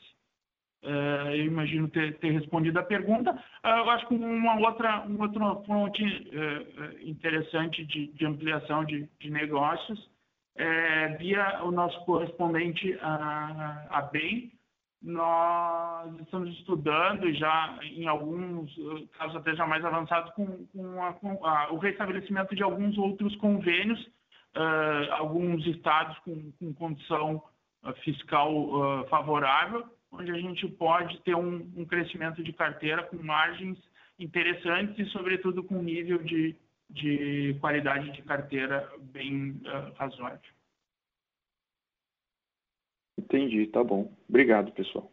eu 0.82 1.46
imagino 1.46 1.88
ter, 1.88 2.18
ter, 2.18 2.30
respondido 2.30 2.78
a 2.78 2.82
pergunta. 2.82 3.36
eu 3.64 3.90
acho 3.90 4.06
que 4.06 4.14
uma 4.14 4.56
outra, 4.60 5.00
uma 5.00 5.24
outra 5.24 5.56
fonte 5.66 6.04
interessante 7.02 7.84
de, 7.84 8.08
de 8.08 8.26
ampliação 8.26 8.84
de, 8.84 9.08
de 9.18 9.30
negócios 9.30 10.08
é, 10.58 11.08
via 11.16 11.62
o 11.64 11.70
nosso 11.70 11.98
correspondente 12.04 12.98
a, 13.00 13.86
a 13.90 14.02
BEM, 14.02 14.52
nós 15.00 16.12
estamos 16.20 16.50
estudando 16.58 17.32
já 17.34 17.78
em 17.82 18.08
alguns 18.08 18.74
casos 19.16 19.36
até 19.36 19.54
já 19.54 19.64
mais 19.66 19.84
avançados 19.84 20.32
com, 20.32 20.66
com, 20.66 21.02
a, 21.02 21.14
a, 21.44 21.72
o 21.72 21.78
restabelecimento 21.78 22.54
de 22.54 22.64
alguns 22.64 22.98
outros 22.98 23.34
convênios, 23.36 24.04
uh, 24.58 25.12
alguns 25.12 25.64
estados 25.66 26.18
com, 26.20 26.50
com 26.52 26.74
condição 26.74 27.42
uh, 27.84 27.92
fiscal 28.04 28.52
uh, 28.52 29.08
favorável, 29.08 29.86
onde 30.10 30.30
a 30.32 30.38
gente 30.38 30.66
pode 30.68 31.20
ter 31.20 31.34
um, 31.34 31.70
um, 31.76 31.84
crescimento 31.84 32.42
de 32.42 32.52
carteira 32.52 33.04
com 33.04 33.16
margens 33.22 33.78
interessantes 34.18 34.98
e, 34.98 35.10
sobretudo, 35.10 35.62
com 35.62 35.82
nível 35.82 36.18
de, 36.18 36.56
de 36.90 37.56
qualidade 37.60 38.10
de 38.12 38.22
carteira 38.22 38.90
bem 39.00 39.60
uh, 39.64 39.94
razoável. 39.94 40.40
Entendi, 43.18 43.66
tá 43.66 43.82
bom. 43.84 44.12
Obrigado, 44.28 44.72
pessoal. 44.72 45.10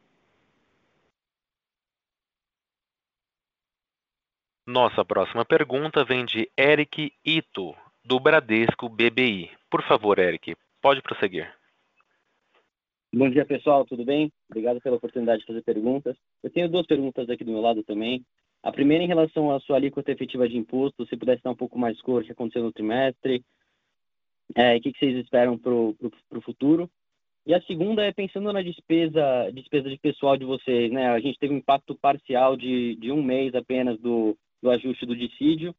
Nossa 4.68 5.06
próxima 5.06 5.46
pergunta 5.46 6.04
vem 6.04 6.26
de 6.26 6.50
Eric 6.58 7.14
Ito, 7.24 7.76
do 8.06 8.20
Bradesco 8.20 8.88
BBI. 8.88 9.50
Por 9.70 9.82
favor, 9.84 10.20
Eric, 10.20 10.56
pode 10.82 11.02
prosseguir. 11.02 11.52
Bom 13.12 13.30
dia, 13.30 13.46
pessoal, 13.46 13.86
tudo 13.86 14.06
bem? 14.06 14.32
Obrigado 14.50 14.80
pela 14.80 14.98
oportunidade 14.98 15.40
de 15.40 15.48
fazer 15.48 15.64
perguntas. 15.64 16.16
Eu 16.44 16.52
tenho 16.52 16.70
duas 16.70 16.86
perguntas 16.86 17.30
aqui 17.30 17.44
do 17.44 17.52
meu 17.52 17.62
lado 17.62 17.84
também. 17.84 18.24
A 18.62 18.72
primeira 18.72 19.04
em 19.04 19.08
relação 19.08 19.52
à 19.52 19.60
sua 19.60 19.78
alíquota 19.78 20.12
efetiva 20.12 20.48
de 20.48 20.58
imposto, 20.58 21.06
se 21.08 21.18
pudesse 21.18 21.42
dar 21.42 21.52
um 21.52 21.56
pouco 21.56 21.80
mais 21.80 22.00
cor, 22.02 22.22
o 22.22 22.26
que 22.26 22.32
aconteceu 22.32 22.64
no 22.64 22.74
trimestre, 22.74 23.44
é, 24.54 24.76
o 24.76 24.82
que, 24.82 24.92
vocês 24.98 25.18
esperam 25.18 25.58
para 25.58 25.72
o 25.72 26.42
futuro. 26.44 26.90
E 27.48 27.54
a 27.54 27.62
segunda 27.62 28.04
é 28.04 28.12
pensando 28.12 28.52
na 28.52 28.62
despesa, 28.62 29.52
despesa 29.54 29.90
de 29.90 29.98
pessoal 29.98 30.36
de 30.36 30.46
vocês, 30.46 30.92
né? 30.92 31.10
A 31.10 31.20
gente 31.20 31.40
teve 31.40 31.54
um 31.54 31.58
impacto 31.58 31.96
parcial 31.96 32.58
de, 32.58 32.96
de 32.96 33.12
um 33.12 33.24
mês 33.24 33.54
apenas 33.56 34.00
do, 34.00 34.36
do 34.62 34.70
ajuste 34.70 35.06
do 35.06 35.16
dissídio. 35.16 35.74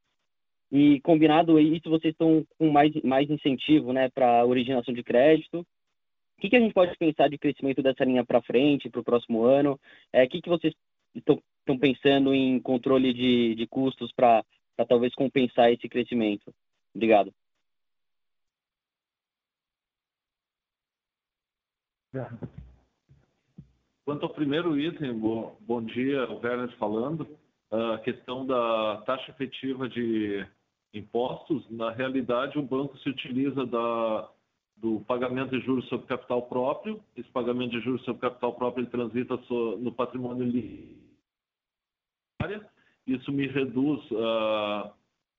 E 0.71 1.01
combinado 1.01 1.59
isso, 1.61 1.89
vocês 1.89 2.13
estão 2.13 2.45
com 2.59 2.71
mais, 2.71 2.93
mais 3.03 3.31
incentivo 3.31 3.93
né, 3.93 4.09
para 4.09 4.45
originação 4.45 4.93
de 4.93 5.03
crédito. 5.03 5.61
O 5.61 6.41
que, 6.41 6.51
que 6.51 6.57
a 6.57 6.61
gente 6.61 6.75
pode 6.75 6.97
pensar 6.99 7.29
de 7.29 7.39
crescimento 7.39 7.83
dessa 7.83 8.05
linha 8.05 8.25
para 8.25 8.43
frente, 8.43 8.91
para 8.91 9.01
o 9.01 9.05
próximo 9.05 9.45
ano? 9.45 9.79
É, 10.13 10.25
o 10.25 10.29
que, 10.29 10.43
que 10.43 10.49
vocês 10.49 10.75
estão 11.15 11.41
pensando 11.79 12.35
em 12.35 12.61
controle 12.61 13.15
de, 13.15 13.55
de 13.55 13.67
custos 13.67 14.13
para 14.13 14.45
talvez 14.89 15.15
compensar 15.15 15.73
esse 15.73 15.89
crescimento? 15.89 16.53
Obrigado. 16.95 17.33
Quanto 24.05 24.25
ao 24.25 24.33
primeiro 24.33 24.79
item, 24.79 25.13
bom, 25.15 25.57
bom 25.61 25.83
dia, 25.83 26.31
o 26.31 26.39
Werner 26.39 26.71
falando, 26.79 27.27
a 27.71 27.99
questão 27.99 28.47
da 28.47 29.03
taxa 29.05 29.31
efetiva 29.31 29.89
de 29.89 30.47
impostos, 30.93 31.69
na 31.71 31.91
realidade 31.91 32.59
o 32.59 32.63
banco 32.63 32.97
se 32.99 33.09
utiliza 33.09 33.67
da, 33.67 34.29
do 34.77 35.01
pagamento 35.01 35.51
de 35.51 35.65
juros 35.65 35.87
sobre 35.89 36.07
capital 36.07 36.43
próprio, 36.43 37.03
esse 37.17 37.29
pagamento 37.31 37.73
de 37.73 37.81
juros 37.81 38.05
sobre 38.05 38.21
capital 38.21 38.55
próprio 38.55 38.83
ele 38.83 38.91
transita 38.91 39.39
no 39.79 39.93
patrimônio 39.93 40.45
líquido, 40.45 41.07
isso 43.07 43.31
me 43.33 43.47
reduz 43.47 44.01
uh, 44.11 44.91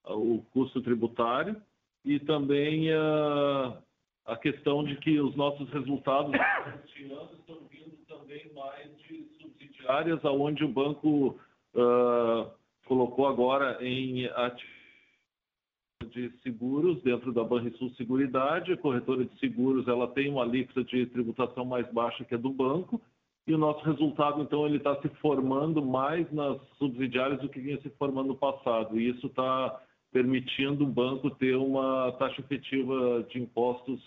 o 0.05 0.41
custo 0.53 0.81
tributário 0.81 1.61
e 2.05 2.19
também 2.19 2.89
uh, 2.93 3.77
a 4.25 4.37
questão 4.37 4.83
de 4.83 4.95
que 4.97 5.19
os 5.19 5.35
nossos 5.35 5.69
resultados 5.69 6.33
estão 7.33 7.59
vindo 7.69 7.97
também 8.07 8.51
mais 8.53 8.89
de 8.99 9.27
subsidiárias, 9.41 10.23
aonde 10.23 10.63
o 10.63 10.69
banco 10.69 11.39
uh, 11.75 12.49
colocou 12.85 13.27
agora 13.27 13.77
em 13.85 14.25
atividade 14.27 14.77
de 16.07 16.31
seguros 16.41 17.01
dentro 17.03 17.31
da 17.31 17.43
Banrisul 17.43 17.89
Seguridade. 17.91 18.73
A 18.73 18.77
corretora 18.77 19.25
de 19.25 19.39
seguros 19.39 19.87
ela 19.87 20.07
tem 20.07 20.29
uma 20.29 20.43
alíquota 20.43 20.83
de 20.83 21.05
tributação 21.07 21.65
mais 21.65 21.91
baixa 21.91 22.25
que 22.25 22.35
a 22.35 22.37
do 22.37 22.51
banco 22.51 23.01
e 23.47 23.53
o 23.53 23.57
nosso 23.57 23.83
resultado 23.85 24.41
então 24.41 24.65
ele 24.65 24.77
está 24.77 24.99
se 25.01 25.07
formando 25.21 25.81
mais 25.83 26.29
nas 26.33 26.59
subsidiárias 26.77 27.39
do 27.39 27.47
que 27.47 27.61
vinha 27.61 27.81
se 27.81 27.89
formando 27.91 28.27
no 28.27 28.35
passado 28.35 28.99
e 28.99 29.09
isso 29.09 29.27
está 29.27 29.81
permitindo 30.11 30.83
o 30.83 30.87
banco 30.87 31.29
ter 31.29 31.55
uma 31.55 32.11
taxa 32.13 32.41
efetiva 32.41 33.25
de 33.29 33.39
impostos 33.39 34.01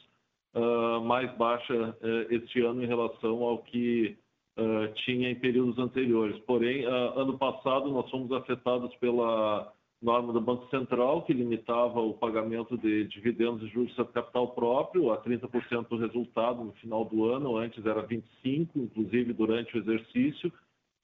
uh, 0.55 1.01
mais 1.03 1.35
baixa 1.37 1.75
uh, 1.75 2.35
este 2.35 2.61
ano 2.61 2.83
em 2.83 2.87
relação 2.87 3.43
ao 3.43 3.59
que 3.59 4.17
uh, 4.59 4.93
tinha 5.05 5.31
em 5.31 5.35
períodos 5.35 5.79
anteriores. 5.79 6.39
Porém, 6.41 6.85
ano 6.85 7.39
passado 7.39 7.91
nós 7.91 8.11
fomos 8.11 8.33
afetados 8.33 8.95
pela 8.97 9.73
norma 10.03 10.33
do 10.33 10.41
Banco 10.41 10.69
Central, 10.71 11.23
que 11.23 11.33
limitava 11.33 12.01
o 12.01 12.15
pagamento 12.15 12.77
de 12.79 13.05
dividendos 13.05 13.63
e 13.63 13.73
juros 13.73 13.95
sobre 13.95 14.13
capital 14.13 14.49
próprio 14.49 15.13
a 15.13 15.23
30% 15.23 15.89
do 15.89 15.97
resultado 15.99 16.65
no 16.65 16.73
final 16.73 17.05
do 17.05 17.27
ano, 17.27 17.57
antes 17.57 17.85
era 17.85 18.07
25%, 18.07 18.71
inclusive 18.77 19.33
durante 19.33 19.77
o 19.77 19.81
exercício. 19.81 20.51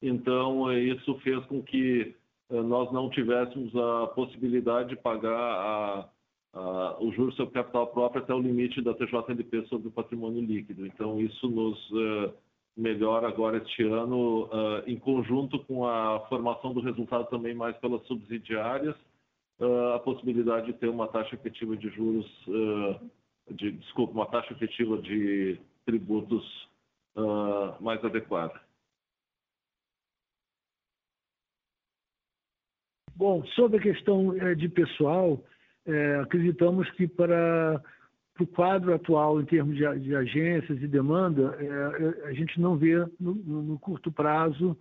Então, 0.01 0.73
isso 0.73 1.15
fez 1.19 1.45
com 1.47 1.63
que 1.63 2.15
nós 2.51 2.91
não 2.93 3.11
tivéssemos 3.11 3.75
a 3.77 4.07
possibilidade 4.09 4.91
de 4.91 4.97
pagar 4.97 5.39
a 5.39 6.09
uh, 6.57 7.05
o 7.05 7.13
juros 7.13 7.37
sobre 7.37 7.55
capital 7.55 7.87
próprio 7.89 8.23
até 8.23 8.35
o 8.35 8.41
limite 8.41 8.81
da 8.81 8.95
TJLP 8.95 9.67
sobre 9.69 9.89
o 9.89 9.93
patrimônio 9.93 10.43
líquido. 10.43 10.87
Então, 10.87 11.21
isso 11.21 11.49
nos 11.49 11.79
uh, 12.77 12.81
melhora 12.81 13.29
agora 13.29 13.59
este 13.59 13.83
ano, 13.83 14.45
uh, 14.45 14.83
em 14.87 14.99
conjunto 14.99 15.59
com 15.65 15.87
a 15.87 16.21
formação 16.29 16.73
do 16.73 16.81
resultado 16.81 17.29
também 17.29 17.55
mais 17.55 17.77
pelas 17.79 18.05
subsidiárias, 18.07 18.97
a 19.95 19.99
possibilidade 20.01 20.67
de 20.67 20.75
ter 20.75 20.87
uma 20.87 21.09
taxa 21.09 21.35
efetiva 21.35 21.75
de 21.79 21.89
juros, 21.89 22.27
de, 23.51 23.73
desculpa, 23.73 24.13
uma 24.13 24.27
taxa 24.27 24.53
efetiva 24.53 24.99
de 24.99 25.59
tributos 25.87 26.69
mais 27.81 28.05
adequada. 28.05 28.61
Bom, 33.17 33.43
sobre 33.55 33.79
a 33.79 33.83
questão 33.83 34.37
eh, 34.37 34.55
de 34.55 34.69
pessoal, 34.69 35.43
é, 35.87 36.17
acreditamos 36.17 36.91
que 36.91 37.09
para, 37.09 37.83
para 38.37 38.45
o 38.45 38.47
quadro 38.47 38.95
atual 38.95 39.41
em 39.41 39.45
termos 39.45 39.77
de, 39.77 39.99
de 40.01 40.15
agências 40.15 40.81
e 40.83 40.87
demanda, 40.87 41.57
é, 41.59 42.29
a 42.29 42.33
gente 42.33 42.61
não 42.61 42.77
vê 42.77 42.97
no, 43.19 43.35
no 43.35 43.79
curto 43.79 44.13
prazo, 44.13 44.77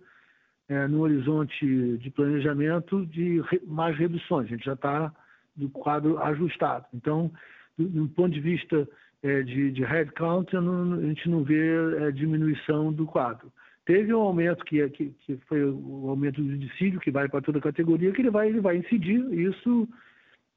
é, 0.68 0.86
no 0.86 1.00
horizonte 1.00 1.96
de 1.98 2.10
planejamento, 2.10 3.06
de 3.06 3.40
re, 3.40 3.62
mais 3.66 3.96
reduções. 3.96 4.46
A 4.46 4.50
gente 4.50 4.64
já 4.64 4.74
está 4.74 5.12
do 5.56 5.70
quadro 5.70 6.18
ajustado. 6.18 6.84
Então, 6.92 7.30
do, 7.78 7.88
do 7.88 8.08
ponto 8.08 8.32
de 8.32 8.40
vista 8.40 8.86
é, 9.22 9.42
de, 9.42 9.72
de 9.72 9.82
headcount, 9.82 10.54
a 10.54 11.06
gente 11.06 11.28
não 11.30 11.42
vê 11.42 11.74
é, 12.02 12.10
diminuição 12.12 12.92
do 12.92 13.06
quadro. 13.06 13.50
Teve 13.86 14.12
um 14.12 14.20
aumento 14.20 14.64
que, 14.64 14.86
que, 14.90 15.14
que 15.24 15.36
foi 15.48 15.64
o 15.64 16.10
aumento 16.10 16.42
do 16.42 16.58
dissídio, 16.58 17.00
que 17.00 17.10
vai 17.10 17.28
para 17.28 17.40
toda 17.40 17.58
a 17.58 17.62
categoria, 17.62 18.12
que 18.12 18.20
ele 18.20 18.30
vai, 18.30 18.48
ele 18.48 18.60
vai 18.60 18.76
incidir, 18.76 19.24
isso 19.32 19.88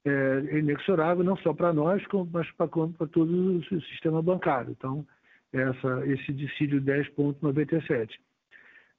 é, 0.04 0.58
inexorável, 0.58 1.22
não 1.22 1.36
só 1.36 1.52
para 1.52 1.72
nós, 1.72 2.02
mas 2.32 2.50
para, 2.52 2.68
todo 2.68 3.58
o 3.58 3.82
sistema 3.82 4.22
bancário. 4.22 4.70
Então, 4.70 5.06
essa, 5.52 6.06
esse 6.06 6.32
dissídio 6.32 6.80
10,97. 6.80 8.10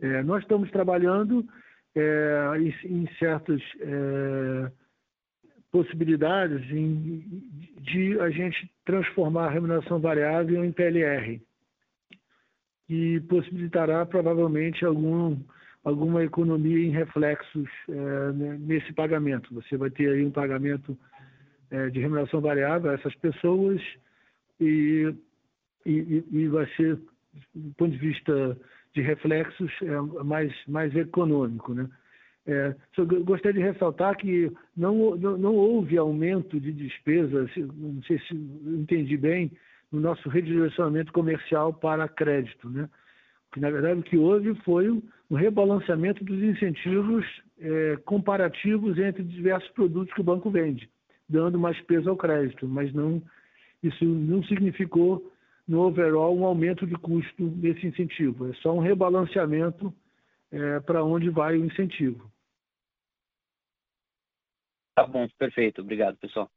É, 0.02 0.24
nós 0.24 0.42
estamos 0.42 0.70
trabalhando 0.72 1.46
é, 1.96 2.58
em, 2.86 3.08
certas 3.18 3.62
é, 3.80 4.72
possibilidades 5.72 6.70
em, 6.72 7.24
de 7.80 8.20
a 8.20 8.30
gente 8.30 8.70
transformar 8.86 9.48
a 9.48 9.52
remuneração 9.52 10.00
variável 10.00 10.64
em 10.66 10.72
PLR, 10.72 11.42
que 12.88 13.20
possibilitará 13.22 14.06
provavelmente 14.06 14.84
algum 14.86 15.38
alguma 15.84 16.24
economia 16.24 16.86
em 16.86 16.92
reflexos 16.92 17.68
é, 17.90 18.32
nesse 18.60 18.94
pagamento. 18.94 19.54
Você 19.56 19.78
vai 19.78 19.90
ter 19.90 20.10
aí 20.10 20.26
um 20.26 20.32
pagamento 20.32 20.98
é, 21.72 21.90
de 21.90 22.00
remuneração 22.00 22.42
variável 22.42 22.92
a 22.92 22.94
essas 22.94 23.16
pessoas 23.16 23.82
e, 24.60 25.14
e, 25.86 26.24
e, 26.32 26.48
vai 26.48 26.68
ser, 26.76 27.00
do 27.56 27.74
ponto 27.76 27.92
de 27.92 27.98
vista 27.98 28.58
de 28.94 29.02
reflexos, 29.02 29.72
é, 29.82 30.24
mais, 30.24 30.54
mais 30.68 30.96
econômico. 30.96 31.74
Né? 31.74 31.90
É, 32.46 32.76
gostaria 33.24 33.54
de 33.54 33.72
ressaltar 33.72 34.16
que 34.18 34.52
não, 34.76 35.16
não, 35.16 35.38
não, 35.38 35.56
houve 35.56 35.98
aumento 35.98 36.60
de 36.60 36.72
despesas, 36.72 37.50
não 37.56 38.04
sei 38.04 38.20
se 38.20 38.36
entendi 38.36 39.18
bem, 39.18 39.52
no 39.92 40.00
nosso 40.00 40.30
redirecionamento 40.30 41.12
comercial 41.12 41.74
para 41.74 42.08
crédito. 42.08 42.70
Né? 42.70 42.90
Que 43.52 43.60
na 43.60 43.70
verdade 43.70 44.00
o 44.00 44.04
que 44.04 44.18
houve 44.18 44.56
foi 44.64 44.90
um 44.90 45.36
rebalanceamento 45.36 46.24
dos 46.24 46.42
incentivos 46.42 47.26
é, 47.60 47.98
comparativos 48.06 48.98
entre 48.98 49.24
diversos 49.24 49.70
produtos 49.72 50.14
que 50.14 50.22
o 50.22 50.24
banco 50.24 50.50
vende, 50.50 50.90
dando 51.28 51.60
mais 51.60 51.80
peso 51.82 52.10
ao 52.10 52.18
crédito, 52.18 52.68
mas 52.68 52.94
não 52.94 53.22
isso 53.84 54.06
não 54.06 54.44
significou 54.44 55.32
no 55.68 55.82
overall 55.82 56.38
um 56.38 56.46
aumento 56.46 56.86
de 56.86 56.96
custo 56.96 57.48
desse 57.50 57.88
incentivo, 57.88 58.50
é 58.50 58.54
só 58.56 58.74
um 58.74 58.80
rebalanceamento 58.80 59.94
é, 60.52 60.80
para 60.82 61.04
onde 61.04 61.30
vai 61.30 61.58
o 61.58 61.66
incentivo. 61.66 62.30
Tá 64.94 65.08
bom, 65.08 65.28
perfeito. 65.38 65.82
Obrigado, 65.82 66.18
pessoal. 66.18 66.50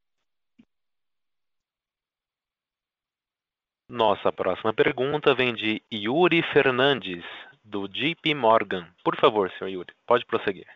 Nossa 3.94 4.32
próxima 4.32 4.74
pergunta 4.74 5.36
vem 5.36 5.54
de 5.54 5.80
Yuri 5.92 6.42
Fernandes, 6.52 7.24
do 7.64 7.86
JP 7.86 8.34
Morgan. 8.34 8.88
Por 9.04 9.14
favor, 9.14 9.48
senhor 9.52 9.70
Yuri, 9.70 9.92
pode 10.04 10.26
prosseguir. 10.26 10.66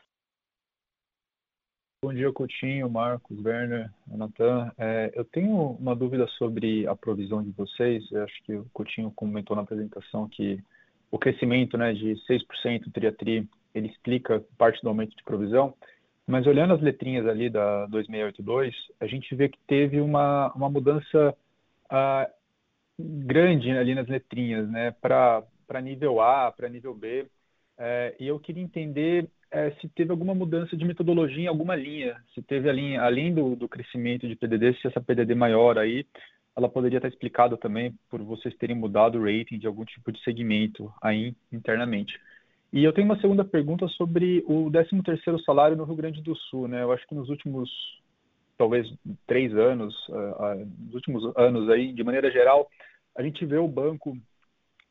Bom 2.01 2.15
dia, 2.15 2.33
Coutinho, 2.33 2.89
Marcos, 2.89 3.45
Werner, 3.45 3.91
Natan. 4.07 4.71
É, 4.79 5.11
eu 5.17 5.25
tenho 5.25 5.51
uma 5.81 5.97
dúvida 5.97 6.29
sobre 6.39 6.87
a 6.87 6.95
provisão 6.95 7.43
de 7.43 7.51
vocês. 7.51 8.09
Eu 8.13 8.23
acho 8.23 8.41
que 8.45 8.55
o 8.55 8.67
Coutinho 8.73 9.11
comentou 9.11 9.57
na 9.57 9.63
apresentação 9.63 10.29
que 10.29 10.63
o 11.11 11.19
crescimento 11.19 11.77
né, 11.77 11.93
de 11.95 12.15
6% 12.31 12.93
tri-a-tri, 12.93 13.49
ele 13.75 13.89
explica 13.89 14.45
parte 14.57 14.81
do 14.81 14.91
aumento 14.91 15.17
de 15.17 15.25
provisão. 15.25 15.75
Mas 16.25 16.47
olhando 16.47 16.75
as 16.75 16.81
letrinhas 16.81 17.27
ali 17.27 17.51
da 17.51 17.87
2682, 17.87 18.77
a 19.01 19.09
gente 19.09 19.35
vê 19.35 19.49
que 19.49 19.59
teve 19.67 20.01
uma, 20.01 20.53
uma 20.53 20.71
mudança 20.71 21.35
uh, 21.91 22.38
grande 22.99 23.71
ali 23.71 23.95
nas 23.95 24.09
letrinhas, 24.09 24.69
né, 24.69 24.91
para 25.01 25.81
nível 25.83 26.21
A, 26.21 26.51
para 26.51 26.69
nível 26.69 26.95
B. 26.95 27.27
É, 27.79 28.17
e 28.19 28.27
eu 28.27 28.41
queria 28.41 28.63
entender 28.63 29.29
é, 29.51 29.71
se 29.81 29.89
teve 29.89 30.11
alguma 30.11 30.35
mudança 30.35 30.77
de 30.77 30.85
metodologia 30.85 31.45
em 31.45 31.47
alguma 31.47 31.77
linha, 31.77 32.17
se 32.35 32.43
teve 32.43 32.69
ali, 32.69 32.97
além 32.97 33.33
do, 33.33 33.55
do 33.55 33.69
crescimento 33.69 34.27
de 34.27 34.35
PDD, 34.35 34.75
se 34.75 34.89
essa 34.89 35.01
PDD 35.01 35.35
maior 35.35 35.79
aí, 35.79 36.05
ela 36.57 36.69
poderia 36.69 36.99
estar 36.99 37.09
explicada 37.09 37.57
também 37.57 37.95
por 38.11 38.21
vocês 38.21 38.55
terem 38.57 38.77
mudado 38.77 39.17
o 39.17 39.23
rating 39.25 39.59
de 39.59 39.67
algum 39.67 39.85
tipo 39.85 40.11
de 40.11 40.21
segmento 40.25 40.93
aí 41.01 41.33
internamente. 41.53 42.19
E 42.73 42.85
eu 42.85 42.93
tenho 42.93 43.07
uma 43.07 43.21
segunda 43.21 43.45
pergunta 43.45 43.87
sobre 43.89 44.45
o 44.47 44.71
13º 44.71 45.43
salário 45.45 45.77
no 45.77 45.85
Rio 45.85 45.95
Grande 45.95 46.21
do 46.21 46.35
Sul, 46.35 46.69
né? 46.69 46.83
Eu 46.83 46.93
acho 46.93 47.07
que 47.07 47.15
nos 47.15 47.29
últimos, 47.31 47.71
talvez, 48.59 48.87
três 49.27 49.55
anos, 49.57 49.95
uh, 50.09 50.13
uh, 50.13 50.67
nos 50.85 50.95
últimos 50.95 51.37
anos 51.37 51.71
aí, 51.71 51.93
de 51.93 52.05
maneira 52.05 52.31
geral, 52.31 52.69
a 53.17 53.23
gente 53.23 53.47
vê 53.47 53.57
o 53.57 53.69
banco 53.69 54.17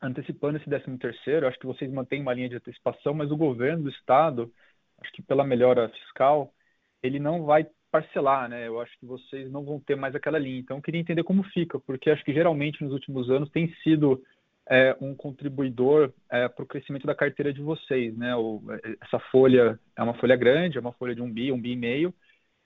antecipando 0.00 0.56
esse 0.56 0.68
13º, 0.68 1.46
acho 1.46 1.58
que 1.58 1.66
vocês 1.66 1.90
mantêm 1.90 2.22
uma 2.22 2.32
linha 2.32 2.48
de 2.48 2.56
antecipação, 2.56 3.14
mas 3.14 3.30
o 3.30 3.36
governo 3.36 3.84
do 3.84 3.90
estado, 3.90 4.52
acho 5.00 5.12
que 5.12 5.22
pela 5.22 5.44
melhora 5.44 5.88
fiscal, 5.90 6.52
ele 7.02 7.18
não 7.18 7.44
vai 7.44 7.66
parcelar, 7.90 8.48
né? 8.48 8.66
Eu 8.66 8.80
acho 8.80 8.96
que 8.98 9.06
vocês 9.06 9.50
não 9.50 9.64
vão 9.64 9.80
ter 9.80 9.96
mais 9.96 10.14
aquela 10.14 10.38
linha. 10.38 10.58
Então, 10.58 10.76
eu 10.76 10.82
queria 10.82 11.00
entender 11.00 11.22
como 11.24 11.42
fica, 11.44 11.78
porque 11.80 12.10
acho 12.10 12.24
que 12.24 12.32
geralmente 12.32 12.82
nos 12.82 12.92
últimos 12.92 13.30
anos 13.30 13.50
tem 13.50 13.72
sido 13.82 14.22
é, 14.68 14.96
um 15.00 15.14
contribuidor 15.14 16.12
é, 16.30 16.46
para 16.48 16.62
o 16.62 16.66
crescimento 16.66 17.06
da 17.06 17.14
carteira 17.14 17.52
de 17.52 17.62
vocês, 17.62 18.16
né? 18.16 18.36
O, 18.36 18.62
essa 19.00 19.18
folha 19.30 19.78
é 19.96 20.02
uma 20.02 20.14
folha 20.14 20.36
grande, 20.36 20.76
é 20.76 20.80
uma 20.80 20.92
folha 20.92 21.14
de 21.14 21.22
um 21.22 21.30
bi, 21.30 21.50
um 21.50 21.60
bi 21.60 21.72
e 21.72 21.76
meio, 21.76 22.14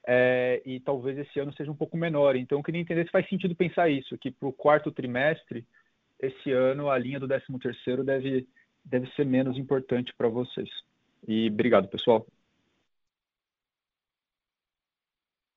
é, 0.06 0.60
e 0.66 0.80
talvez 0.80 1.16
esse 1.18 1.38
ano 1.38 1.52
seja 1.52 1.70
um 1.70 1.76
pouco 1.76 1.96
menor. 1.96 2.36
Então, 2.36 2.58
eu 2.58 2.62
queria 2.62 2.80
entender 2.80 3.04
se 3.04 3.10
faz 3.10 3.28
sentido 3.28 3.54
pensar 3.54 3.88
isso, 3.88 4.18
que 4.18 4.30
para 4.30 4.48
o 4.48 4.52
quarto 4.52 4.90
trimestre, 4.90 5.64
esse 6.20 6.52
ano, 6.52 6.90
a 6.90 6.98
linha 6.98 7.20
do 7.20 7.28
13 7.28 7.44
terceiro 7.60 8.04
deve, 8.04 8.46
deve 8.84 9.10
ser 9.12 9.24
menos 9.24 9.56
importante 9.56 10.12
para 10.16 10.28
vocês. 10.28 10.70
E 11.26 11.48
obrigado, 11.48 11.88
pessoal. 11.88 12.26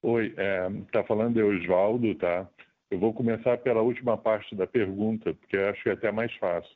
Oi, 0.01 0.27
está 0.27 0.99
é, 0.99 1.03
falando 1.03 1.39
eu, 1.39 1.47
Oswaldo, 1.47 2.13
tá? 2.15 2.47
Eu 2.91 2.99
vou 2.99 3.11
começar 3.13 3.57
pela 3.57 3.81
última 3.81 4.15
parte 4.15 4.55
da 4.55 4.67
pergunta, 4.67 5.33
porque 5.33 5.57
acho 5.57 5.81
que 5.81 5.89
é 5.89 5.93
até 5.93 6.11
mais 6.11 6.31
fácil. 6.35 6.75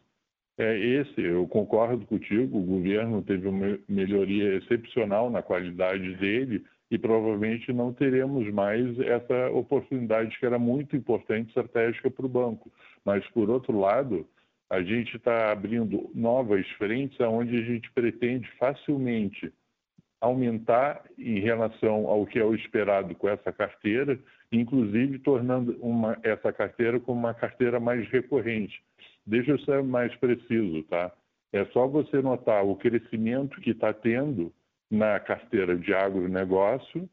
É 0.58 0.78
esse, 0.78 1.22
eu 1.22 1.48
concordo 1.48 2.06
contigo, 2.06 2.58
o 2.58 2.66
governo 2.66 3.22
teve 3.22 3.48
uma 3.48 3.80
melhoria 3.88 4.56
excepcional 4.56 5.30
na 5.30 5.42
qualidade 5.42 6.16
dele 6.16 6.66
e 6.92 6.98
provavelmente 6.98 7.72
não 7.72 7.94
teremos 7.94 8.52
mais 8.52 9.00
essa 9.00 9.50
oportunidade 9.52 10.38
que 10.40 10.46
era 10.46 10.58
muito 10.58 10.96
importante 10.96 11.50
estratégica 11.50 12.10
para 12.10 12.26
o 12.26 12.30
banco. 12.30 12.72
Mas, 13.06 13.26
por 13.30 13.50
outro 13.50 13.80
lado, 13.80 14.28
a 14.70 14.82
gente 14.82 15.18
está 15.18 15.52
abrindo 15.52 16.10
novas 16.14 16.68
frentes 16.72 17.20
onde 17.20 17.58
a 17.58 17.62
gente 17.62 17.92
pretende 17.92 18.50
facilmente 18.58 19.52
aumentar 20.22 21.04
em 21.18 21.40
relação 21.40 22.08
ao 22.08 22.26
que 22.26 22.40
é 22.40 22.44
o 22.44 22.54
esperado 22.54 23.16
com 23.16 23.30
essa 23.30 23.52
carteira, 23.54 24.20
inclusive 24.52 25.20
tornando 25.20 25.78
uma, 25.80 26.18
essa 26.24 26.52
carteira 26.52 27.00
como 27.00 27.20
uma 27.20 27.34
carteira 27.34 27.80
mais 27.80 28.08
recorrente. 28.10 28.82
Deixa 29.26 29.52
eu 29.52 29.60
ser 29.60 29.82
mais 29.82 30.14
preciso, 30.16 30.84
tá? 30.84 31.12
É 31.54 31.66
só 31.66 31.88
você 31.88 32.22
notar 32.22 32.66
o 32.66 32.76
crescimento 32.76 33.62
que 33.62 33.72
está 33.72 33.94
tendo 33.94 34.52
na 34.90 35.20
carteira 35.20 35.76
de 35.76 35.94
agronegócio, 35.94 37.08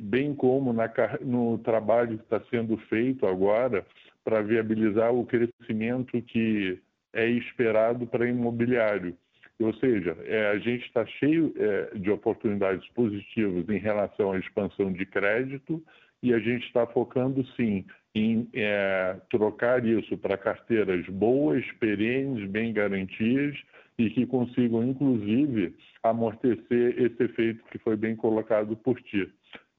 bem 0.00 0.34
como 0.34 0.72
na, 0.72 0.90
no 1.20 1.58
trabalho 1.58 2.18
que 2.18 2.24
está 2.24 2.40
sendo 2.50 2.76
feito 2.88 3.26
agora 3.26 3.84
para 4.24 4.42
viabilizar 4.42 5.14
o 5.14 5.26
crescimento 5.26 6.20
que 6.22 6.80
é 7.12 7.26
esperado 7.28 8.06
para 8.06 8.28
imobiliário. 8.28 9.16
Ou 9.60 9.74
seja, 9.74 10.16
é, 10.24 10.48
a 10.48 10.58
gente 10.58 10.86
está 10.86 11.04
cheio 11.04 11.52
é, 11.56 11.98
de 11.98 12.10
oportunidades 12.10 12.88
positivas 12.90 13.68
em 13.68 13.78
relação 13.78 14.32
à 14.32 14.38
expansão 14.38 14.90
de 14.90 15.04
crédito 15.04 15.82
e 16.22 16.32
a 16.32 16.38
gente 16.38 16.66
está 16.66 16.86
focando 16.86 17.44
sim 17.56 17.84
em 18.14 18.48
é, 18.54 19.16
trocar 19.30 19.84
isso 19.84 20.16
para 20.16 20.38
carteiras 20.38 21.06
boas, 21.08 21.64
perenes, 21.78 22.48
bem 22.50 22.72
garantidas 22.72 23.56
e 24.00 24.10
que 24.10 24.26
consigam, 24.26 24.82
inclusive, 24.82 25.74
amortecer 26.02 26.94
esse 26.98 27.22
efeito 27.22 27.62
que 27.70 27.78
foi 27.78 27.96
bem 27.96 28.16
colocado 28.16 28.74
por 28.76 29.00
ti. 29.02 29.30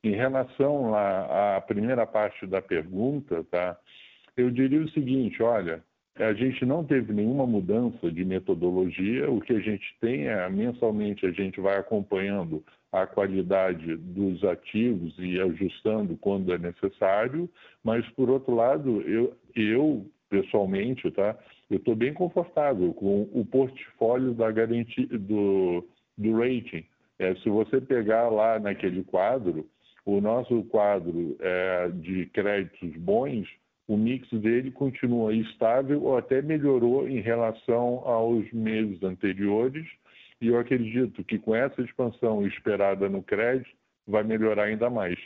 Em 0.03 0.11
relação 0.11 0.93
à, 0.93 1.57
à 1.57 1.61
primeira 1.61 2.05
parte 2.05 2.45
da 2.45 2.61
pergunta, 2.61 3.43
tá? 3.45 3.77
eu 4.37 4.51
diria 4.51 4.81
o 4.81 4.89
seguinte: 4.91 5.41
olha, 5.41 5.83
a 6.15 6.33
gente 6.33 6.63
não 6.65 6.83
teve 6.83 7.11
nenhuma 7.13 7.47
mudança 7.47 8.11
de 8.11 8.23
metodologia. 8.23 9.29
O 9.29 9.41
que 9.41 9.53
a 9.53 9.59
gente 9.59 9.85
tem 9.99 10.27
é, 10.27 10.47
mensalmente, 10.49 11.25
a 11.25 11.31
gente 11.31 11.59
vai 11.59 11.77
acompanhando 11.77 12.63
a 12.91 13.07
qualidade 13.07 13.95
dos 13.95 14.43
ativos 14.43 15.15
e 15.17 15.39
ajustando 15.41 16.15
quando 16.17 16.53
é 16.53 16.59
necessário. 16.59 17.49
Mas, 17.83 18.07
por 18.09 18.29
outro 18.29 18.53
lado, 18.53 19.01
eu, 19.01 19.35
eu 19.55 20.05
pessoalmente, 20.31 21.11
tá? 21.11 21.37
Eu 21.69 21.77
estou 21.77 21.93
bem 21.93 22.13
confortável 22.13 22.93
com 22.93 23.29
o 23.33 23.45
portfólio 23.45 24.33
da 24.33 24.49
garantia 24.49 25.05
do, 25.07 25.85
do 26.17 26.37
rating. 26.37 26.85
É, 27.19 27.35
se 27.35 27.49
você 27.49 27.81
pegar 27.81 28.29
lá 28.29 28.57
naquele 28.57 29.03
quadro, 29.03 29.67
o 30.05 30.21
nosso 30.21 30.63
quadro 30.63 31.35
é, 31.39 31.89
de 31.89 32.25
créditos 32.27 32.95
bons, 32.95 33.47
o 33.87 33.97
mix 33.97 34.27
dele 34.31 34.71
continua 34.71 35.35
estável 35.35 36.01
ou 36.03 36.17
até 36.17 36.41
melhorou 36.41 37.07
em 37.09 37.19
relação 37.19 38.01
aos 38.05 38.49
meses 38.53 39.03
anteriores. 39.03 39.85
E 40.39 40.47
eu 40.47 40.57
acredito 40.57 41.23
que 41.25 41.37
com 41.37 41.53
essa 41.53 41.81
expansão 41.81 42.47
esperada 42.47 43.09
no 43.09 43.21
crédito, 43.21 43.69
vai 44.07 44.23
melhorar 44.23 44.63
ainda 44.63 44.89
mais. 44.89 45.19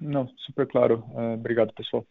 Não, 0.00 0.26
super 0.38 0.66
claro. 0.66 1.04
Uh, 1.12 1.34
obrigado, 1.34 1.72
pessoal. 1.74 2.04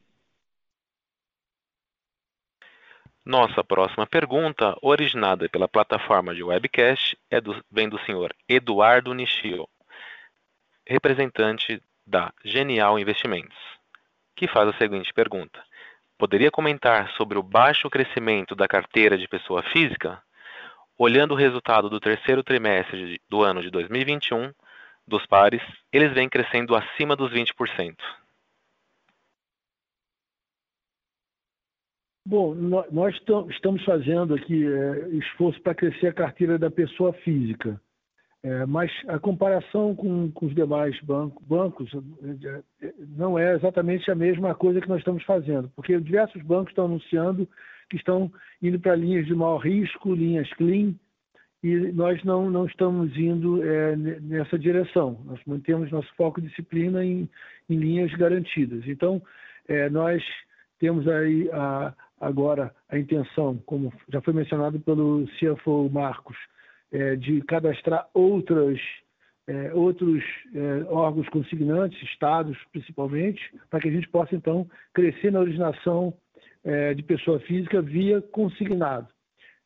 Nossa 3.26 3.64
próxima 3.64 4.08
pergunta, 4.08 4.76
originada 4.82 5.48
pela 5.48 5.68
plataforma 5.68 6.34
de 6.34 6.42
webcast, 6.44 7.16
é 7.30 7.40
do, 7.40 7.64
vem 7.70 7.88
do 7.88 8.00
senhor 8.00 8.34
Eduardo 8.50 9.14
Nishio, 9.14 9.68
representante 10.88 11.80
da 12.06 12.34
Genial 12.44 12.98
Investimentos, 12.98 13.56
que 14.36 14.48
faz 14.48 14.70
a 14.70 14.78
seguinte 14.80 15.14
pergunta: 15.14 15.64
Poderia 16.18 16.50
comentar 16.50 17.12
sobre 17.12 17.38
o 17.38 17.44
baixo 17.44 17.92
crescimento 17.92 18.56
da 18.56 18.68
carteira 18.68 19.16
de 19.16 19.28
pessoa 19.28 19.62
física? 19.72 20.20
Olhando 20.98 21.34
o 21.36 21.38
resultado 21.38 21.92
do 21.92 22.00
terceiro 22.00 22.44
trimestre 22.44 23.22
do 23.30 23.44
ano 23.44 23.62
de 23.62 23.70
2021 23.70 24.52
dos 25.08 25.28
pares, 25.28 25.62
eles 25.94 26.12
vêm 26.12 26.28
crescendo 26.28 26.76
acima 26.76 27.16
dos 27.16 27.32
20%. 27.32 27.96
Bom, 32.26 32.54
nós 32.92 33.16
estamos 33.50 33.84
fazendo 33.84 34.36
aqui 34.36 34.66
é, 34.66 35.10
esforço 35.10 35.60
para 35.62 35.74
crescer 35.74 36.08
a 36.08 36.14
carteira 36.14 36.58
da 36.60 36.70
pessoa 36.70 37.14
física. 37.14 37.82
É, 38.44 38.66
mas 38.66 38.92
a 39.08 39.20
comparação 39.20 39.96
com, 39.96 40.32
com 40.32 40.48
os 40.48 40.56
demais 40.56 41.00
banco, 41.02 41.44
bancos 41.46 41.92
é, 41.94 42.62
é, 42.88 42.94
não 43.16 43.38
é 43.38 43.56
exatamente 43.56 44.10
a 44.10 44.16
mesma 44.16 44.56
coisa 44.56 44.82
que 44.82 44.90
nós 44.90 44.98
estamos 44.98 45.24
fazendo, 45.24 45.72
porque 45.76 46.00
diversos 46.00 46.42
bancos 46.42 46.72
estão 46.72 46.86
anunciando 46.86 47.48
que 47.88 47.98
estão 47.98 48.32
indo 48.62 48.80
para 48.80 48.96
linhas 48.96 49.28
de 49.28 49.36
maior 49.36 49.58
risco, 49.58 50.16
linhas 50.16 50.52
clean, 50.54 50.96
e 51.62 51.76
nós 51.92 52.24
não, 52.24 52.50
não 52.50 52.66
estamos 52.66 53.16
indo 53.16 53.64
é, 53.64 53.96
nessa 53.96 54.58
direção. 54.58 55.22
Nós 55.26 55.40
mantemos 55.46 55.92
nosso 55.92 56.12
foco 56.16 56.40
e 56.40 56.44
disciplina 56.44 57.06
em, 57.06 57.30
em 57.70 57.76
linhas 57.76 58.12
garantidas. 58.14 58.88
Então, 58.88 59.22
é, 59.68 59.88
nós 59.90 60.24
temos 60.80 61.08
aí 61.08 61.48
a, 61.52 61.94
agora 62.22 62.74
a 62.88 62.98
intenção, 62.98 63.58
como 63.66 63.92
já 64.08 64.22
foi 64.22 64.34
mencionado 64.34 64.80
pelo 64.80 65.26
CFO 65.40 65.90
Marcos, 65.90 66.38
é, 66.92 67.16
de 67.16 67.42
cadastrar 67.42 68.08
outras, 68.14 68.80
é, 69.48 69.74
outros 69.74 70.24
é, 70.54 70.84
órgãos 70.88 71.28
consignantes, 71.30 72.02
estados 72.04 72.58
principalmente, 72.72 73.42
para 73.70 73.80
que 73.80 73.90
a 73.90 73.92
gente 73.92 74.08
possa, 74.08 74.36
então, 74.36 74.70
crescer 74.94 75.32
na 75.32 75.40
originação 75.40 76.14
é, 76.64 76.94
de 76.94 77.02
pessoa 77.02 77.40
física 77.40 77.82
via 77.82 78.22
consignado. 78.22 79.08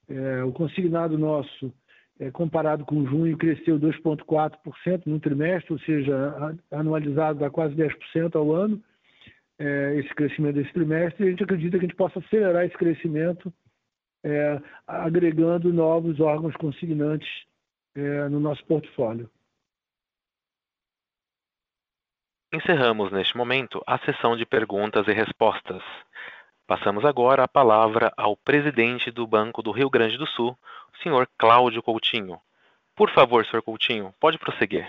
É, 0.08 0.44
o 0.44 0.52
consignado 0.52 1.18
nosso, 1.18 1.74
é, 2.20 2.32
comparado 2.32 2.86
com 2.86 3.06
junho, 3.06 3.38
cresceu 3.38 3.78
2,4% 3.78 5.02
no 5.08 5.20
trimestre, 5.20 5.74
ou 5.74 5.80
seja, 5.80 6.56
anualizado 6.72 7.40
dá 7.40 7.50
quase 7.50 7.76
10% 7.76 8.36
ao 8.36 8.54
ano, 8.54 8.82
esse 9.60 10.14
crescimento 10.16 10.56
desse 10.56 10.74
trimestre, 10.74 11.24
e 11.24 11.28
a 11.28 11.30
gente 11.32 11.44
acredita 11.44 11.78
que 11.78 11.86
a 11.86 11.88
gente 11.88 11.98
possa 11.98 12.20
acelerar 12.20 12.66
esse 12.66 12.78
crescimento 12.78 13.54
é, 14.26 14.60
agregando 14.88 15.72
novos 15.72 16.20
órgãos 16.20 16.56
consignantes 16.56 17.30
é, 17.96 18.28
no 18.28 18.40
nosso 18.40 18.66
portfólio. 18.66 19.30
Encerramos 22.52 23.12
neste 23.12 23.38
momento 23.38 23.84
a 23.86 24.00
sessão 24.00 24.36
de 24.36 24.46
perguntas 24.46 25.08
e 25.08 25.12
respostas. 25.12 25.84
Passamos 26.66 27.06
agora 27.06 27.44
a 27.44 27.48
palavra 27.48 28.12
ao 28.18 28.36
presidente 28.36 29.12
do 29.12 29.28
Banco 29.28 29.62
do 29.62 29.72
Rio 29.72 29.90
Grande 29.90 30.18
do 30.18 30.26
Sul, 30.26 30.58
o 30.94 31.04
senhor 31.04 31.30
Cláudio 31.38 31.84
Coutinho. 31.84 32.40
Por 32.96 33.12
favor, 33.12 33.46
senhor 33.46 33.62
Coutinho, 33.62 34.14
pode 34.20 34.40
prosseguir. 34.40 34.88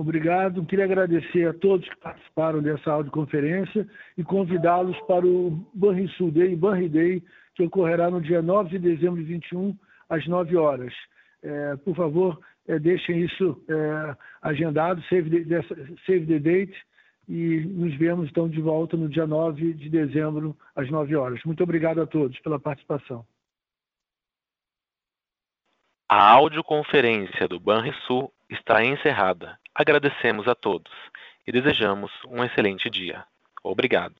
Obrigado. 0.00 0.64
Queria 0.64 0.86
agradecer 0.86 1.46
a 1.46 1.52
todos 1.52 1.86
que 1.86 1.96
participaram 1.96 2.62
dessa 2.62 2.90
audioconferência 2.90 3.86
e 4.16 4.24
convidá-los 4.24 4.98
para 5.00 5.26
o 5.26 5.50
Banrisul 5.74 6.30
Day, 6.30 6.56
Banri 6.56 6.88
Day, 6.88 7.22
que 7.54 7.64
ocorrerá 7.64 8.10
no 8.10 8.18
dia 8.18 8.40
9 8.40 8.70
de 8.70 8.78
dezembro 8.78 9.20
de 9.22 9.24
21, 9.24 9.76
às 10.08 10.26
9 10.26 10.56
horas. 10.56 10.94
É, 11.42 11.76
por 11.84 11.94
favor, 11.94 12.40
é, 12.66 12.78
deixem 12.78 13.20
isso 13.20 13.62
é, 13.68 14.16
agendado, 14.40 15.02
save 15.02 15.44
the, 15.44 15.62
save 16.06 16.24
the 16.24 16.38
date, 16.38 16.74
e 17.28 17.60
nos 17.60 17.94
vemos 17.96 18.30
então 18.30 18.48
de 18.48 18.58
volta 18.58 18.96
no 18.96 19.06
dia 19.06 19.26
9 19.26 19.74
de 19.74 19.90
dezembro, 19.90 20.56
às 20.74 20.90
9 20.90 21.14
horas. 21.14 21.44
Muito 21.44 21.62
obrigado 21.62 22.00
a 22.00 22.06
todos 22.06 22.40
pela 22.40 22.58
participação. 22.58 23.22
A 26.08 26.32
audioconferência 26.32 27.46
do 27.46 27.60
Banrisul 27.60 28.32
está 28.48 28.82
encerrada. 28.82 29.59
Agradecemos 29.80 30.46
a 30.46 30.54
todos 30.54 30.92
e 31.46 31.50
desejamos 31.50 32.12
um 32.28 32.44
excelente 32.44 32.90
dia. 32.90 33.24
Obrigado. 33.64 34.14